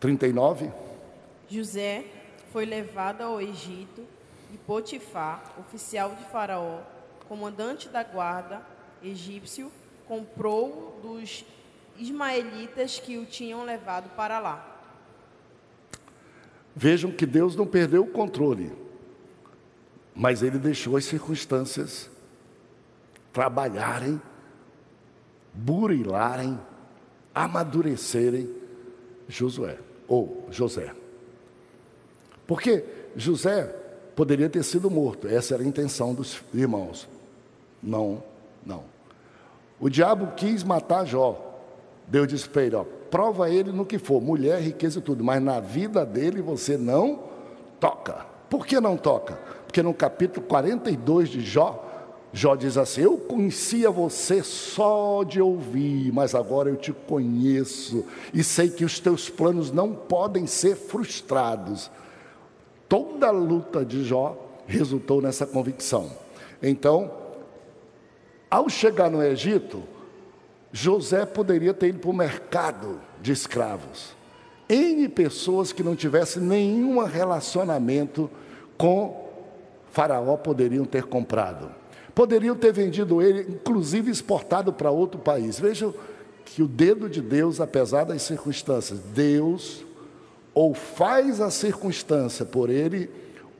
39. 0.00 0.72
José 1.46 2.06
foi 2.50 2.64
levado 2.64 3.20
ao 3.20 3.40
Egito 3.40 4.02
e 4.52 4.56
Potifar, 4.56 5.54
oficial 5.60 6.14
de 6.14 6.24
Faraó, 6.24 6.80
comandante 7.28 7.88
da 7.88 8.02
guarda 8.02 8.62
egípcio, 9.02 9.70
comprou 10.08 10.98
dos 11.02 11.44
ismaelitas 11.98 12.98
que 12.98 13.18
o 13.18 13.26
tinham 13.26 13.62
levado 13.64 14.08
para 14.16 14.38
lá. 14.40 14.66
Vejam 16.74 17.12
que 17.12 17.26
Deus 17.26 17.54
não 17.54 17.66
perdeu 17.66 18.02
o 18.02 18.10
controle, 18.10 18.72
mas 20.14 20.42
ele 20.42 20.58
deixou 20.58 20.96
as 20.96 21.04
circunstâncias 21.04 22.10
trabalharem, 23.32 24.20
burilarem, 25.52 26.58
amadurecerem 27.34 28.52
Josué 29.28 29.89
ou 30.10 30.44
José. 30.50 30.92
Porque 32.48 32.84
José 33.14 33.64
poderia 34.16 34.50
ter 34.50 34.64
sido 34.64 34.90
morto, 34.90 35.28
essa 35.28 35.54
era 35.54 35.62
a 35.62 35.66
intenção 35.66 36.12
dos 36.12 36.42
irmãos. 36.52 37.08
Não, 37.80 38.20
não. 38.66 38.82
O 39.78 39.88
diabo 39.88 40.32
quis 40.36 40.64
matar 40.64 41.06
Jó. 41.06 41.46
Deus 42.08 42.26
disse 42.26 42.48
para 42.48 42.64
ele: 42.64 42.74
ó, 42.74 42.84
prova 42.84 43.48
ele 43.48 43.70
no 43.70 43.86
que 43.86 43.98
for, 43.98 44.20
mulher, 44.20 44.60
riqueza 44.60 44.98
e 44.98 45.02
tudo, 45.02 45.22
mas 45.22 45.40
na 45.40 45.60
vida 45.60 46.04
dele 46.04 46.42
você 46.42 46.76
não 46.76 47.20
toca. 47.78 48.26
Por 48.50 48.66
que 48.66 48.80
não 48.80 48.96
toca? 48.96 49.34
Porque 49.64 49.80
no 49.80 49.94
capítulo 49.94 50.44
42 50.44 51.28
de 51.28 51.40
Jó, 51.40 51.88
Jó 52.32 52.54
diz 52.54 52.76
assim: 52.76 53.02
Eu 53.02 53.16
conhecia 53.16 53.90
você 53.90 54.42
só 54.42 55.24
de 55.24 55.40
ouvir, 55.40 56.12
mas 56.12 56.34
agora 56.34 56.68
eu 56.68 56.76
te 56.76 56.92
conheço 56.92 58.04
e 58.32 58.44
sei 58.44 58.70
que 58.70 58.84
os 58.84 59.00
teus 59.00 59.28
planos 59.28 59.72
não 59.72 59.92
podem 59.92 60.46
ser 60.46 60.76
frustrados. 60.76 61.90
Toda 62.88 63.28
a 63.28 63.32
luta 63.32 63.84
de 63.84 64.04
Jó 64.04 64.36
resultou 64.66 65.20
nessa 65.20 65.46
convicção. 65.46 66.10
Então, 66.62 67.10
ao 68.50 68.68
chegar 68.68 69.10
no 69.10 69.22
Egito, 69.22 69.82
José 70.72 71.26
poderia 71.26 71.74
ter 71.74 71.88
ido 71.88 71.98
para 71.98 72.10
o 72.10 72.14
mercado 72.14 73.00
de 73.20 73.32
escravos. 73.32 74.14
N 74.68 75.08
pessoas 75.08 75.72
que 75.72 75.82
não 75.82 75.96
tivessem 75.96 76.40
nenhum 76.40 77.02
relacionamento 77.04 78.30
com 78.78 79.28
Faraó 79.90 80.36
poderiam 80.36 80.84
ter 80.84 81.04
comprado. 81.04 81.79
Poderiam 82.14 82.56
ter 82.56 82.72
vendido 82.72 83.22
ele, 83.22 83.52
inclusive 83.52 84.10
exportado 84.10 84.72
para 84.72 84.90
outro 84.90 85.20
país. 85.20 85.58
Vejam 85.58 85.94
que 86.44 86.62
o 86.62 86.68
dedo 86.68 87.08
de 87.08 87.20
Deus, 87.20 87.60
apesar 87.60 88.04
das 88.04 88.22
circunstâncias, 88.22 88.98
Deus 89.14 89.84
ou 90.52 90.74
faz 90.74 91.40
a 91.40 91.50
circunstância 91.50 92.44
por 92.44 92.70
ele, 92.70 93.08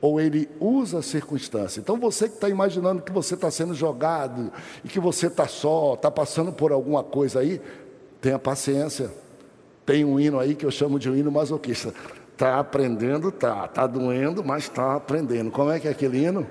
ou 0.01 0.19
ele 0.19 0.49
usa 0.59 0.99
a 0.99 1.01
circunstância. 1.01 1.79
Então 1.79 1.97
você 1.97 2.27
que 2.27 2.35
está 2.35 2.49
imaginando 2.49 3.01
que 3.01 3.11
você 3.11 3.35
está 3.35 3.49
sendo 3.51 3.73
jogado 3.73 4.51
e 4.83 4.87
que 4.87 4.99
você 4.99 5.27
está 5.27 5.47
só, 5.47 5.93
está 5.93 6.09
passando 6.09 6.51
por 6.51 6.71
alguma 6.71 7.03
coisa 7.03 7.39
aí, 7.39 7.61
tenha 8.19 8.39
paciência. 8.39 9.11
Tem 9.85 10.03
um 10.03 10.19
hino 10.19 10.39
aí 10.39 10.55
que 10.55 10.65
eu 10.65 10.71
chamo 10.71 10.99
de 10.99 11.09
um 11.09 11.15
hino 11.15 11.31
masoquista. 11.31 11.93
Está 12.33 12.59
aprendendo, 12.59 13.31
tá, 13.31 13.65
está 13.65 13.85
doendo, 13.85 14.43
mas 14.43 14.63
está 14.63 14.95
aprendendo. 14.95 15.51
Como 15.51 15.71
é 15.71 15.79
que 15.79 15.87
é 15.87 15.91
aquele 15.91 16.25
hino? 16.25 16.47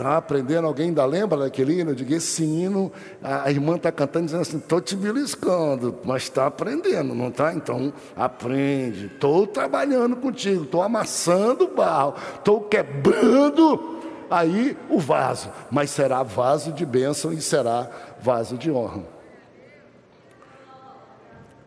Está 0.00 0.16
aprendendo, 0.16 0.66
alguém 0.66 0.86
ainda 0.86 1.04
lembra 1.04 1.40
daquele 1.40 1.78
hino? 1.78 1.90
Eu 1.90 1.94
digo, 1.94 2.14
esse 2.14 2.42
hino, 2.42 2.90
a 3.22 3.50
irmã 3.50 3.76
está 3.76 3.92
cantando 3.92 4.24
dizendo 4.24 4.40
assim, 4.40 4.56
estou 4.56 4.80
te 4.80 4.96
beliscando, 4.96 5.94
mas 6.06 6.22
está 6.22 6.46
aprendendo, 6.46 7.14
não 7.14 7.28
está? 7.28 7.52
Então, 7.52 7.92
aprende. 8.16 9.10
Estou 9.14 9.46
trabalhando 9.46 10.16
contigo, 10.16 10.64
estou 10.64 10.80
amassando 10.80 11.64
o 11.64 11.74
barro, 11.74 12.14
estou 12.34 12.62
quebrando 12.62 14.00
aí 14.30 14.74
o 14.88 14.98
vaso, 14.98 15.50
mas 15.70 15.90
será 15.90 16.22
vaso 16.22 16.72
de 16.72 16.86
bênção 16.86 17.30
e 17.30 17.42
será 17.42 17.90
vaso 18.22 18.56
de 18.56 18.70
honra. 18.70 19.02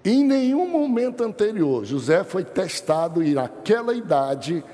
Em 0.03 0.23
nenhum 0.23 0.67
momento 0.67 1.23
anterior, 1.23 1.85
José 1.85 2.23
foi 2.23 2.43
testado 2.43 3.23
e 3.23 3.35
naquela 3.35 3.93
idade 3.93 4.65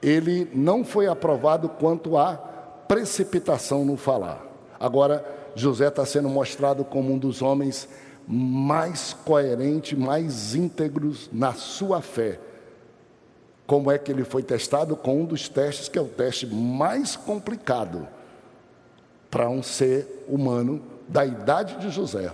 ele 0.00 0.50
não 0.54 0.82
foi 0.82 1.06
aprovado 1.06 1.68
quanto 1.68 2.16
a 2.16 2.51
precipitação 2.92 3.86
no 3.86 3.96
falar. 3.96 4.46
Agora, 4.78 5.24
José 5.54 5.88
está 5.88 6.04
sendo 6.04 6.28
mostrado 6.28 6.84
como 6.84 7.14
um 7.14 7.16
dos 7.16 7.40
homens 7.40 7.88
mais 8.28 9.14
coerentes, 9.24 9.98
mais 9.98 10.54
íntegros 10.54 11.30
na 11.32 11.54
sua 11.54 12.02
fé. 12.02 12.38
Como 13.66 13.90
é 13.90 13.96
que 13.96 14.12
ele 14.12 14.24
foi 14.24 14.42
testado? 14.42 14.94
Com 14.94 15.22
um 15.22 15.24
dos 15.24 15.48
testes 15.48 15.88
que 15.88 15.98
é 15.98 16.02
o 16.02 16.06
teste 16.06 16.46
mais 16.46 17.16
complicado 17.16 18.06
para 19.30 19.48
um 19.48 19.62
ser 19.62 20.26
humano 20.28 20.82
da 21.08 21.24
idade 21.24 21.78
de 21.78 21.88
José. 21.88 22.30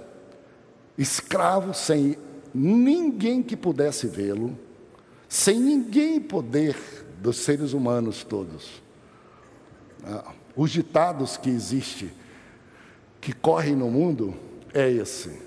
Escravo 0.99 1.73
sem 1.73 2.19
ninguém 2.53 3.45
que 3.45 3.57
pudesse 3.57 4.09
vê-lo, 4.09 4.59
sem 5.29 5.61
ninguém 5.61 6.19
poder 6.21 6.77
dos 7.23 7.37
seres 7.37 7.73
humanos 7.75 8.25
todos. 8.25 8.83
Ah, 10.05 10.33
os 10.59 10.73
ditados 10.73 11.37
que 11.37 11.49
existem, 11.49 12.11
que 13.21 13.33
correm 13.33 13.77
no 13.77 13.89
mundo, 13.89 14.35
é 14.75 14.91
esse. 14.91 15.41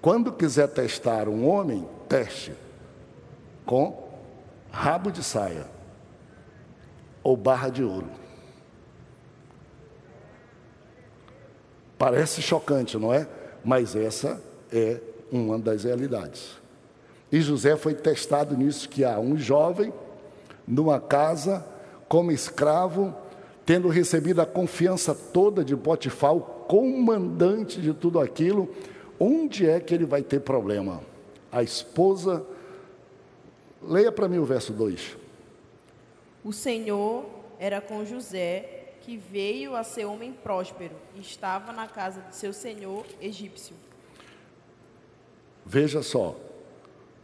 Quando 0.00 0.32
quiser 0.32 0.68
testar 0.68 1.28
um 1.28 1.46
homem, 1.46 1.86
teste 2.08 2.54
com 3.66 4.08
rabo 4.70 5.12
de 5.12 5.22
saia 5.22 5.66
ou 7.22 7.36
barra 7.36 7.68
de 7.68 7.84
ouro. 7.84 8.08
Parece 11.98 12.40
chocante, 12.40 12.96
não 12.96 13.12
é? 13.12 13.28
Mas 13.62 13.94
essa 13.94 14.42
é 14.72 14.98
uma 15.30 15.58
das 15.58 15.84
realidades. 15.84 16.56
E 17.30 17.38
José 17.42 17.76
foi 17.76 17.94
testado 17.94 18.56
nisso 18.56 18.88
que 18.88 19.04
há 19.04 19.20
um 19.20 19.36
jovem 19.36 19.92
numa 20.66 20.98
casa 20.98 21.62
como 22.08 22.32
escravo 22.32 23.14
tendo 23.64 23.88
recebido 23.88 24.40
a 24.40 24.46
confiança 24.46 25.14
toda 25.14 25.64
de 25.64 25.76
Potifar, 25.76 26.34
o 26.34 26.40
comandante 26.40 27.80
de 27.80 27.94
tudo 27.94 28.18
aquilo, 28.18 28.74
onde 29.18 29.68
é 29.68 29.78
que 29.78 29.94
ele 29.94 30.04
vai 30.04 30.22
ter 30.22 30.40
problema? 30.40 31.00
A 31.50 31.62
esposa. 31.62 32.44
Leia 33.82 34.10
para 34.10 34.28
mim 34.28 34.38
o 34.38 34.44
verso 34.44 34.72
2. 34.72 35.16
O 36.44 36.52
Senhor 36.52 37.24
era 37.58 37.80
com 37.80 38.04
José, 38.04 38.94
que 39.02 39.16
veio 39.16 39.76
a 39.76 39.84
ser 39.84 40.04
homem 40.04 40.32
próspero, 40.32 40.94
e 41.16 41.20
estava 41.20 41.72
na 41.72 41.86
casa 41.86 42.20
de 42.22 42.36
seu 42.36 42.52
senhor 42.52 43.04
egípcio. 43.20 43.74
Veja 45.64 46.02
só. 46.02 46.36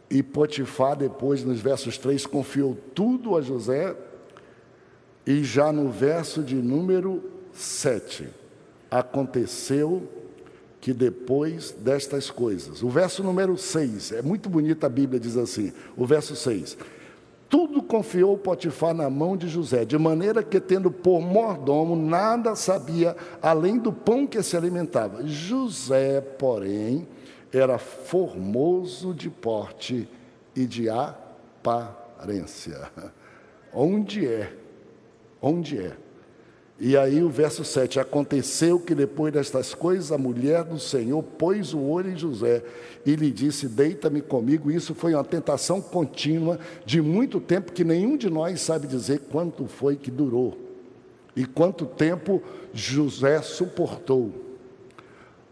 E 0.09 0.23
Potifar, 0.23 0.95
depois, 0.95 1.43
nos 1.43 1.59
versos 1.59 1.97
3, 1.97 2.25
confiou 2.25 2.77
tudo 2.95 3.35
a 3.37 3.41
José 3.41 3.95
e 5.29 5.43
já 5.43 5.71
no 5.71 5.91
verso 5.91 6.41
de 6.41 6.55
número 6.55 7.23
7, 7.53 8.27
aconteceu 8.89 10.09
que 10.81 10.91
depois 10.91 11.69
destas 11.69 12.31
coisas, 12.31 12.81
o 12.81 12.89
verso 12.89 13.23
número 13.23 13.55
6, 13.55 14.13
é 14.13 14.21
muito 14.23 14.49
bonita 14.49 14.87
a 14.87 14.89
Bíblia, 14.89 15.19
diz 15.19 15.37
assim: 15.37 15.71
o 15.95 16.03
verso 16.03 16.35
6. 16.35 16.75
Tudo 17.47 17.83
confiou 17.83 18.39
Potifar 18.39 18.95
na 18.95 19.07
mão 19.07 19.37
de 19.37 19.47
José, 19.47 19.85
de 19.85 19.99
maneira 19.99 20.41
que, 20.41 20.59
tendo 20.59 20.89
por 20.89 21.21
mordomo, 21.21 21.95
nada 21.95 22.55
sabia 22.55 23.15
além 23.39 23.77
do 23.77 23.93
pão 23.93 24.25
que 24.25 24.41
se 24.41 24.57
alimentava. 24.57 25.27
José, 25.27 26.21
porém, 26.21 27.07
era 27.53 27.77
formoso 27.77 29.13
de 29.13 29.29
porte 29.29 30.09
e 30.55 30.65
de 30.65 30.89
aparência. 30.89 32.91
Onde 33.71 34.25
é 34.25 34.58
onde 35.41 35.77
é. 35.77 35.93
E 36.79 36.95
aí 36.95 37.21
o 37.21 37.29
verso 37.29 37.65
7: 37.65 37.99
Aconteceu 37.99 38.79
que 38.79 38.95
depois 38.95 39.33
destas 39.33 39.73
coisas 39.73 40.11
a 40.11 40.17
mulher 40.17 40.63
do 40.63 40.79
Senhor 40.79 41.21
pôs 41.21 41.73
o 41.73 41.79
olho 41.79 42.11
em 42.11 42.17
José 42.17 42.63
e 43.05 43.15
lhe 43.15 43.29
disse: 43.29 43.67
Deita-me 43.67 44.21
comigo. 44.21 44.71
Isso 44.71 44.95
foi 44.95 45.13
uma 45.13 45.23
tentação 45.23 45.81
contínua 45.81 46.57
de 46.85 47.01
muito 47.01 47.39
tempo 47.41 47.73
que 47.73 47.83
nenhum 47.83 48.15
de 48.15 48.29
nós 48.29 48.61
sabe 48.61 48.87
dizer 48.87 49.19
quanto 49.29 49.65
foi 49.67 49.97
que 49.97 50.09
durou 50.09 50.57
e 51.35 51.45
quanto 51.45 51.85
tempo 51.85 52.41
José 52.73 53.41
suportou. 53.41 54.48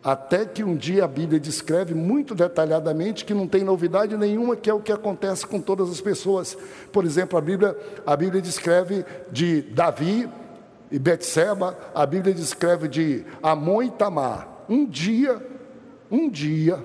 Até 0.03 0.45
que 0.45 0.63
um 0.63 0.75
dia 0.75 1.05
a 1.05 1.07
Bíblia 1.07 1.39
descreve 1.39 1.93
muito 1.93 2.33
detalhadamente 2.35 3.25
que 3.25 3.33
não 3.33 3.47
tem 3.47 3.63
novidade 3.63 4.15
nenhuma, 4.15 4.55
que 4.55 4.69
é 4.69 4.73
o 4.73 4.79
que 4.79 4.91
acontece 4.91 5.45
com 5.45 5.59
todas 5.59 5.89
as 5.89 5.99
pessoas. 5.99 6.57
Por 6.91 7.03
exemplo, 7.03 7.37
a 7.37 7.41
Bíblia, 7.41 7.75
a 8.05 8.15
Bíblia 8.15 8.41
descreve 8.41 9.03
de 9.31 9.61
Davi 9.61 10.29
e 10.91 10.97
Betseba, 10.97 11.77
a 11.93 12.05
Bíblia 12.05 12.33
descreve 12.33 12.87
de 12.87 13.25
Amon 13.41 13.83
e 13.83 13.91
Tamar. 13.91 14.47
Um 14.69 14.85
dia, 14.85 15.45
um 16.09 16.29
dia, 16.29 16.83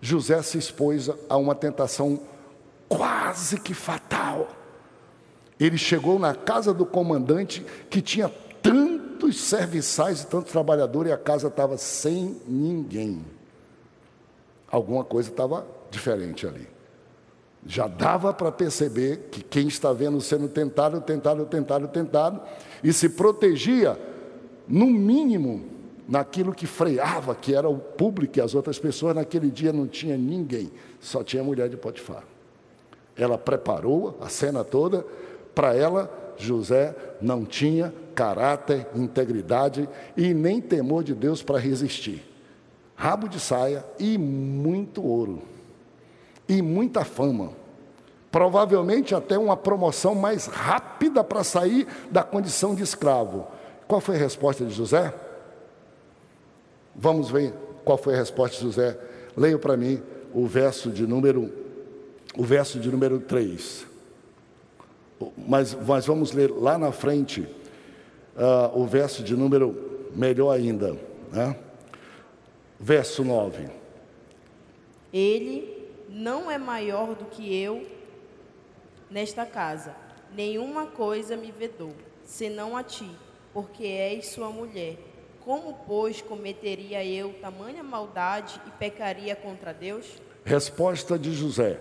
José 0.00 0.42
se 0.42 0.58
expôs 0.58 1.08
a 1.28 1.36
uma 1.36 1.54
tentação 1.54 2.20
quase 2.88 3.60
que 3.60 3.72
fatal. 3.72 4.48
Ele 5.60 5.78
chegou 5.78 6.18
na 6.18 6.34
casa 6.34 6.74
do 6.74 6.84
comandante 6.84 7.64
que 7.88 8.02
tinha 8.02 8.28
serviçais 9.32 10.22
e 10.22 10.26
tantos 10.26 10.52
trabalhadores 10.52 11.10
e 11.10 11.14
a 11.14 11.18
casa 11.18 11.48
estava 11.48 11.76
sem 11.76 12.40
ninguém. 12.46 13.24
alguma 14.70 15.04
coisa 15.04 15.28
estava 15.28 15.66
diferente 15.90 16.46
ali. 16.46 16.66
Já 17.66 17.86
dava 17.86 18.32
para 18.32 18.50
perceber 18.50 19.28
que 19.30 19.42
quem 19.42 19.68
está 19.68 19.92
vendo 19.92 20.20
sendo 20.20 20.48
tentado, 20.48 21.00
tentado, 21.00 21.44
tentado, 21.44 21.88
tentado, 21.88 22.40
e 22.82 22.92
se 22.92 23.10
protegia, 23.10 23.98
no 24.66 24.86
mínimo, 24.86 25.64
naquilo 26.08 26.54
que 26.54 26.66
freava, 26.66 27.34
que 27.34 27.54
era 27.54 27.68
o 27.68 27.78
público 27.78 28.38
e 28.38 28.40
as 28.40 28.54
outras 28.54 28.78
pessoas, 28.78 29.14
naquele 29.14 29.50
dia 29.50 29.72
não 29.72 29.86
tinha 29.86 30.16
ninguém, 30.16 30.72
só 31.00 31.22
tinha 31.22 31.42
a 31.42 31.44
mulher 31.44 31.68
de 31.68 31.76
Potifar. 31.76 32.24
Ela 33.16 33.38
preparou 33.38 34.18
a 34.20 34.28
cena 34.28 34.64
toda, 34.64 35.06
para 35.54 35.76
ela, 35.76 36.10
José 36.36 36.96
não 37.20 37.44
tinha 37.44 37.92
caráter, 38.14 38.86
integridade 38.94 39.88
e 40.16 40.32
nem 40.32 40.60
temor 40.60 41.04
de 41.04 41.14
Deus 41.14 41.42
para 41.42 41.58
resistir. 41.58 42.22
Rabo 42.94 43.28
de 43.28 43.40
saia 43.40 43.84
e 43.98 44.16
muito 44.16 45.02
ouro, 45.02 45.42
e 46.48 46.62
muita 46.62 47.04
fama. 47.04 47.50
Provavelmente 48.30 49.14
até 49.14 49.36
uma 49.36 49.56
promoção 49.56 50.14
mais 50.14 50.46
rápida 50.46 51.22
para 51.22 51.44
sair 51.44 51.86
da 52.10 52.22
condição 52.22 52.74
de 52.74 52.82
escravo. 52.82 53.46
Qual 53.88 54.00
foi 54.00 54.16
a 54.16 54.18
resposta 54.18 54.64
de 54.64 54.72
José? 54.72 55.12
Vamos 56.94 57.30
ver 57.30 57.52
qual 57.84 57.98
foi 57.98 58.14
a 58.14 58.18
resposta 58.18 58.56
de 58.56 58.62
José. 58.62 58.98
Leia 59.36 59.58
para 59.58 59.76
mim 59.76 60.02
o 60.32 60.46
verso 60.46 60.90
de 60.90 61.06
número 61.06 61.62
o 62.36 62.44
verso 62.44 62.78
de 62.78 62.90
número 62.90 63.20
3. 63.20 63.86
Mas, 65.36 65.76
mas 65.86 66.06
vamos 66.06 66.32
ler 66.32 66.50
lá 66.50 66.78
na 66.78 66.90
frente 66.90 67.46
uh, 68.36 68.78
o 68.78 68.86
verso 68.86 69.22
de 69.22 69.36
número 69.36 70.08
melhor 70.14 70.52
ainda. 70.52 70.96
Né? 71.30 71.56
Verso 72.78 73.24
9. 73.24 73.68
Ele 75.12 75.88
não 76.08 76.50
é 76.50 76.58
maior 76.58 77.14
do 77.14 77.26
que 77.26 77.54
eu 77.54 77.86
nesta 79.10 79.44
casa. 79.46 79.94
Nenhuma 80.34 80.86
coisa 80.86 81.36
me 81.36 81.50
vedou, 81.50 81.92
senão 82.24 82.76
a 82.76 82.82
ti, 82.82 83.10
porque 83.52 83.84
és 83.84 84.28
sua 84.28 84.48
mulher. 84.48 84.96
Como, 85.44 85.74
pois, 85.86 86.22
cometeria 86.22 87.04
eu 87.04 87.34
tamanha 87.40 87.82
maldade 87.82 88.60
e 88.66 88.70
pecaria 88.70 89.34
contra 89.36 89.72
Deus? 89.72 90.06
Resposta 90.44 91.18
de 91.18 91.32
José 91.32 91.78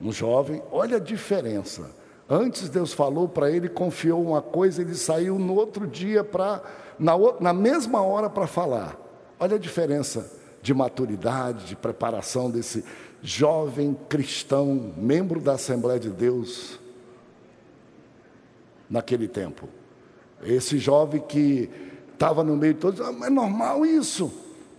um 0.00 0.12
jovem, 0.12 0.62
olha 0.70 0.98
a 0.98 1.00
diferença. 1.00 1.90
Antes 2.28 2.68
Deus 2.68 2.92
falou 2.92 3.28
para 3.28 3.50
ele, 3.50 3.68
confiou 3.68 4.24
uma 4.24 4.40
coisa, 4.40 4.80
ele 4.80 4.94
saiu 4.94 5.38
no 5.38 5.54
outro 5.54 5.86
dia 5.86 6.24
para, 6.24 6.62
na, 6.98 7.12
na 7.40 7.52
mesma 7.52 8.02
hora 8.02 8.30
para 8.30 8.46
falar. 8.46 8.98
Olha 9.38 9.56
a 9.56 9.58
diferença 9.58 10.30
de 10.62 10.72
maturidade, 10.72 11.66
de 11.66 11.76
preparação 11.76 12.50
desse 12.50 12.82
jovem 13.20 13.96
cristão, 14.08 14.92
membro 14.96 15.40
da 15.40 15.52
Assembleia 15.52 16.00
de 16.00 16.10
Deus, 16.10 16.80
naquele 18.88 19.28
tempo. 19.28 19.68
Esse 20.42 20.78
jovem 20.78 21.20
que 21.20 21.68
estava 22.12 22.42
no 22.42 22.56
meio 22.56 22.74
de 22.74 22.80
todos, 22.80 23.00
ah, 23.00 23.14
é 23.26 23.30
normal 23.30 23.84
isso, 23.84 24.32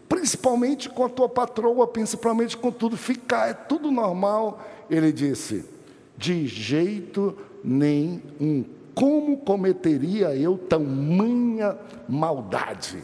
principalmente 0.09 0.89
com 0.89 1.05
a 1.05 1.09
tua 1.09 1.29
patroa, 1.29 1.85
principalmente 1.87 2.57
com 2.57 2.71
tudo, 2.71 2.97
ficar, 2.97 3.49
é 3.49 3.53
tudo 3.53 3.91
normal 3.91 4.59
ele 4.89 5.11
disse: 5.11 5.65
De 6.17 6.47
jeito 6.47 7.37
nenhum, 7.63 8.65
como 8.93 9.37
cometeria 9.37 10.35
eu 10.35 10.57
tamanha 10.57 11.77
maldade, 12.07 13.03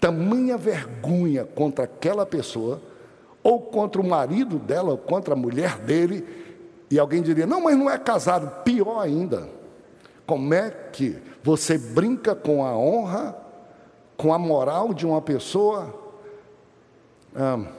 tamanha 0.00 0.56
vergonha 0.56 1.44
contra 1.44 1.84
aquela 1.84 2.26
pessoa, 2.26 2.82
ou 3.42 3.60
contra 3.60 4.00
o 4.00 4.06
marido 4.06 4.58
dela, 4.58 4.90
ou 4.90 4.98
contra 4.98 5.34
a 5.34 5.36
mulher 5.36 5.78
dele, 5.78 6.26
e 6.90 6.98
alguém 6.98 7.22
diria: 7.22 7.46
Não, 7.46 7.62
mas 7.62 7.76
não 7.76 7.88
é 7.88 7.96
casado. 7.96 8.64
Pior 8.64 9.00
ainda, 9.00 9.48
como 10.26 10.52
é 10.52 10.70
que 10.70 11.18
você 11.42 11.78
brinca 11.78 12.34
com 12.34 12.64
a 12.64 12.76
honra, 12.76 13.36
com 14.16 14.34
a 14.34 14.38
moral 14.38 14.92
de 14.92 15.06
uma 15.06 15.22
pessoa? 15.22 15.94
Ah, 17.34 17.77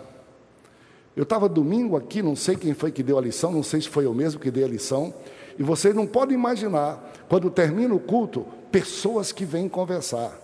eu 1.20 1.24
estava 1.24 1.50
domingo 1.50 1.98
aqui, 1.98 2.24
não 2.24 2.34
sei 2.34 2.56
quem 2.56 2.74
foi 2.74 2.94
que 2.94 3.04
deu 3.04 3.18
a 3.18 3.22
lição, 3.22 3.52
não 3.52 3.62
sei 3.62 3.82
se 3.82 3.90
foi 3.90 4.06
eu 4.06 4.14
mesmo 4.14 4.40
que 4.40 4.50
dei 4.50 4.64
a 4.64 4.68
lição, 4.70 5.14
e 5.58 5.62
vocês 5.62 5.94
não 5.94 6.08
podem 6.08 6.34
imaginar, 6.34 7.12
quando 7.28 7.50
termina 7.50 7.94
o 7.94 8.00
culto, 8.00 8.46
pessoas 8.72 9.34
que 9.34 9.44
vêm 9.44 9.68
conversar, 9.68 10.40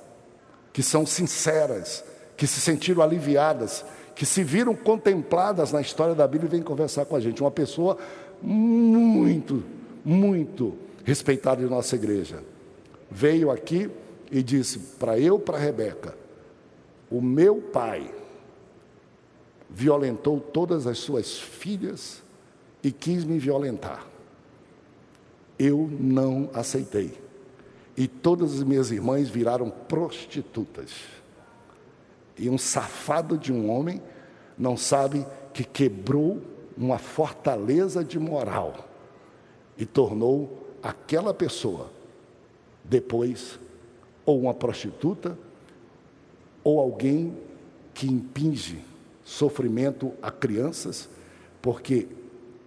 que 0.74 0.84
são 0.84 1.06
sinceras, 1.06 2.04
que 2.36 2.46
se 2.46 2.60
sentiram 2.60 3.02
aliviadas, 3.02 3.86
que 4.14 4.26
se 4.26 4.44
viram 4.44 4.76
contempladas 4.76 5.72
na 5.72 5.80
história 5.80 6.14
da 6.14 6.28
Bíblia 6.28 6.50
e 6.50 6.52
vêm 6.52 6.62
conversar 6.62 7.06
com 7.06 7.16
a 7.16 7.22
gente. 7.22 7.42
Uma 7.42 7.52
pessoa 7.52 7.98
muito, 8.42 9.64
muito 10.04 10.74
respeitada 11.06 11.64
de 11.64 11.70
nossa 11.70 11.96
igreja. 11.96 12.44
Veio 13.10 13.50
aqui 13.50 13.90
e 14.30 14.44
disse 14.44 14.78
para 15.00 15.18
eu, 15.18 15.40
para 15.40 15.58
Rebeca, 15.58 16.18
o 17.10 17.22
meu 17.22 17.62
pai 17.62 18.12
violentou 19.76 20.40
todas 20.40 20.88
as 20.88 21.00
suas 21.00 21.38
filhas 21.38 22.24
e 22.82 22.94
quis 22.94 23.26
me 23.26 23.38
violentar. 23.38 24.08
Eu 25.60 25.90
não 26.00 26.50
aceitei. 26.54 27.20
E 27.98 28.08
todas 28.08 28.54
as 28.54 28.64
minhas 28.64 28.90
irmãs 28.90 29.28
viraram 29.28 29.70
prostitutas. 29.70 30.92
E 32.38 32.50
um 32.50 32.58
safado 32.58 33.38
de 33.38 33.52
um 33.52 33.70
homem 33.70 34.02
não 34.58 34.78
sabe 34.78 35.28
que 35.54 35.66
quebrou 35.66 36.42
uma 36.78 36.98
fortaleza 36.98 38.02
de 38.02 38.18
moral 38.18 38.88
e 39.78 39.86
tornou 39.86 40.70
aquela 40.82 41.34
pessoa 41.34 41.92
depois 42.82 43.60
ou 44.26 44.40
uma 44.40 44.54
prostituta 44.54 45.38
ou 46.64 46.80
alguém 46.80 47.38
que 47.94 48.08
impinge 48.08 48.95
sofrimento 49.26 50.14
a 50.22 50.32
crianças, 50.32 51.10
porque 51.62 52.08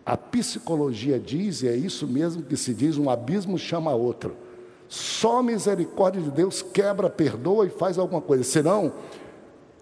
a 0.05 0.17
psicologia 0.17 1.19
diz, 1.19 1.63
e 1.63 1.69
é 1.69 1.77
isso 1.77 2.07
mesmo 2.07 2.43
que 2.43 2.57
se 2.57 2.75
diz, 2.75 2.99
um 2.99 3.09
abismo 3.09 3.57
chama 3.57 3.95
outro. 3.95 4.37
Só 4.89 5.39
a 5.39 5.43
misericórdia 5.43 6.21
de 6.21 6.31
Deus 6.31 6.61
quebra, 6.61 7.09
perdoa 7.09 7.67
e 7.67 7.71
faz 7.71 7.97
alguma 7.99 8.21
coisa. 8.21 8.43
Senão, 8.43 8.93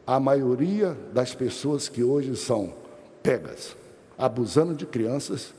a 0.07 0.21
maioria 0.21 0.97
das 1.13 1.35
pessoas 1.35 1.89
que 1.89 2.03
hoje 2.03 2.37
são 2.37 2.75
pegas, 3.23 3.77
abusando 4.19 4.75
de 4.75 4.85
crianças, 4.85 5.55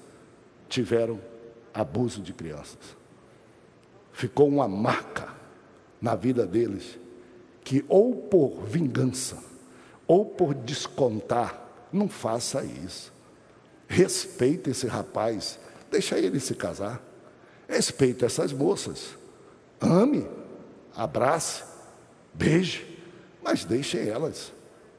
tiveram 0.70 1.20
abuso 1.74 2.22
de 2.22 2.34
crianças. 2.34 2.78
Ficou 4.12 4.48
uma 4.48 4.68
marca 4.68 5.30
na 6.02 6.14
vida 6.16 6.46
deles, 6.46 7.00
que 7.64 7.84
ou 7.88 8.14
por 8.16 8.64
vingança, 8.66 9.47
ou 10.08 10.26
por 10.26 10.54
descontar. 10.54 11.88
Não 11.92 12.08
faça 12.08 12.64
isso. 12.64 13.14
Respeite 13.88 14.70
esse 14.70 14.88
rapaz, 14.88 15.60
deixa 15.92 16.18
ele 16.18 16.40
se 16.40 16.56
casar. 16.56 17.02
Respeite 17.68 18.26
essas 18.26 18.52
moças. 18.52 19.18
Ame, 19.80 20.26
abrace, 20.96 21.64
beije, 22.34 22.86
mas 23.44 23.64
deixe 23.64 23.98
elas. 23.98 24.52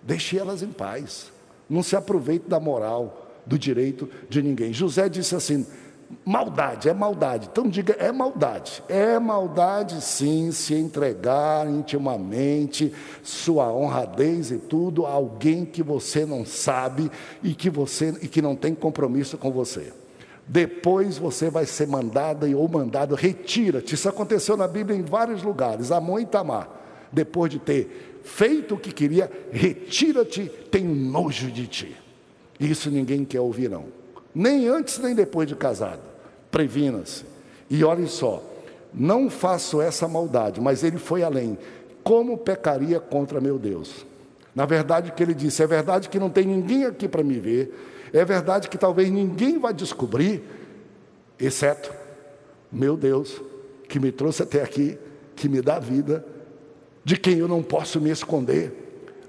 Deixe 0.02 0.38
elas 0.38 0.62
em 0.62 0.70
paz. 0.70 1.32
Não 1.68 1.82
se 1.82 1.96
aproveite 1.96 2.48
da 2.48 2.60
moral, 2.60 3.26
do 3.44 3.58
direito 3.58 4.08
de 4.28 4.42
ninguém. 4.42 4.72
José 4.72 5.08
disse 5.08 5.34
assim: 5.34 5.66
Maldade, 6.24 6.88
é 6.88 6.94
maldade. 6.94 7.48
Então 7.50 7.68
diga, 7.68 7.94
é 7.98 8.10
maldade. 8.10 8.82
É 8.88 9.18
maldade 9.18 10.00
sim 10.02 10.50
se 10.52 10.74
entregar 10.74 11.68
intimamente 11.68 12.92
sua 13.22 13.72
honradez 13.72 14.50
e 14.50 14.56
tudo 14.56 15.04
a 15.04 15.10
alguém 15.10 15.66
que 15.66 15.82
você 15.82 16.24
não 16.24 16.46
sabe 16.46 17.10
e 17.42 17.54
que 17.54 17.68
você 17.68 18.14
e 18.22 18.28
que 18.28 18.40
não 18.40 18.56
tem 18.56 18.74
compromisso 18.74 19.36
com 19.36 19.50
você. 19.50 19.92
Depois 20.46 21.18
você 21.18 21.50
vai 21.50 21.66
ser 21.66 21.86
mandada 21.86 22.46
ou 22.56 22.66
mandado, 22.66 23.14
retira-te. 23.14 23.94
Isso 23.94 24.08
aconteceu 24.08 24.56
na 24.56 24.66
Bíblia 24.66 24.98
em 24.98 25.02
vários 25.02 25.42
lugares. 25.42 25.92
Amon 25.92 26.20
e 26.20 26.26
Tamar, 26.26 26.70
depois 27.12 27.50
de 27.50 27.58
ter 27.58 28.20
feito 28.24 28.76
o 28.76 28.78
que 28.78 28.92
queria, 28.92 29.30
retira-te, 29.52 30.50
tenho 30.70 30.94
nojo 30.94 31.50
de 31.50 31.66
ti. 31.66 31.96
Isso 32.58 32.90
ninguém 32.90 33.26
quer 33.26 33.40
ouvir 33.40 33.68
não 33.68 33.97
nem 34.38 34.68
antes 34.68 35.00
nem 35.00 35.16
depois 35.16 35.48
de 35.48 35.56
casado. 35.56 36.00
Previna-se. 36.48 37.24
E 37.68 37.82
olhe 37.82 38.06
só, 38.06 38.40
não 38.94 39.28
faço 39.28 39.82
essa 39.82 40.06
maldade, 40.06 40.60
mas 40.60 40.84
ele 40.84 40.96
foi 40.96 41.24
além. 41.24 41.58
Como 42.04 42.38
pecaria 42.38 43.00
contra 43.00 43.40
meu 43.40 43.58
Deus? 43.58 44.06
Na 44.54 44.64
verdade, 44.64 45.10
o 45.10 45.12
que 45.12 45.24
ele 45.24 45.34
disse, 45.34 45.60
é 45.60 45.66
verdade 45.66 46.08
que 46.08 46.20
não 46.20 46.30
tem 46.30 46.46
ninguém 46.46 46.84
aqui 46.84 47.08
para 47.08 47.24
me 47.24 47.36
ver, 47.40 48.08
é 48.12 48.24
verdade 48.24 48.68
que 48.68 48.78
talvez 48.78 49.10
ninguém 49.10 49.58
vai 49.58 49.74
descobrir, 49.74 50.44
exceto 51.38 51.92
meu 52.70 52.96
Deus, 52.96 53.42
que 53.88 53.98
me 53.98 54.12
trouxe 54.12 54.44
até 54.44 54.62
aqui, 54.62 54.96
que 55.34 55.48
me 55.48 55.60
dá 55.60 55.80
vida, 55.80 56.24
de 57.04 57.16
quem 57.16 57.38
eu 57.38 57.48
não 57.48 57.62
posso 57.62 58.00
me 58.00 58.10
esconder. 58.10 58.72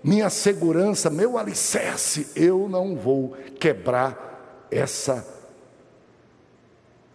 minha 0.03 0.29
segurança, 0.29 1.09
meu 1.09 1.35
alicerce, 1.35 2.27
eu 2.35 2.69
não 2.69 2.95
vou 2.95 3.35
quebrar 3.59 4.28
essa 4.71 5.25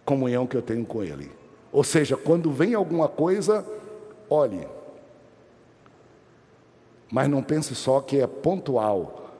comunhão 0.03 0.45
que 0.45 0.55
eu 0.55 0.61
tenho 0.61 0.85
com 0.85 1.03
Ele. 1.03 1.31
Ou 1.71 1.83
seja, 1.83 2.15
quando 2.15 2.51
vem 2.51 2.73
alguma 2.73 3.07
coisa, 3.07 3.65
olhe, 4.29 4.67
mas 7.11 7.29
não 7.29 7.43
pense 7.43 7.75
só 7.75 8.01
que 8.01 8.19
é 8.19 8.27
pontual, 8.27 9.31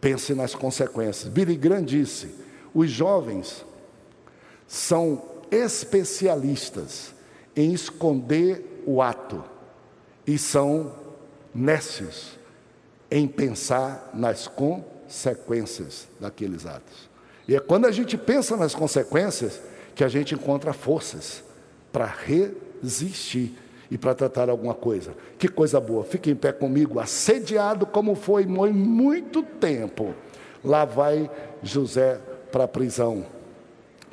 pense 0.00 0.34
nas 0.34 0.54
consequências. 0.54 1.32
Billy 1.32 1.56
Graham 1.56 1.84
disse: 1.84 2.34
os 2.74 2.90
jovens 2.90 3.64
são 4.66 5.22
especialistas 5.50 7.14
em 7.54 7.72
esconder 7.72 8.82
o 8.86 9.02
ato 9.02 9.44
e 10.26 10.38
são 10.38 10.94
nécios 11.54 12.38
em 13.10 13.28
pensar 13.28 14.10
nas 14.14 14.48
consequências 14.48 14.91
daqueles 16.18 16.66
atos. 16.66 17.10
E 17.46 17.54
é 17.54 17.60
quando 17.60 17.86
a 17.86 17.92
gente 17.92 18.16
pensa 18.16 18.56
nas 18.56 18.74
consequências 18.74 19.60
que 19.94 20.02
a 20.02 20.08
gente 20.08 20.34
encontra 20.34 20.72
forças 20.72 21.44
para 21.92 22.06
resistir 22.06 23.52
e 23.90 23.98
para 23.98 24.14
tratar 24.14 24.48
alguma 24.48 24.72
coisa. 24.72 25.14
Que 25.38 25.48
coisa 25.48 25.78
boa. 25.78 26.02
Fique 26.02 26.30
em 26.30 26.34
pé 26.34 26.50
comigo, 26.50 26.98
assediado 26.98 27.84
como 27.84 28.14
foi 28.14 28.46
muito 28.46 29.42
tempo. 29.42 30.14
Lá 30.64 30.84
vai 30.84 31.30
José 31.62 32.18
para 32.50 32.64
a 32.64 32.68
prisão. 32.68 33.26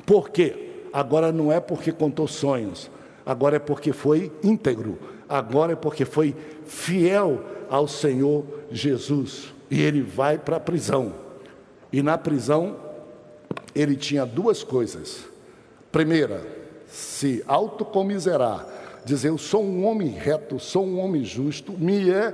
Por 0.04 0.28
quê? 0.28 0.70
Agora 0.92 1.30
não 1.30 1.52
é 1.52 1.60
porque 1.60 1.92
contou 1.92 2.26
sonhos, 2.26 2.90
agora 3.24 3.56
é 3.56 3.60
porque 3.60 3.92
foi 3.92 4.32
íntegro, 4.42 4.98
agora 5.28 5.72
é 5.72 5.76
porque 5.76 6.04
foi 6.04 6.34
fiel 6.66 7.42
ao 7.70 7.86
Senhor 7.86 8.44
Jesus. 8.72 9.54
E 9.70 9.80
ele 9.80 10.02
vai 10.02 10.38
para 10.38 10.56
a 10.56 10.60
prisão. 10.60 11.14
E 11.92 12.02
na 12.02 12.18
prisão, 12.18 12.76
ele 13.74 13.96
tinha 13.96 14.26
duas 14.26 14.62
coisas. 14.62 15.24
Primeira, 15.92 16.46
se 16.88 17.42
autocomiserar, 17.46 18.66
dizer 19.04 19.28
eu 19.28 19.38
sou 19.38 19.64
um 19.64 19.84
homem 19.86 20.08
reto, 20.08 20.58
sou 20.58 20.84
um 20.84 20.98
homem 20.98 21.24
justo, 21.24 21.72
me 21.72 22.10
é 22.10 22.32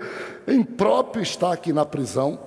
impróprio 0.49 1.22
estar 1.22 1.53
aqui 1.53 1.72
na 1.72 1.84
prisão. 1.84 2.39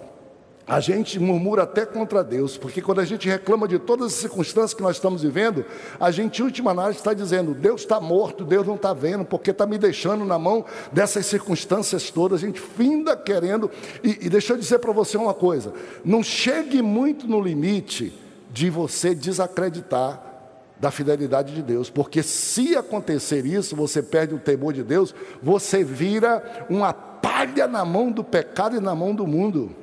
A 0.69 0.79
gente 0.79 1.19
murmura 1.19 1.63
até 1.63 1.83
contra 1.83 2.23
Deus, 2.23 2.55
porque 2.55 2.79
quando 2.79 2.99
a 2.99 3.05
gente 3.05 3.27
reclama 3.27 3.67
de 3.67 3.79
todas 3.79 4.13
as 4.13 4.13
circunstâncias 4.13 4.75
que 4.75 4.83
nós 4.83 4.97
estamos 4.97 5.23
vivendo, 5.23 5.65
a 5.99 6.11
gente, 6.11 6.43
em 6.43 6.45
última 6.45 6.69
análise, 6.69 6.99
está 6.99 7.11
dizendo: 7.11 7.55
Deus 7.55 7.81
está 7.81 7.99
morto, 7.99 8.45
Deus 8.45 8.67
não 8.67 8.75
está 8.75 8.93
vendo, 8.93 9.25
porque 9.25 9.49
está 9.49 9.65
me 9.65 9.79
deixando 9.79 10.23
na 10.25 10.37
mão 10.37 10.63
dessas 10.91 11.25
circunstâncias 11.25 12.11
todas. 12.11 12.43
A 12.43 12.45
gente 12.45 12.61
finda 12.61 13.17
querendo. 13.17 13.71
E, 14.03 14.27
e 14.27 14.29
deixa 14.29 14.53
eu 14.53 14.57
dizer 14.57 14.77
para 14.77 14.93
você 14.93 15.17
uma 15.17 15.33
coisa: 15.33 15.73
não 16.05 16.21
chegue 16.21 16.83
muito 16.83 17.27
no 17.27 17.41
limite 17.41 18.13
de 18.51 18.69
você 18.69 19.15
desacreditar 19.15 20.21
da 20.79 20.91
fidelidade 20.91 21.53
de 21.53 21.63
Deus, 21.63 21.89
porque 21.89 22.21
se 22.21 22.75
acontecer 22.75 23.43
isso, 23.43 23.75
você 23.75 24.03
perde 24.03 24.35
o 24.35 24.39
temor 24.39 24.71
de 24.71 24.83
Deus, 24.83 25.15
você 25.41 25.83
vira 25.83 26.67
uma 26.69 26.93
palha 26.93 27.67
na 27.67 27.83
mão 27.83 28.11
do 28.11 28.23
pecado 28.23 28.77
e 28.77 28.79
na 28.79 28.93
mão 28.93 29.15
do 29.15 29.25
mundo. 29.25 29.75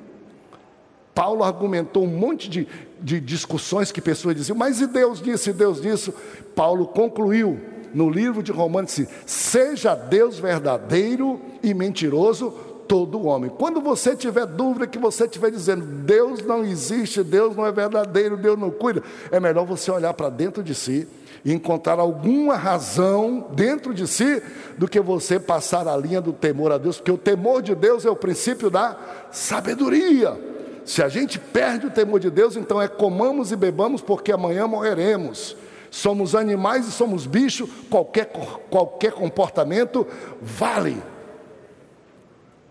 Paulo 1.17 1.43
argumentou 1.43 2.05
um 2.05 2.09
monte 2.09 2.47
de, 2.47 2.69
de 3.01 3.19
discussões 3.19 3.91
que 3.91 4.03
pessoas 4.03 4.37
diziam, 4.37 4.55
mas 4.55 4.83
e 4.83 4.87
Deus 4.87 5.23
disse, 5.23 5.49
e 5.49 5.55
Deus 5.55 5.81
disse. 5.81 6.13
Paulo 6.55 6.87
concluiu 6.87 7.59
no 7.95 8.11
livro 8.11 8.43
de 8.43 8.53
Romanos: 8.53 9.01
seja 9.25 9.95
Deus 9.95 10.39
verdadeiro 10.39 11.41
e 11.63 11.73
mentiroso, 11.73 12.51
todo 12.87 13.25
homem. 13.25 13.51
Quando 13.51 13.81
você 13.81 14.15
tiver 14.15 14.45
dúvida, 14.45 14.87
que 14.87 14.99
você 14.99 15.25
estiver 15.25 15.51
dizendo, 15.51 15.87
Deus 15.87 16.45
não 16.45 16.63
existe, 16.63 17.23
Deus 17.23 17.57
não 17.57 17.65
é 17.65 17.73
verdadeiro, 17.73 18.37
Deus 18.37 18.59
não 18.59 18.71
cuida, 18.71 19.03
é 19.31 19.41
melhor 19.41 19.65
você 19.65 19.91
olhar 19.91 20.13
para 20.13 20.29
dentro 20.29 20.63
de 20.63 20.75
si 20.75 21.09
e 21.43 21.51
encontrar 21.51 21.99
alguma 21.99 22.57
razão 22.57 23.47
dentro 23.53 23.95
de 23.95 24.07
si 24.07 24.43
do 24.77 24.87
que 24.87 25.01
você 25.01 25.41
passar 25.41 25.89
a 25.89 25.97
linha 25.97 26.21
do 26.21 26.35
temor 26.35 26.73
a 26.73 26.77
Deus, 26.77 26.99
porque 26.99 27.11
o 27.11 27.17
temor 27.17 27.63
de 27.63 27.75
Deus 27.75 28.05
é 28.05 28.11
o 28.11 28.17
princípio 28.17 28.69
da 28.69 28.99
sabedoria. 29.33 30.46
Se 30.87 31.03
a 31.03 31.09
gente 31.09 31.37
perde 31.37 31.89
o 31.89 31.91
temor 31.91 32.21
de 32.21 32.31
Deus, 32.31 32.55
então 32.55 32.81
é 32.81 32.87
comamos 32.87 33.51
e 33.51 33.57
bebamos, 33.57 34.01
porque 34.01 34.31
amanhã 34.31 34.69
morreremos. 34.69 35.57
Somos 35.91 36.37
animais 36.37 36.87
e 36.87 36.93
somos 36.93 37.27
bichos, 37.27 37.69
qualquer, 37.91 38.27
qualquer 38.71 39.11
comportamento 39.13 40.07
vale. 40.41 41.03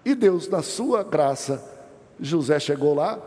E 0.06 0.16
Deus, 0.16 0.48
na 0.48 0.62
sua 0.62 1.04
graça, 1.04 1.62
José 2.18 2.58
chegou 2.58 2.94
lá 2.94 3.20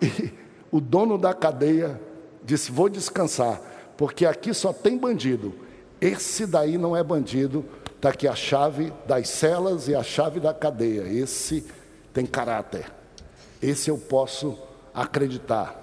e 0.00 0.30
o 0.70 0.80
dono 0.80 1.18
da 1.18 1.34
cadeia 1.34 2.00
disse: 2.44 2.70
Vou 2.70 2.88
descansar, 2.88 3.60
porque 3.96 4.24
aqui 4.24 4.54
só 4.54 4.72
tem 4.72 4.96
bandido. 4.96 5.52
Esse 6.00 6.46
daí 6.46 6.78
não 6.78 6.96
é 6.96 7.02
bandido, 7.02 7.64
está 7.96 8.10
aqui 8.10 8.28
a 8.28 8.36
chave 8.36 8.92
das 9.04 9.28
celas 9.30 9.88
e 9.88 9.96
a 9.96 10.02
chave 10.04 10.38
da 10.38 10.54
cadeia. 10.54 11.08
Esse 11.08 11.66
tem 12.14 12.24
caráter. 12.24 12.99
Esse 13.62 13.90
eu 13.90 13.98
posso 13.98 14.58
acreditar. 14.94 15.76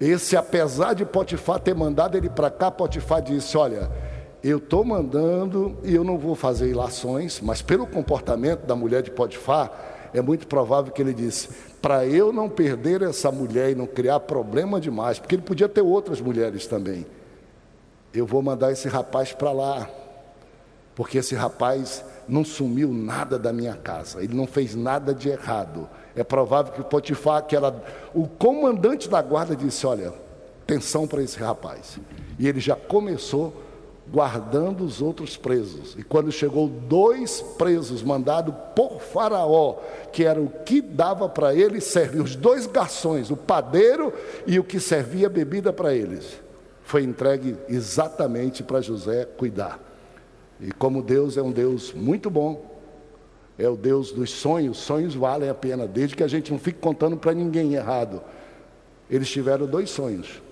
Esse, 0.00 0.36
apesar 0.36 0.94
de 0.94 1.04
Potifar 1.04 1.58
ter 1.60 1.74
mandado 1.74 2.16
ele 2.16 2.28
para 2.28 2.50
cá, 2.50 2.70
Potifar 2.70 3.22
disse: 3.22 3.56
Olha, 3.56 3.90
eu 4.42 4.58
estou 4.58 4.84
mandando 4.84 5.76
e 5.82 5.94
eu 5.94 6.04
não 6.04 6.18
vou 6.18 6.34
fazer 6.34 6.68
ilações, 6.68 7.40
mas 7.40 7.62
pelo 7.62 7.86
comportamento 7.86 8.66
da 8.66 8.76
mulher 8.76 9.02
de 9.02 9.10
Potifar, 9.10 9.70
é 10.12 10.20
muito 10.20 10.46
provável 10.46 10.92
que 10.92 11.00
ele 11.00 11.14
disse: 11.14 11.48
para 11.80 12.06
eu 12.06 12.32
não 12.32 12.48
perder 12.48 13.02
essa 13.02 13.30
mulher 13.30 13.70
e 13.70 13.74
não 13.74 13.86
criar 13.86 14.20
problema 14.20 14.80
demais, 14.80 15.18
porque 15.18 15.34
ele 15.34 15.42
podia 15.42 15.68
ter 15.68 15.80
outras 15.80 16.20
mulheres 16.20 16.66
também, 16.66 17.06
eu 18.12 18.26
vou 18.26 18.42
mandar 18.42 18.72
esse 18.72 18.88
rapaz 18.88 19.32
para 19.32 19.52
lá, 19.52 19.88
porque 20.94 21.18
esse 21.18 21.34
rapaz 21.34 22.04
não 22.28 22.44
sumiu 22.44 22.92
nada 22.92 23.38
da 23.38 23.52
minha 23.52 23.74
casa, 23.74 24.22
ele 24.22 24.34
não 24.34 24.46
fez 24.46 24.74
nada 24.74 25.14
de 25.14 25.28
errado. 25.28 25.88
É 26.14 26.24
provável 26.24 26.72
que 26.72 26.82
Potifar, 26.82 27.44
que 27.44 27.54
era 27.54 27.74
o 28.14 28.26
comandante 28.26 29.08
da 29.08 29.20
guarda, 29.20 29.54
disse: 29.54 29.86
Olha, 29.86 30.12
atenção 30.62 31.06
para 31.06 31.22
esse 31.22 31.38
rapaz. 31.38 31.98
E 32.38 32.48
ele 32.48 32.60
já 32.60 32.74
começou 32.74 33.62
guardando 34.08 34.84
os 34.84 35.02
outros 35.02 35.36
presos. 35.36 35.94
E 35.98 36.02
quando 36.02 36.30
chegou 36.30 36.68
dois 36.68 37.40
presos 37.58 38.02
mandados 38.02 38.54
por 38.74 39.00
Faraó, 39.00 39.76
que 40.12 40.24
era 40.24 40.40
o 40.40 40.48
que 40.48 40.80
dava 40.80 41.28
para 41.28 41.54
eles 41.54 41.84
servir, 41.84 42.20
os 42.20 42.36
dois 42.36 42.66
garçons, 42.66 43.30
o 43.30 43.36
padeiro 43.36 44.12
e 44.46 44.58
o 44.58 44.64
que 44.64 44.78
servia 44.78 45.28
bebida 45.28 45.72
para 45.72 45.94
eles, 45.94 46.40
foi 46.82 47.02
entregue 47.02 47.56
exatamente 47.68 48.62
para 48.62 48.80
José 48.80 49.24
cuidar. 49.24 49.85
E 50.60 50.72
como 50.72 51.02
Deus 51.02 51.36
é 51.36 51.42
um 51.42 51.52
Deus 51.52 51.92
muito 51.92 52.30
bom, 52.30 52.76
é 53.58 53.68
o 53.68 53.76
Deus 53.76 54.12
dos 54.12 54.30
sonhos, 54.30 54.78
sonhos 54.78 55.14
valem 55.14 55.48
a 55.48 55.54
pena, 55.54 55.86
desde 55.86 56.14
que 56.14 56.22
a 56.22 56.28
gente 56.28 56.52
não 56.52 56.58
fique 56.58 56.78
contando 56.78 57.16
para 57.16 57.32
ninguém 57.32 57.74
errado. 57.74 58.22
Eles 59.10 59.28
tiveram 59.28 59.66
dois 59.66 59.90
sonhos. 59.90 60.42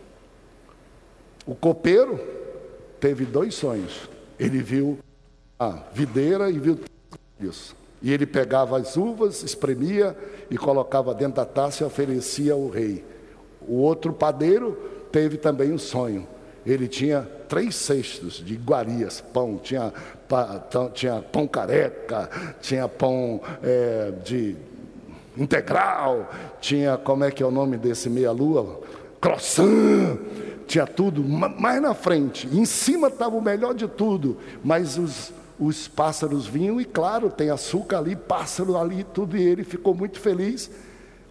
O 1.46 1.54
copeiro 1.54 2.18
teve 2.98 3.24
dois 3.24 3.54
sonhos. 3.54 4.08
Ele 4.38 4.62
viu 4.62 4.98
a 5.58 5.82
videira 5.92 6.50
e 6.50 6.58
viu 6.58 6.78
isso. 7.40 7.76
E 8.00 8.12
ele 8.12 8.26
pegava 8.26 8.78
as 8.78 8.96
uvas, 8.96 9.42
espremia 9.42 10.16
e 10.50 10.56
colocava 10.56 11.14
dentro 11.14 11.36
da 11.36 11.44
taça 11.44 11.82
e 11.82 11.86
oferecia 11.86 12.52
ao 12.54 12.68
rei. 12.68 13.04
O 13.66 13.76
outro 13.76 14.12
padeiro 14.12 14.76
teve 15.10 15.36
também 15.36 15.72
um 15.72 15.78
sonho. 15.78 16.26
Ele 16.66 16.88
tinha 16.88 17.28
três 17.48 17.74
cestos 17.74 18.34
de 18.34 18.54
iguarias, 18.54 19.20
pão, 19.20 19.58
tinha, 19.62 19.92
tinha 20.94 21.20
pão 21.20 21.46
careca, 21.46 22.28
tinha 22.60 22.88
pão 22.88 23.40
é, 23.62 24.12
de 24.24 24.56
integral, 25.36 26.30
tinha, 26.60 26.96
como 26.96 27.24
é 27.24 27.30
que 27.30 27.42
é 27.42 27.46
o 27.46 27.50
nome 27.50 27.76
desse 27.76 28.08
meia-lua? 28.08 28.80
Croissant, 29.20 30.18
tinha 30.66 30.86
tudo, 30.86 31.22
mais 31.22 31.80
na 31.80 31.94
frente, 31.94 32.48
em 32.52 32.64
cima 32.64 33.08
estava 33.08 33.36
o 33.36 33.42
melhor 33.42 33.74
de 33.74 33.86
tudo, 33.86 34.38
mas 34.62 34.96
os, 34.96 35.32
os 35.58 35.88
pássaros 35.88 36.46
vinham 36.46 36.80
e, 36.80 36.84
claro, 36.84 37.30
tem 37.30 37.50
açúcar 37.50 37.98
ali, 37.98 38.16
pássaro 38.16 38.76
ali, 38.76 39.04
tudo, 39.04 39.36
e 39.36 39.42
ele 39.42 39.64
ficou 39.64 39.94
muito 39.94 40.18
feliz 40.18 40.70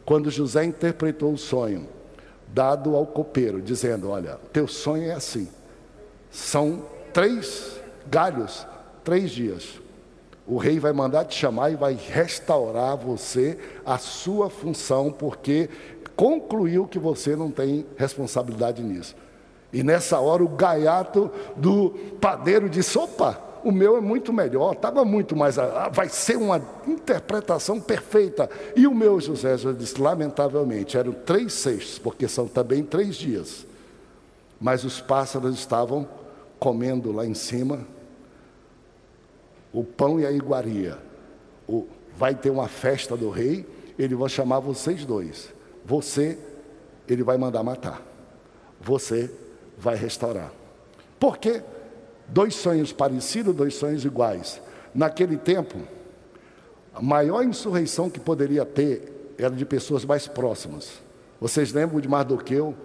quando 0.06 0.30
José 0.30 0.66
interpretou 0.66 1.34
o 1.34 1.38
sonho, 1.38 1.88
dado 2.54 2.96
ao 2.96 3.06
copeiro, 3.06 3.62
dizendo: 3.62 4.10
Olha, 4.10 4.40
teu 4.54 4.68
sonho 4.68 5.10
é 5.10 5.14
assim, 5.14 5.48
são 6.32 6.84
três 7.12 7.80
galhos, 8.08 8.66
três 9.04 9.32
dias. 9.32 9.82
O 10.46 10.58
rei 10.58 10.78
vai 10.78 10.92
mandar 10.92 11.26
te 11.26 11.36
chamar 11.36 11.72
e 11.72 11.76
vai 11.76 11.94
restaurar 11.94 12.98
você 12.98 13.58
a 13.86 13.98
sua 13.98 14.50
função, 14.50 15.12
porque 15.12 15.70
concluiu 16.16 16.86
que 16.86 17.00
você 17.00 17.36
não 17.36 17.50
tem 17.50 17.86
responsabilidade 17.98 18.84
nisso. 18.84 19.16
E 19.72 19.82
nessa 19.84 20.20
hora 20.20 20.44
o 20.44 20.50
gaiato 20.50 21.32
do 21.56 21.92
padeiro 22.22 22.70
disse: 22.70 22.98
opa, 22.98 23.40
o 23.64 23.72
meu 23.72 23.98
é 23.98 24.02
muito 24.02 24.34
melhor, 24.34 24.74
estava 24.74 25.06
muito 25.06 25.36
mais. 25.36 25.58
Ah, 25.58 25.90
vai 25.92 26.10
ser 26.10 26.38
uma 26.38 26.62
interpretação 26.88 27.80
perfeita. 27.80 28.50
E 28.76 28.86
o 28.86 28.94
meu 28.94 29.20
José 29.20 29.58
já 29.58 29.72
disse, 29.72 30.00
lamentavelmente, 30.00 30.98
eram 30.98 31.14
três 31.14 31.54
sextos, 31.54 31.98
porque 31.98 32.28
são 32.28 32.48
também 32.48 32.84
três 32.84 33.16
dias. 33.16 33.66
Mas 34.60 34.84
os 34.84 35.00
pássaros 35.00 35.56
estavam 35.56 36.08
comendo 36.60 37.12
lá 37.12 37.26
em 37.26 37.34
cima 37.34 37.86
o 39.74 39.84
pão 39.84 40.20
e 40.20 40.26
a 40.26 40.32
iguaria. 40.32 40.98
O, 41.68 41.88
vai 42.16 42.36
ter 42.36 42.52
uma 42.52 42.68
festa 42.68 43.18
do 43.18 43.30
rei, 43.30 43.66
ele 43.98 44.16
vai 44.16 44.30
chamar 44.30 44.60
vocês 44.60 45.04
dois. 45.06 45.52
Você, 45.84 46.38
ele 47.08 47.24
vai 47.24 47.38
mandar 47.38 47.64
matar. 47.64 48.02
Você 48.80 49.32
vai 49.78 49.96
restaurar. 49.96 50.52
Por 51.20 51.38
quê? 51.38 51.64
Dois 52.28 52.56
sonhos 52.56 52.92
parecidos, 52.92 53.56
dois 53.56 53.76
sonhos 53.76 54.06
iguais. 54.06 54.62
Naquele 54.94 55.38
tempo, 55.38 55.80
a 56.94 57.02
maior 57.02 57.44
insurreição 57.44 58.10
que 58.10 58.20
poderia 58.20 58.66
ter 58.66 59.34
era 59.38 59.50
de 59.50 59.66
pessoas 59.66 60.06
mais 60.06 60.28
próximas. 60.28 61.02
Vocês 61.40 61.74
lembram 61.74 62.00
de 62.00 62.08
Mardoqueu? 62.08 62.76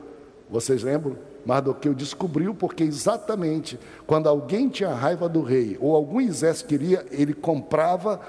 Vocês 0.51 0.83
lembram? 0.83 1.17
Mardoqueu 1.45 1.95
descobriu 1.95 2.55
porque 2.55 2.83
exatamente 2.83 3.79
quando 4.07 4.29
alguém 4.29 4.69
tinha 4.69 4.93
raiva 4.93 5.29
do 5.29 5.43
rei 5.43 5.77
ou 5.81 5.95
algum 5.95 6.21
exército 6.21 6.69
queria, 6.69 7.07
ele 7.11 7.33
comprava 7.33 8.21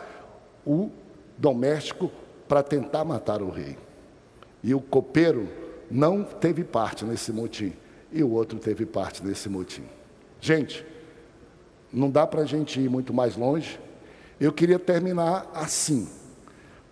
o 0.65 0.89
doméstico 1.37 2.11
para 2.47 2.61
tentar 2.61 3.03
matar 3.03 3.41
o 3.41 3.49
rei. 3.49 3.77
E 4.63 4.73
o 4.73 4.81
copeiro 4.81 5.47
não 5.89 6.23
teve 6.23 6.63
parte 6.63 7.05
nesse 7.05 7.31
motim, 7.31 7.73
e 8.11 8.23
o 8.23 8.31
outro 8.31 8.59
teve 8.59 8.85
parte 8.85 9.25
nesse 9.25 9.49
motim. 9.49 9.83
Gente, 10.41 10.85
não 11.91 12.09
dá 12.09 12.25
para 12.25 12.41
a 12.41 12.45
gente 12.45 12.79
ir 12.79 12.89
muito 12.89 13.13
mais 13.13 13.35
longe. 13.35 13.79
Eu 14.39 14.53
queria 14.53 14.79
terminar 14.79 15.49
assim, 15.53 16.07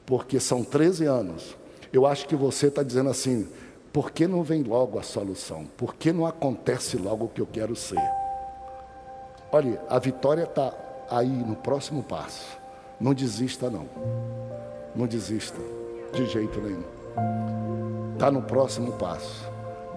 porque 0.06 0.39
são 0.39 0.64
13 0.64 1.06
anos. 1.06 1.56
Eu 1.93 2.06
acho 2.06 2.28
que 2.28 2.36
você 2.36 2.68
está 2.68 2.84
dizendo 2.84 3.10
assim: 3.10 3.48
por 3.93 4.12
que 4.12 4.28
não 4.28 4.43
vem 4.43 4.64
logo 4.64 5.00
a 5.00 5.04
solução? 5.04 5.66
Por 5.78 5.95
que 5.95 6.12
não 6.12 6.26
acontece 6.26 6.98
logo 6.98 7.26
o 7.26 7.30
que 7.30 7.41
eu 7.41 7.48
quero 7.48 7.76
ser? 7.76 8.02
Olha, 9.52 9.82
a 9.89 9.98
vitória 9.98 10.43
está 10.43 10.74
aí 11.10 11.30
no 11.30 11.56
próximo 11.56 12.04
passo. 12.04 12.58
Não 13.00 13.14
desista, 13.14 13.70
não. 13.70 13.86
Não 14.95 15.08
desista, 15.08 15.60
de 16.14 16.26
jeito 16.26 16.60
nenhum. 16.60 16.84
Está 18.14 18.30
no 18.30 18.41
próximo 18.41 18.93
passo. 18.93 19.50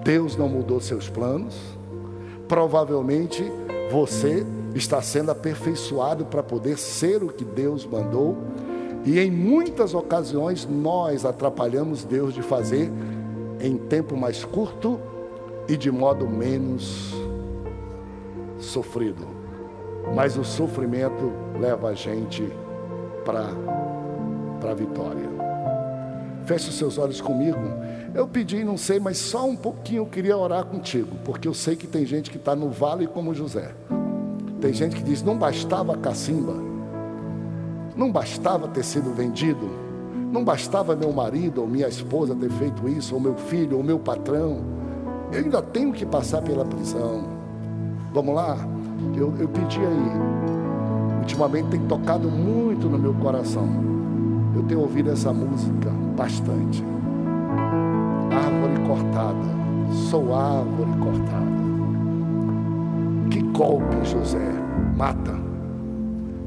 Deus 0.04 0.36
não 0.36 0.48
mudou 0.48 0.80
seus 0.80 1.08
planos. 1.08 1.56
Provavelmente 2.46 3.44
você 3.90 4.46
está 4.74 5.00
sendo 5.02 5.30
aperfeiçoado 5.30 6.24
para 6.24 6.42
poder 6.42 6.78
ser 6.78 7.22
o 7.22 7.28
que 7.28 7.44
Deus 7.44 7.86
mandou. 7.86 8.38
E 9.04 9.18
em 9.18 9.30
muitas 9.30 9.94
ocasiões 9.94 10.66
nós 10.66 11.24
atrapalhamos 11.24 12.04
Deus 12.04 12.34
de 12.34 12.42
fazer 12.42 12.90
em 13.60 13.76
tempo 13.76 14.16
mais 14.16 14.44
curto 14.44 15.00
e 15.68 15.76
de 15.76 15.90
modo 15.90 16.28
menos 16.28 17.14
sofrido. 18.58 19.26
Mas 20.14 20.36
o 20.36 20.44
sofrimento 20.44 21.32
leva 21.58 21.88
a 21.88 21.94
gente 21.94 22.46
para 23.24 23.50
a 24.70 24.74
vitória. 24.74 25.28
Feche 26.44 26.68
os 26.68 26.76
seus 26.76 26.98
olhos 26.98 27.20
comigo. 27.20 27.58
Eu 28.14 28.26
pedi, 28.26 28.64
não 28.64 28.76
sei, 28.76 28.98
mas 28.98 29.18
só 29.18 29.46
um 29.46 29.54
pouquinho 29.54 30.02
eu 30.02 30.06
queria 30.06 30.36
orar 30.36 30.64
contigo, 30.64 31.16
porque 31.24 31.46
eu 31.46 31.54
sei 31.54 31.76
que 31.76 31.86
tem 31.86 32.04
gente 32.04 32.30
que 32.30 32.38
está 32.38 32.56
no 32.56 32.70
vale 32.70 33.06
como 33.06 33.32
José. 33.34 33.72
Tem 34.60 34.72
gente 34.72 34.96
que 34.96 35.02
diz: 35.02 35.22
não 35.22 35.36
bastava 35.36 35.94
a 35.94 35.96
cacimba, 35.96 36.54
não 37.96 38.10
bastava 38.10 38.68
ter 38.68 38.84
sido 38.84 39.14
vendido, 39.14 39.68
não 40.32 40.44
bastava 40.44 40.94
meu 40.94 41.12
marido 41.12 41.60
ou 41.60 41.66
minha 41.66 41.88
esposa 41.88 42.34
ter 42.34 42.50
feito 42.50 42.88
isso, 42.88 43.14
ou 43.14 43.20
meu 43.20 43.34
filho, 43.34 43.76
ou 43.76 43.82
meu 43.82 43.98
patrão. 43.98 44.58
Eu 45.32 45.38
ainda 45.38 45.62
tenho 45.62 45.92
que 45.92 46.04
passar 46.04 46.42
pela 46.42 46.64
prisão. 46.64 47.24
Vamos 48.12 48.34
lá? 48.34 48.56
Eu, 49.16 49.32
eu 49.38 49.48
pedi 49.48 49.78
aí 49.78 50.50
ultimamente 51.30 51.68
tem 51.68 51.80
tocado 51.86 52.28
muito 52.28 52.88
no 52.88 52.98
meu 52.98 53.14
coração. 53.14 53.68
Eu 54.54 54.62
tenho 54.64 54.80
ouvido 54.80 55.10
essa 55.10 55.32
música 55.32 55.90
bastante. 56.16 56.84
Árvore 58.32 58.86
cortada. 58.86 59.60
Sou 60.10 60.34
árvore 60.34 60.90
cortada. 60.98 61.59
Golpe, 63.60 64.06
José. 64.06 64.38
Mata. 64.96 65.38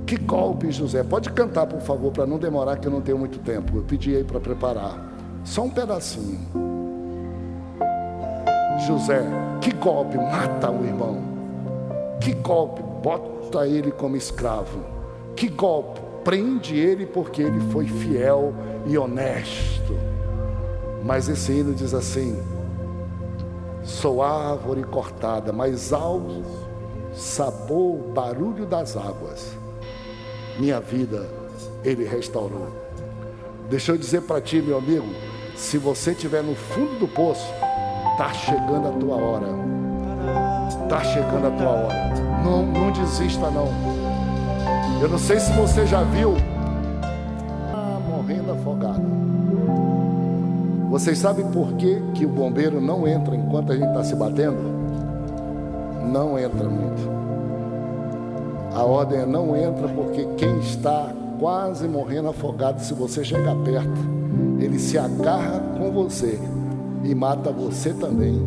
Que 0.03 0.17
golpe, 0.17 0.71
José. 0.71 1.03
Pode 1.03 1.29
cantar, 1.29 1.67
por 1.67 1.79
favor, 1.79 2.11
para 2.11 2.25
não 2.25 2.39
demorar, 2.39 2.77
que 2.77 2.87
eu 2.87 2.91
não 2.91 3.01
tenho 3.01 3.19
muito 3.19 3.37
tempo. 3.37 3.77
Eu 3.77 3.83
pedi 3.83 4.15
aí 4.15 4.23
para 4.23 4.39
preparar. 4.39 5.13
Só 5.43 5.61
um 5.61 5.69
pedacinho. 5.69 6.39
José, 8.87 9.21
que 9.61 9.71
golpe, 9.75 10.17
mata 10.17 10.71
o 10.71 10.83
irmão. 10.83 11.21
Que 12.19 12.33
golpe, 12.33 12.81
bota 13.03 13.67
ele 13.67 13.91
como 13.91 14.17
escravo. 14.17 14.79
Que 15.35 15.49
golpe! 15.49 16.01
Prende 16.23 16.75
ele 16.75 17.05
porque 17.05 17.43
ele 17.43 17.59
foi 17.71 17.85
fiel 17.85 18.55
e 18.87 18.97
honesto. 18.97 19.95
Mas 21.03 21.29
esse 21.29 21.51
hino 21.51 21.75
diz 21.75 21.93
assim: 21.93 22.41
Sou 23.83 24.23
árvore 24.23 24.83
cortada, 24.83 25.53
mas 25.53 25.93
ao 25.93 26.19
sabor, 27.15 27.97
barulho 28.13 28.65
das 28.65 28.97
águas, 28.97 29.55
minha 30.59 30.79
vida 30.79 31.27
ele 31.83 32.05
restaurou. 32.05 32.67
Deixa 33.69 33.91
eu 33.91 33.97
dizer 33.97 34.21
para 34.23 34.41
ti, 34.41 34.61
meu 34.61 34.77
amigo, 34.77 35.07
se 35.55 35.77
você 35.77 36.11
estiver 36.11 36.43
no 36.43 36.55
fundo 36.55 36.99
do 36.99 37.07
poço, 37.07 37.47
está 38.11 38.33
chegando 38.33 38.87
a 38.87 38.91
tua 38.91 39.15
hora. 39.15 39.47
Está 40.83 41.03
chegando 41.03 41.47
a 41.47 41.51
tua 41.51 41.69
hora. 41.69 42.13
Não, 42.43 42.65
não 42.65 42.91
desista 42.91 43.49
não. 43.49 43.67
Eu 45.01 45.09
não 45.09 45.17
sei 45.17 45.39
se 45.39 45.51
você 45.53 45.85
já 45.85 46.03
viu 46.03 46.35
ah, 47.73 47.99
morrendo 48.07 48.51
afogado. 48.51 49.01
Vocês 50.89 51.17
sabem 51.17 51.45
por 51.47 51.73
que, 51.73 52.01
que 52.13 52.25
o 52.25 52.29
bombeiro 52.29 52.79
não 52.79 53.07
entra 53.07 53.35
enquanto 53.35 53.71
a 53.71 53.75
gente 53.75 53.87
está 53.87 54.03
se 54.03 54.15
batendo? 54.15 54.72
Não 56.13 56.37
entra 56.37 56.69
muito. 56.69 57.09
A 58.71 58.83
ordem 58.83 59.21
é 59.21 59.25
não 59.25 59.55
entra 59.55 59.87
porque 59.87 60.27
quem 60.37 60.59
está 60.59 61.11
quase 61.39 61.87
morrendo 61.87 62.29
afogado, 62.29 62.83
se 62.83 62.93
você 62.93 63.23
chegar 63.23 63.55
perto, 63.63 63.99
ele 64.59 64.77
se 64.77 64.95
agarra 64.95 65.59
com 65.75 65.91
você 65.91 66.39
e 67.03 67.15
mata 67.15 67.51
você 67.51 67.93
também 67.93 68.39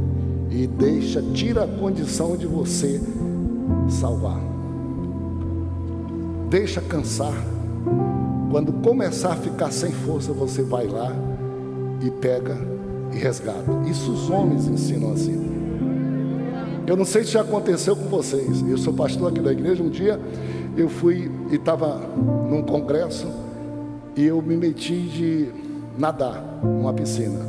e 0.49 0.69
deixa, 0.69 1.21
tira 1.35 1.64
a 1.64 1.67
condição 1.67 2.37
de 2.37 2.47
você 2.47 3.01
salvar. 3.89 4.39
Deixa 6.49 6.81
cansar. 6.81 7.35
Quando 8.49 8.75
começar 8.75 9.33
a 9.33 9.37
ficar 9.37 9.73
sem 9.73 9.91
força, 9.91 10.33
você 10.33 10.62
vai 10.62 10.87
lá 10.87 11.12
e 12.01 12.12
pega 12.12 12.57
e 13.12 13.17
resgata. 13.17 13.73
Isso 13.91 14.12
os 14.12 14.31
homens 14.31 14.69
ensinam 14.69 15.12
assim. 15.12 15.45
Eu 16.87 16.97
não 16.97 17.05
sei 17.05 17.24
se 17.24 17.32
já 17.32 17.41
aconteceu 17.41 17.97
com 17.97 18.05
vocês. 18.05 18.62
Eu 18.68 18.78
sou 18.78 18.93
pastor 18.93 19.30
aqui 19.30 19.41
da 19.41 19.51
igreja. 19.51 19.82
Um 19.82 19.91
dia 19.91 20.20
eu 20.76 20.89
fui 20.89 21.30
e 21.51 21.57
estava 21.57 21.97
num 22.49 22.62
congresso 22.62 23.26
e 24.14 24.24
eu 24.24 24.41
me 24.41 24.57
meti 24.57 25.03
de 25.03 25.53
nadar 25.99 26.43
numa 26.62 26.93
piscina. 26.93 27.41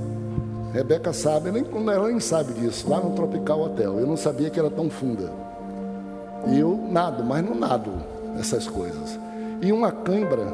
Rebeca 0.74 1.14
sabe, 1.14 1.52
nem, 1.52 1.66
ela 1.92 2.08
nem 2.08 2.20
sabe 2.20 2.54
disso, 2.54 2.90
lá 2.90 3.00
no 3.00 3.12
Tropical 3.12 3.62
Hotel. 3.62 4.00
Eu 4.00 4.08
não 4.08 4.18
sabia 4.18 4.50
que 4.50 4.60
era 4.60 4.70
tão 4.70 4.90
funda. 4.90 5.32
E 6.48 6.60
eu 6.60 6.76
nado, 6.90 7.24
mas 7.24 7.44
não 7.44 7.56
nado 7.56 7.92
essas 8.40 8.68
coisas. 8.68 9.20
E 9.62 9.72
uma 9.72 9.92
cãibra, 9.92 10.54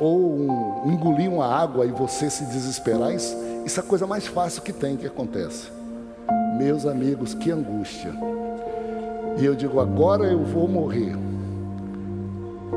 ou 0.00 0.36
um, 0.36 0.92
engolir 0.92 1.30
uma 1.30 1.46
água 1.46 1.86
e 1.86 1.90
você 1.90 2.28
se 2.28 2.44
desesperar, 2.46 3.14
isso, 3.14 3.36
isso 3.64 3.78
é 3.78 3.82
a 3.82 3.86
coisa 3.86 4.06
mais 4.06 4.26
fácil 4.26 4.62
que 4.62 4.72
tem 4.72 4.96
que 4.96 5.06
acontece. 5.06 5.75
Meus 6.58 6.86
amigos, 6.86 7.34
que 7.34 7.50
angústia. 7.50 8.12
E 9.38 9.44
eu 9.44 9.54
digo, 9.54 9.80
agora 9.80 10.24
eu 10.24 10.42
vou 10.44 10.66
morrer. 10.66 11.14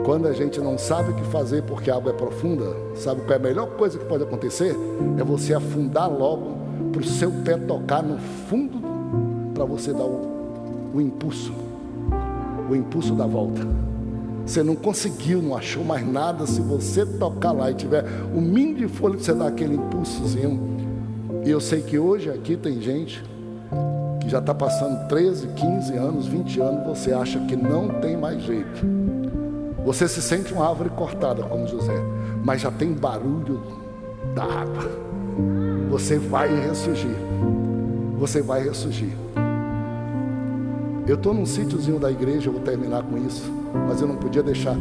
Quando 0.05 0.27
a 0.27 0.33
gente 0.33 0.59
não 0.59 0.77
sabe 0.77 1.11
o 1.11 1.15
que 1.15 1.23
fazer 1.25 1.63
porque 1.63 1.89
a 1.89 1.95
água 1.95 2.11
é 2.11 2.15
profunda, 2.15 2.75
sabe 2.95 3.21
qual 3.21 3.33
é 3.33 3.35
a 3.35 3.39
melhor 3.39 3.67
coisa 3.71 3.97
que 3.97 4.05
pode 4.05 4.23
acontecer? 4.23 4.75
É 5.17 5.23
você 5.23 5.53
afundar 5.53 6.11
logo 6.11 6.57
para 6.91 7.01
o 7.01 7.03
seu 7.03 7.31
pé 7.43 7.57
tocar 7.57 8.03
no 8.03 8.17
fundo 8.47 8.79
para 9.53 9.65
você 9.65 9.91
dar 9.93 10.05
o, 10.05 10.91
o 10.93 11.01
impulso 11.01 11.53
o 12.69 12.75
impulso 12.75 13.13
da 13.15 13.25
volta. 13.25 13.61
Você 14.45 14.63
não 14.63 14.75
conseguiu, 14.75 15.41
não 15.41 15.55
achou 15.55 15.83
mais 15.83 16.07
nada. 16.07 16.45
Se 16.45 16.61
você 16.61 17.05
tocar 17.05 17.51
lá 17.51 17.71
e 17.71 17.73
tiver 17.73 18.03
o 18.33 18.41
mínimo 18.41 18.77
de 18.77 18.87
folha, 18.87 19.17
você 19.17 19.33
dá 19.33 19.47
aquele 19.47 19.75
impulsozinho. 19.75 20.77
E 21.45 21.49
eu 21.49 21.59
sei 21.59 21.81
que 21.81 21.97
hoje 21.97 22.29
aqui 22.29 22.55
tem 22.55 22.81
gente 22.81 23.23
que 24.19 24.29
já 24.29 24.39
está 24.39 24.53
passando 24.53 25.07
13, 25.07 25.47
15 25.47 25.97
anos, 25.97 26.27
20 26.27 26.59
anos, 26.61 26.87
você 26.87 27.11
acha 27.11 27.39
que 27.41 27.55
não 27.55 27.89
tem 27.99 28.17
mais 28.17 28.41
jeito. 28.41 28.85
Você 29.85 30.07
se 30.07 30.21
sente 30.21 30.53
uma 30.53 30.67
árvore 30.69 30.89
cortada, 30.89 31.41
como 31.43 31.67
José, 31.67 31.95
mas 32.43 32.61
já 32.61 32.69
tem 32.69 32.93
barulho 32.93 33.61
da 34.35 34.43
água. 34.43 34.89
Você 35.89 36.19
vai 36.19 36.53
ressurgir. 36.67 37.15
Você 38.19 38.41
vai 38.41 38.63
ressurgir. 38.63 39.13
Eu 41.07 41.15
estou 41.15 41.33
num 41.33 41.45
sítiozinho 41.45 41.97
da 41.97 42.11
igreja, 42.11 42.49
eu 42.49 42.53
vou 42.53 42.61
terminar 42.61 43.01
com 43.01 43.17
isso, 43.17 43.51
mas 43.87 43.99
eu 43.99 44.07
não 44.07 44.15
podia 44.15 44.43
deixar. 44.43 44.77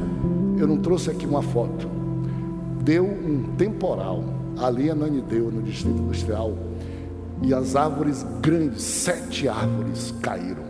Eu 0.59 0.67
não 0.67 0.77
trouxe 0.77 1.11
aqui 1.11 1.25
uma 1.25 1.41
foto. 1.41 1.89
Deu 2.83 3.05
um 3.05 3.55
temporal 3.57 4.23
ali 4.59 4.89
em 4.89 4.91
Ananideu, 4.91 5.51
no 5.51 5.63
Distrito 5.63 5.99
Industrial, 5.99 6.53
e 7.43 7.55
as 7.55 7.77
árvores 7.77 8.25
grandes, 8.41 8.83
sete 8.83 9.49
árvores 9.49 10.15
caíram. 10.21 10.69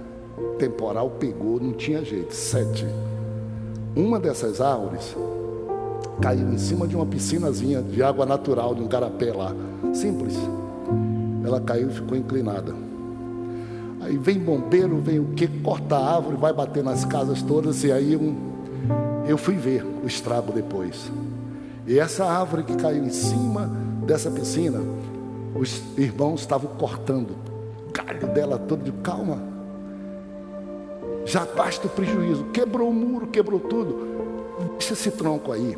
Temporal 0.58 1.10
pegou, 1.10 1.60
não 1.60 1.72
tinha 1.72 2.04
jeito, 2.04 2.34
sete. 2.34 2.86
Uma 3.96 4.18
dessas 4.18 4.60
árvores 4.60 5.16
caiu 6.20 6.52
em 6.52 6.58
cima 6.58 6.86
de 6.86 6.96
uma 6.96 7.06
piscinazinha 7.06 7.80
de 7.80 8.02
água 8.02 8.26
natural, 8.26 8.74
de 8.74 8.82
um 8.82 8.88
garapé 8.88 9.32
lá. 9.32 9.54
Simples. 9.94 10.36
Ela 11.44 11.60
caiu 11.60 11.88
e 11.88 11.92
ficou 11.92 12.16
inclinada. 12.16 12.74
Aí 14.00 14.16
vem 14.16 14.38
bombeiro, 14.38 14.98
vem 14.98 15.18
o 15.18 15.26
que, 15.34 15.46
corta 15.46 15.96
a 15.96 16.16
árvore, 16.16 16.36
vai 16.36 16.52
bater 16.52 16.82
nas 16.82 17.04
casas 17.04 17.42
todas, 17.42 17.82
e 17.84 17.92
aí 17.92 18.16
um, 18.16 18.36
eu 19.26 19.36
fui 19.36 19.54
ver 19.54 19.84
o 20.02 20.06
estrago 20.06 20.52
depois. 20.52 21.10
E 21.86 21.98
essa 21.98 22.24
árvore 22.24 22.62
que 22.62 22.76
caiu 22.76 23.04
em 23.04 23.10
cima 23.10 23.70
dessa 24.06 24.30
piscina, 24.30 24.80
os 25.54 25.82
irmãos 25.96 26.40
estavam 26.40 26.70
cortando 26.76 27.30
o 27.88 27.92
galho 27.92 28.28
dela 28.28 28.58
todo 28.58 28.82
de 28.82 28.92
calma. 28.92 29.42
Já 31.24 31.44
basta 31.44 31.86
o 31.86 31.90
prejuízo, 31.90 32.44
quebrou 32.52 32.90
o 32.90 32.94
muro, 32.94 33.26
quebrou 33.26 33.60
tudo. 33.60 34.08
Deixa 34.78 34.94
esse 34.94 35.10
tronco 35.10 35.52
aí. 35.52 35.76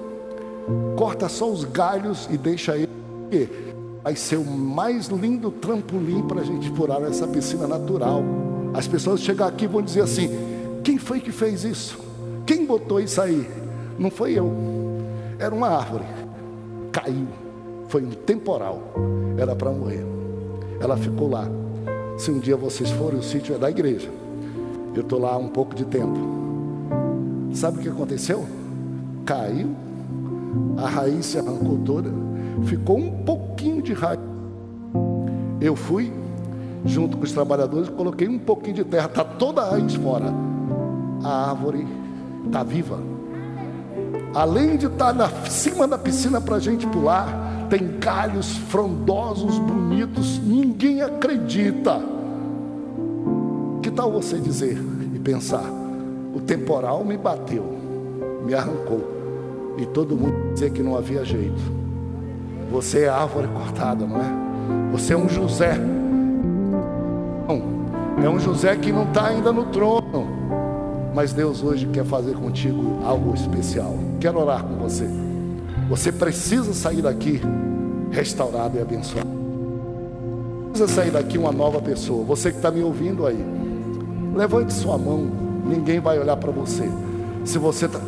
Corta 0.97 1.29
só 1.29 1.51
os 1.51 1.65
galhos 1.65 2.29
e 2.31 2.37
deixa 2.37 2.77
ele. 2.77 2.89
Vai 4.03 4.17
ser 4.17 4.37
o 4.37 4.45
mais 4.45 5.09
lindo 5.09 5.51
trampolim 5.51 6.23
para 6.23 6.41
a 6.41 6.45
gente 6.45 6.71
furar 6.71 7.03
essa 7.03 7.27
piscina 7.27 7.67
natural. 7.67 8.23
As 8.73 8.87
pessoas 8.87 9.21
chegam 9.21 9.47
aqui 9.47 9.65
e 9.65 9.69
vão 9.69 9.83
dizer 9.83 10.03
assim: 10.03 10.31
quem 10.85 10.99
foi 10.99 11.21
que 11.21 11.33
fez 11.33 11.65
isso? 11.65 11.99
Quem 12.47 12.65
botou 12.65 13.01
isso 13.01 13.21
aí? 13.21 13.49
Não 13.99 14.11
foi 14.11 14.33
eu. 14.33 14.51
Era 15.39 15.55
uma 15.55 15.69
árvore. 15.69 16.05
Caiu. 16.93 17.50
Foi 17.91 18.05
um 18.05 18.11
temporal. 18.11 18.81
Era 19.37 19.57
para 19.57 19.71
morrer. 19.73 20.07
Ela 20.81 20.97
ficou 20.97 21.29
lá. 21.29 21.49
Se 22.17 22.31
um 22.31 22.39
dia 22.39 22.57
vocês 22.57 22.89
forem, 22.89 23.19
o 23.19 23.23
sítio 23.23 23.53
é 23.57 23.59
da 23.59 23.69
igreja. 23.69 24.09
Eu 24.95 25.03
estou 25.03 25.19
lá 25.19 25.33
há 25.33 25.37
um 25.37 25.49
pouco 25.49 25.75
de 25.75 25.85
tempo. 25.85 26.17
Sabe 27.53 27.79
o 27.79 27.83
que 27.83 27.89
aconteceu? 27.89 28.47
Caiu, 29.27 29.75
a 30.77 30.89
raiz 30.89 31.27
se 31.27 31.39
arrancou 31.39 31.79
toda, 31.85 32.11
ficou 32.65 32.97
um 32.97 33.25
pouquinho 33.25 33.83
de 33.83 33.93
raiz. 33.93 34.21
Eu 35.61 35.75
fui, 35.75 36.13
junto 36.85 37.17
com 37.17 37.25
os 37.25 37.33
trabalhadores, 37.33 37.89
coloquei 37.89 38.29
um 38.29 38.39
pouquinho 38.39 38.77
de 38.77 38.85
terra, 38.85 39.07
está 39.07 39.25
toda 39.25 39.63
a 39.63 39.71
raiz 39.71 39.95
fora. 39.97 40.33
A 41.25 41.51
árvore 41.51 41.85
está 42.47 42.63
viva. 42.63 43.01
Além 44.33 44.77
de 44.77 44.87
estar 44.87 45.07
tá 45.07 45.13
na 45.13 45.29
cima 45.51 45.89
da 45.89 45.99
piscina 45.99 46.41
para 46.41 46.55
a 46.55 46.61
gente 46.61 46.87
pular, 46.87 47.50
tem 47.71 47.99
galhos 48.01 48.57
frondosos, 48.69 49.59
bonitos, 49.59 50.39
ninguém 50.39 51.01
acredita. 51.01 52.03
Que 53.81 53.91
tal 53.91 54.11
você 54.11 54.39
dizer 54.39 54.77
e 55.15 55.19
pensar: 55.21 55.65
o 56.35 56.41
temporal 56.41 57.05
me 57.05 57.17
bateu, 57.17 57.65
me 58.45 58.53
arrancou, 58.53 59.09
e 59.79 59.87
todo 59.87 60.17
mundo 60.17 60.53
dizer 60.53 60.73
que 60.73 60.83
não 60.83 60.97
havia 60.97 61.25
jeito. 61.25 61.81
Você 62.73 63.05
é 63.05 63.09
árvore 63.09 63.49
cortada, 63.49 64.05
não 64.05 64.17
é? 64.17 64.91
Você 64.93 65.15
é 65.15 65.17
um 65.17 65.29
José. 65.29 65.77
Não, 67.49 68.25
é 68.25 68.29
um 68.29 68.39
José 68.39 68.77
que 68.77 68.93
não 68.93 69.05
está 69.05 69.29
ainda 69.29 69.53
no 69.53 69.67
trono. 69.67 70.29
Mas 71.15 71.33
Deus 71.33 71.63
hoje 71.63 71.87
quer 71.87 72.05
fazer 72.05 72.35
contigo 72.35 73.01
algo 73.05 73.35
especial. 73.35 73.97
Quero 74.21 74.39
orar 74.39 74.63
com 74.63 74.77
você. 74.77 75.09
Você 75.91 76.11
precisa 76.11 76.73
sair 76.73 77.03
daqui 77.03 77.41
restaurado 78.11 78.79
e 78.79 78.81
abençoado. 78.81 79.29
Precisa 80.71 80.89
sair 80.89 81.11
daqui 81.11 81.37
uma 81.37 81.53
nova 81.53 81.83
pessoa. 81.83 82.25
Você 82.25 82.51
que 82.51 82.57
está 82.57 82.71
me 82.71 82.83
ouvindo 82.83 83.27
aí, 83.27 83.45
levante 84.35 84.73
sua 84.73 84.97
mão. 84.97 85.29
Ninguém 85.67 86.01
vai 86.01 86.19
olhar 86.19 86.37
para 86.39 86.51
você. 86.51 86.89
Se 87.45 87.59
você 87.59 87.85
está 87.85 88.01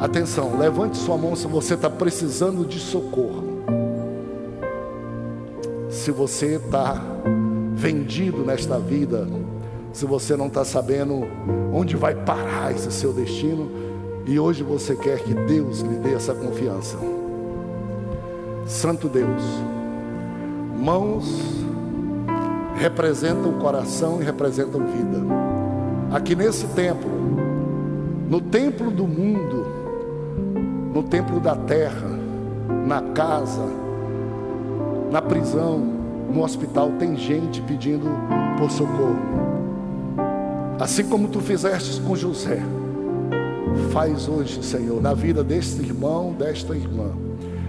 Atenção, 0.00 0.56
levante 0.56 0.96
sua 0.96 1.18
mão 1.18 1.34
se 1.34 1.48
você 1.48 1.74
está 1.74 1.90
precisando 1.90 2.64
de 2.64 2.78
socorro. 2.78 3.42
Se 5.90 6.12
você 6.12 6.54
está 6.54 7.02
vendido 7.74 8.44
nesta 8.44 8.78
vida, 8.78 9.26
se 9.92 10.06
você 10.06 10.36
não 10.36 10.46
está 10.46 10.64
sabendo 10.64 11.26
onde 11.72 11.96
vai 11.96 12.14
parar 12.14 12.72
esse 12.72 12.92
seu 12.92 13.12
destino, 13.12 13.68
e 14.24 14.38
hoje 14.38 14.62
você 14.62 14.94
quer 14.94 15.18
que 15.18 15.34
Deus 15.34 15.80
lhe 15.80 15.96
dê 15.96 16.14
essa 16.14 16.32
confiança. 16.32 16.96
Santo 18.68 19.08
Deus, 19.08 19.42
mãos 20.78 21.24
representam 22.76 23.54
coração 23.54 24.20
e 24.20 24.24
representam 24.24 24.86
vida. 24.86 25.22
Aqui 26.12 26.36
nesse 26.36 26.66
templo, 26.68 27.10
no 28.28 28.42
templo 28.42 28.90
do 28.90 29.06
mundo, 29.06 29.64
no 30.92 31.02
templo 31.02 31.40
da 31.40 31.56
terra, 31.56 32.10
na 32.86 33.00
casa, 33.14 33.64
na 35.10 35.22
prisão, 35.22 35.78
no 36.30 36.44
hospital, 36.44 36.92
tem 36.98 37.16
gente 37.16 37.62
pedindo 37.62 38.06
por 38.58 38.70
socorro. 38.70 39.16
Assim 40.78 41.08
como 41.08 41.28
tu 41.28 41.40
fizeste 41.40 42.02
com 42.02 42.14
José, 42.14 42.60
faz 43.92 44.28
hoje, 44.28 44.62
Senhor, 44.62 45.00
na 45.00 45.14
vida 45.14 45.42
deste 45.42 45.80
irmão, 45.80 46.34
desta 46.34 46.76
irmã, 46.76 47.27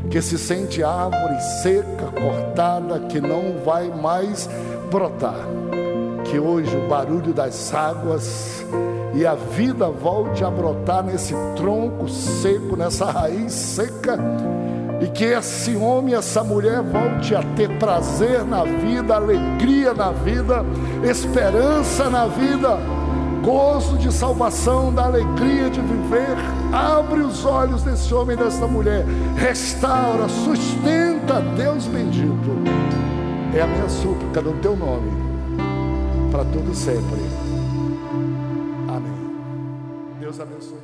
que 0.10 0.22
se 0.22 0.38
sente 0.38 0.84
árvore 0.84 1.40
seca, 1.62 2.06
cortada, 2.20 3.00
que 3.02 3.22
não 3.22 3.64
vai 3.64 3.90
mais 3.90 4.50
brotar. 4.90 5.48
Que 6.26 6.40
hoje 6.40 6.76
o 6.76 6.88
barulho 6.88 7.34
das 7.34 7.74
águas 7.74 8.66
e 9.14 9.26
a 9.26 9.36
vida 9.36 9.88
volte 9.90 10.44
a 10.44 10.50
brotar 10.50 11.04
nesse 11.04 11.34
tronco 11.56 12.08
seco, 12.10 12.76
nessa 12.76 13.06
raiz 13.06 13.52
seca, 13.54 14.18
e 15.02 15.08
que 15.08 15.26
esse 15.26 15.76
homem, 15.76 16.14
essa 16.14 16.44
mulher 16.44 16.82
volte 16.82 17.34
a 17.34 17.42
ter 17.56 17.70
prazer 17.78 18.44
na 18.44 18.64
vida, 18.64 19.16
alegria 19.16 19.94
na 19.94 20.12
vida, 20.12 20.64
esperança 21.04 22.10
na 22.10 22.28
vida, 22.28 22.78
gozo 23.44 23.98
de 23.98 24.12
salvação, 24.12 24.94
da 24.94 25.06
alegria 25.06 25.70
de 25.70 25.82
viver. 25.82 26.36
Abre 26.72 27.22
os 27.22 27.46
olhos 27.46 27.84
desse 27.84 28.14
homem 28.14 28.36
e 28.36 28.40
dessa 28.40 28.68
mulher, 28.68 29.06
restaura, 29.36 30.28
sustenta, 30.28 31.42
Deus 31.56 31.86
bendito. 31.88 32.50
É 33.56 33.62
a 33.62 33.68
minha 33.68 33.90
súplica 33.90 34.42
no 34.42 34.54
teu 34.60 34.76
nome, 34.76 35.12
para 36.32 36.46
todo 36.46 36.74
sempre. 36.74 37.20
Deus 40.30 40.40
abençoe. 40.40 40.79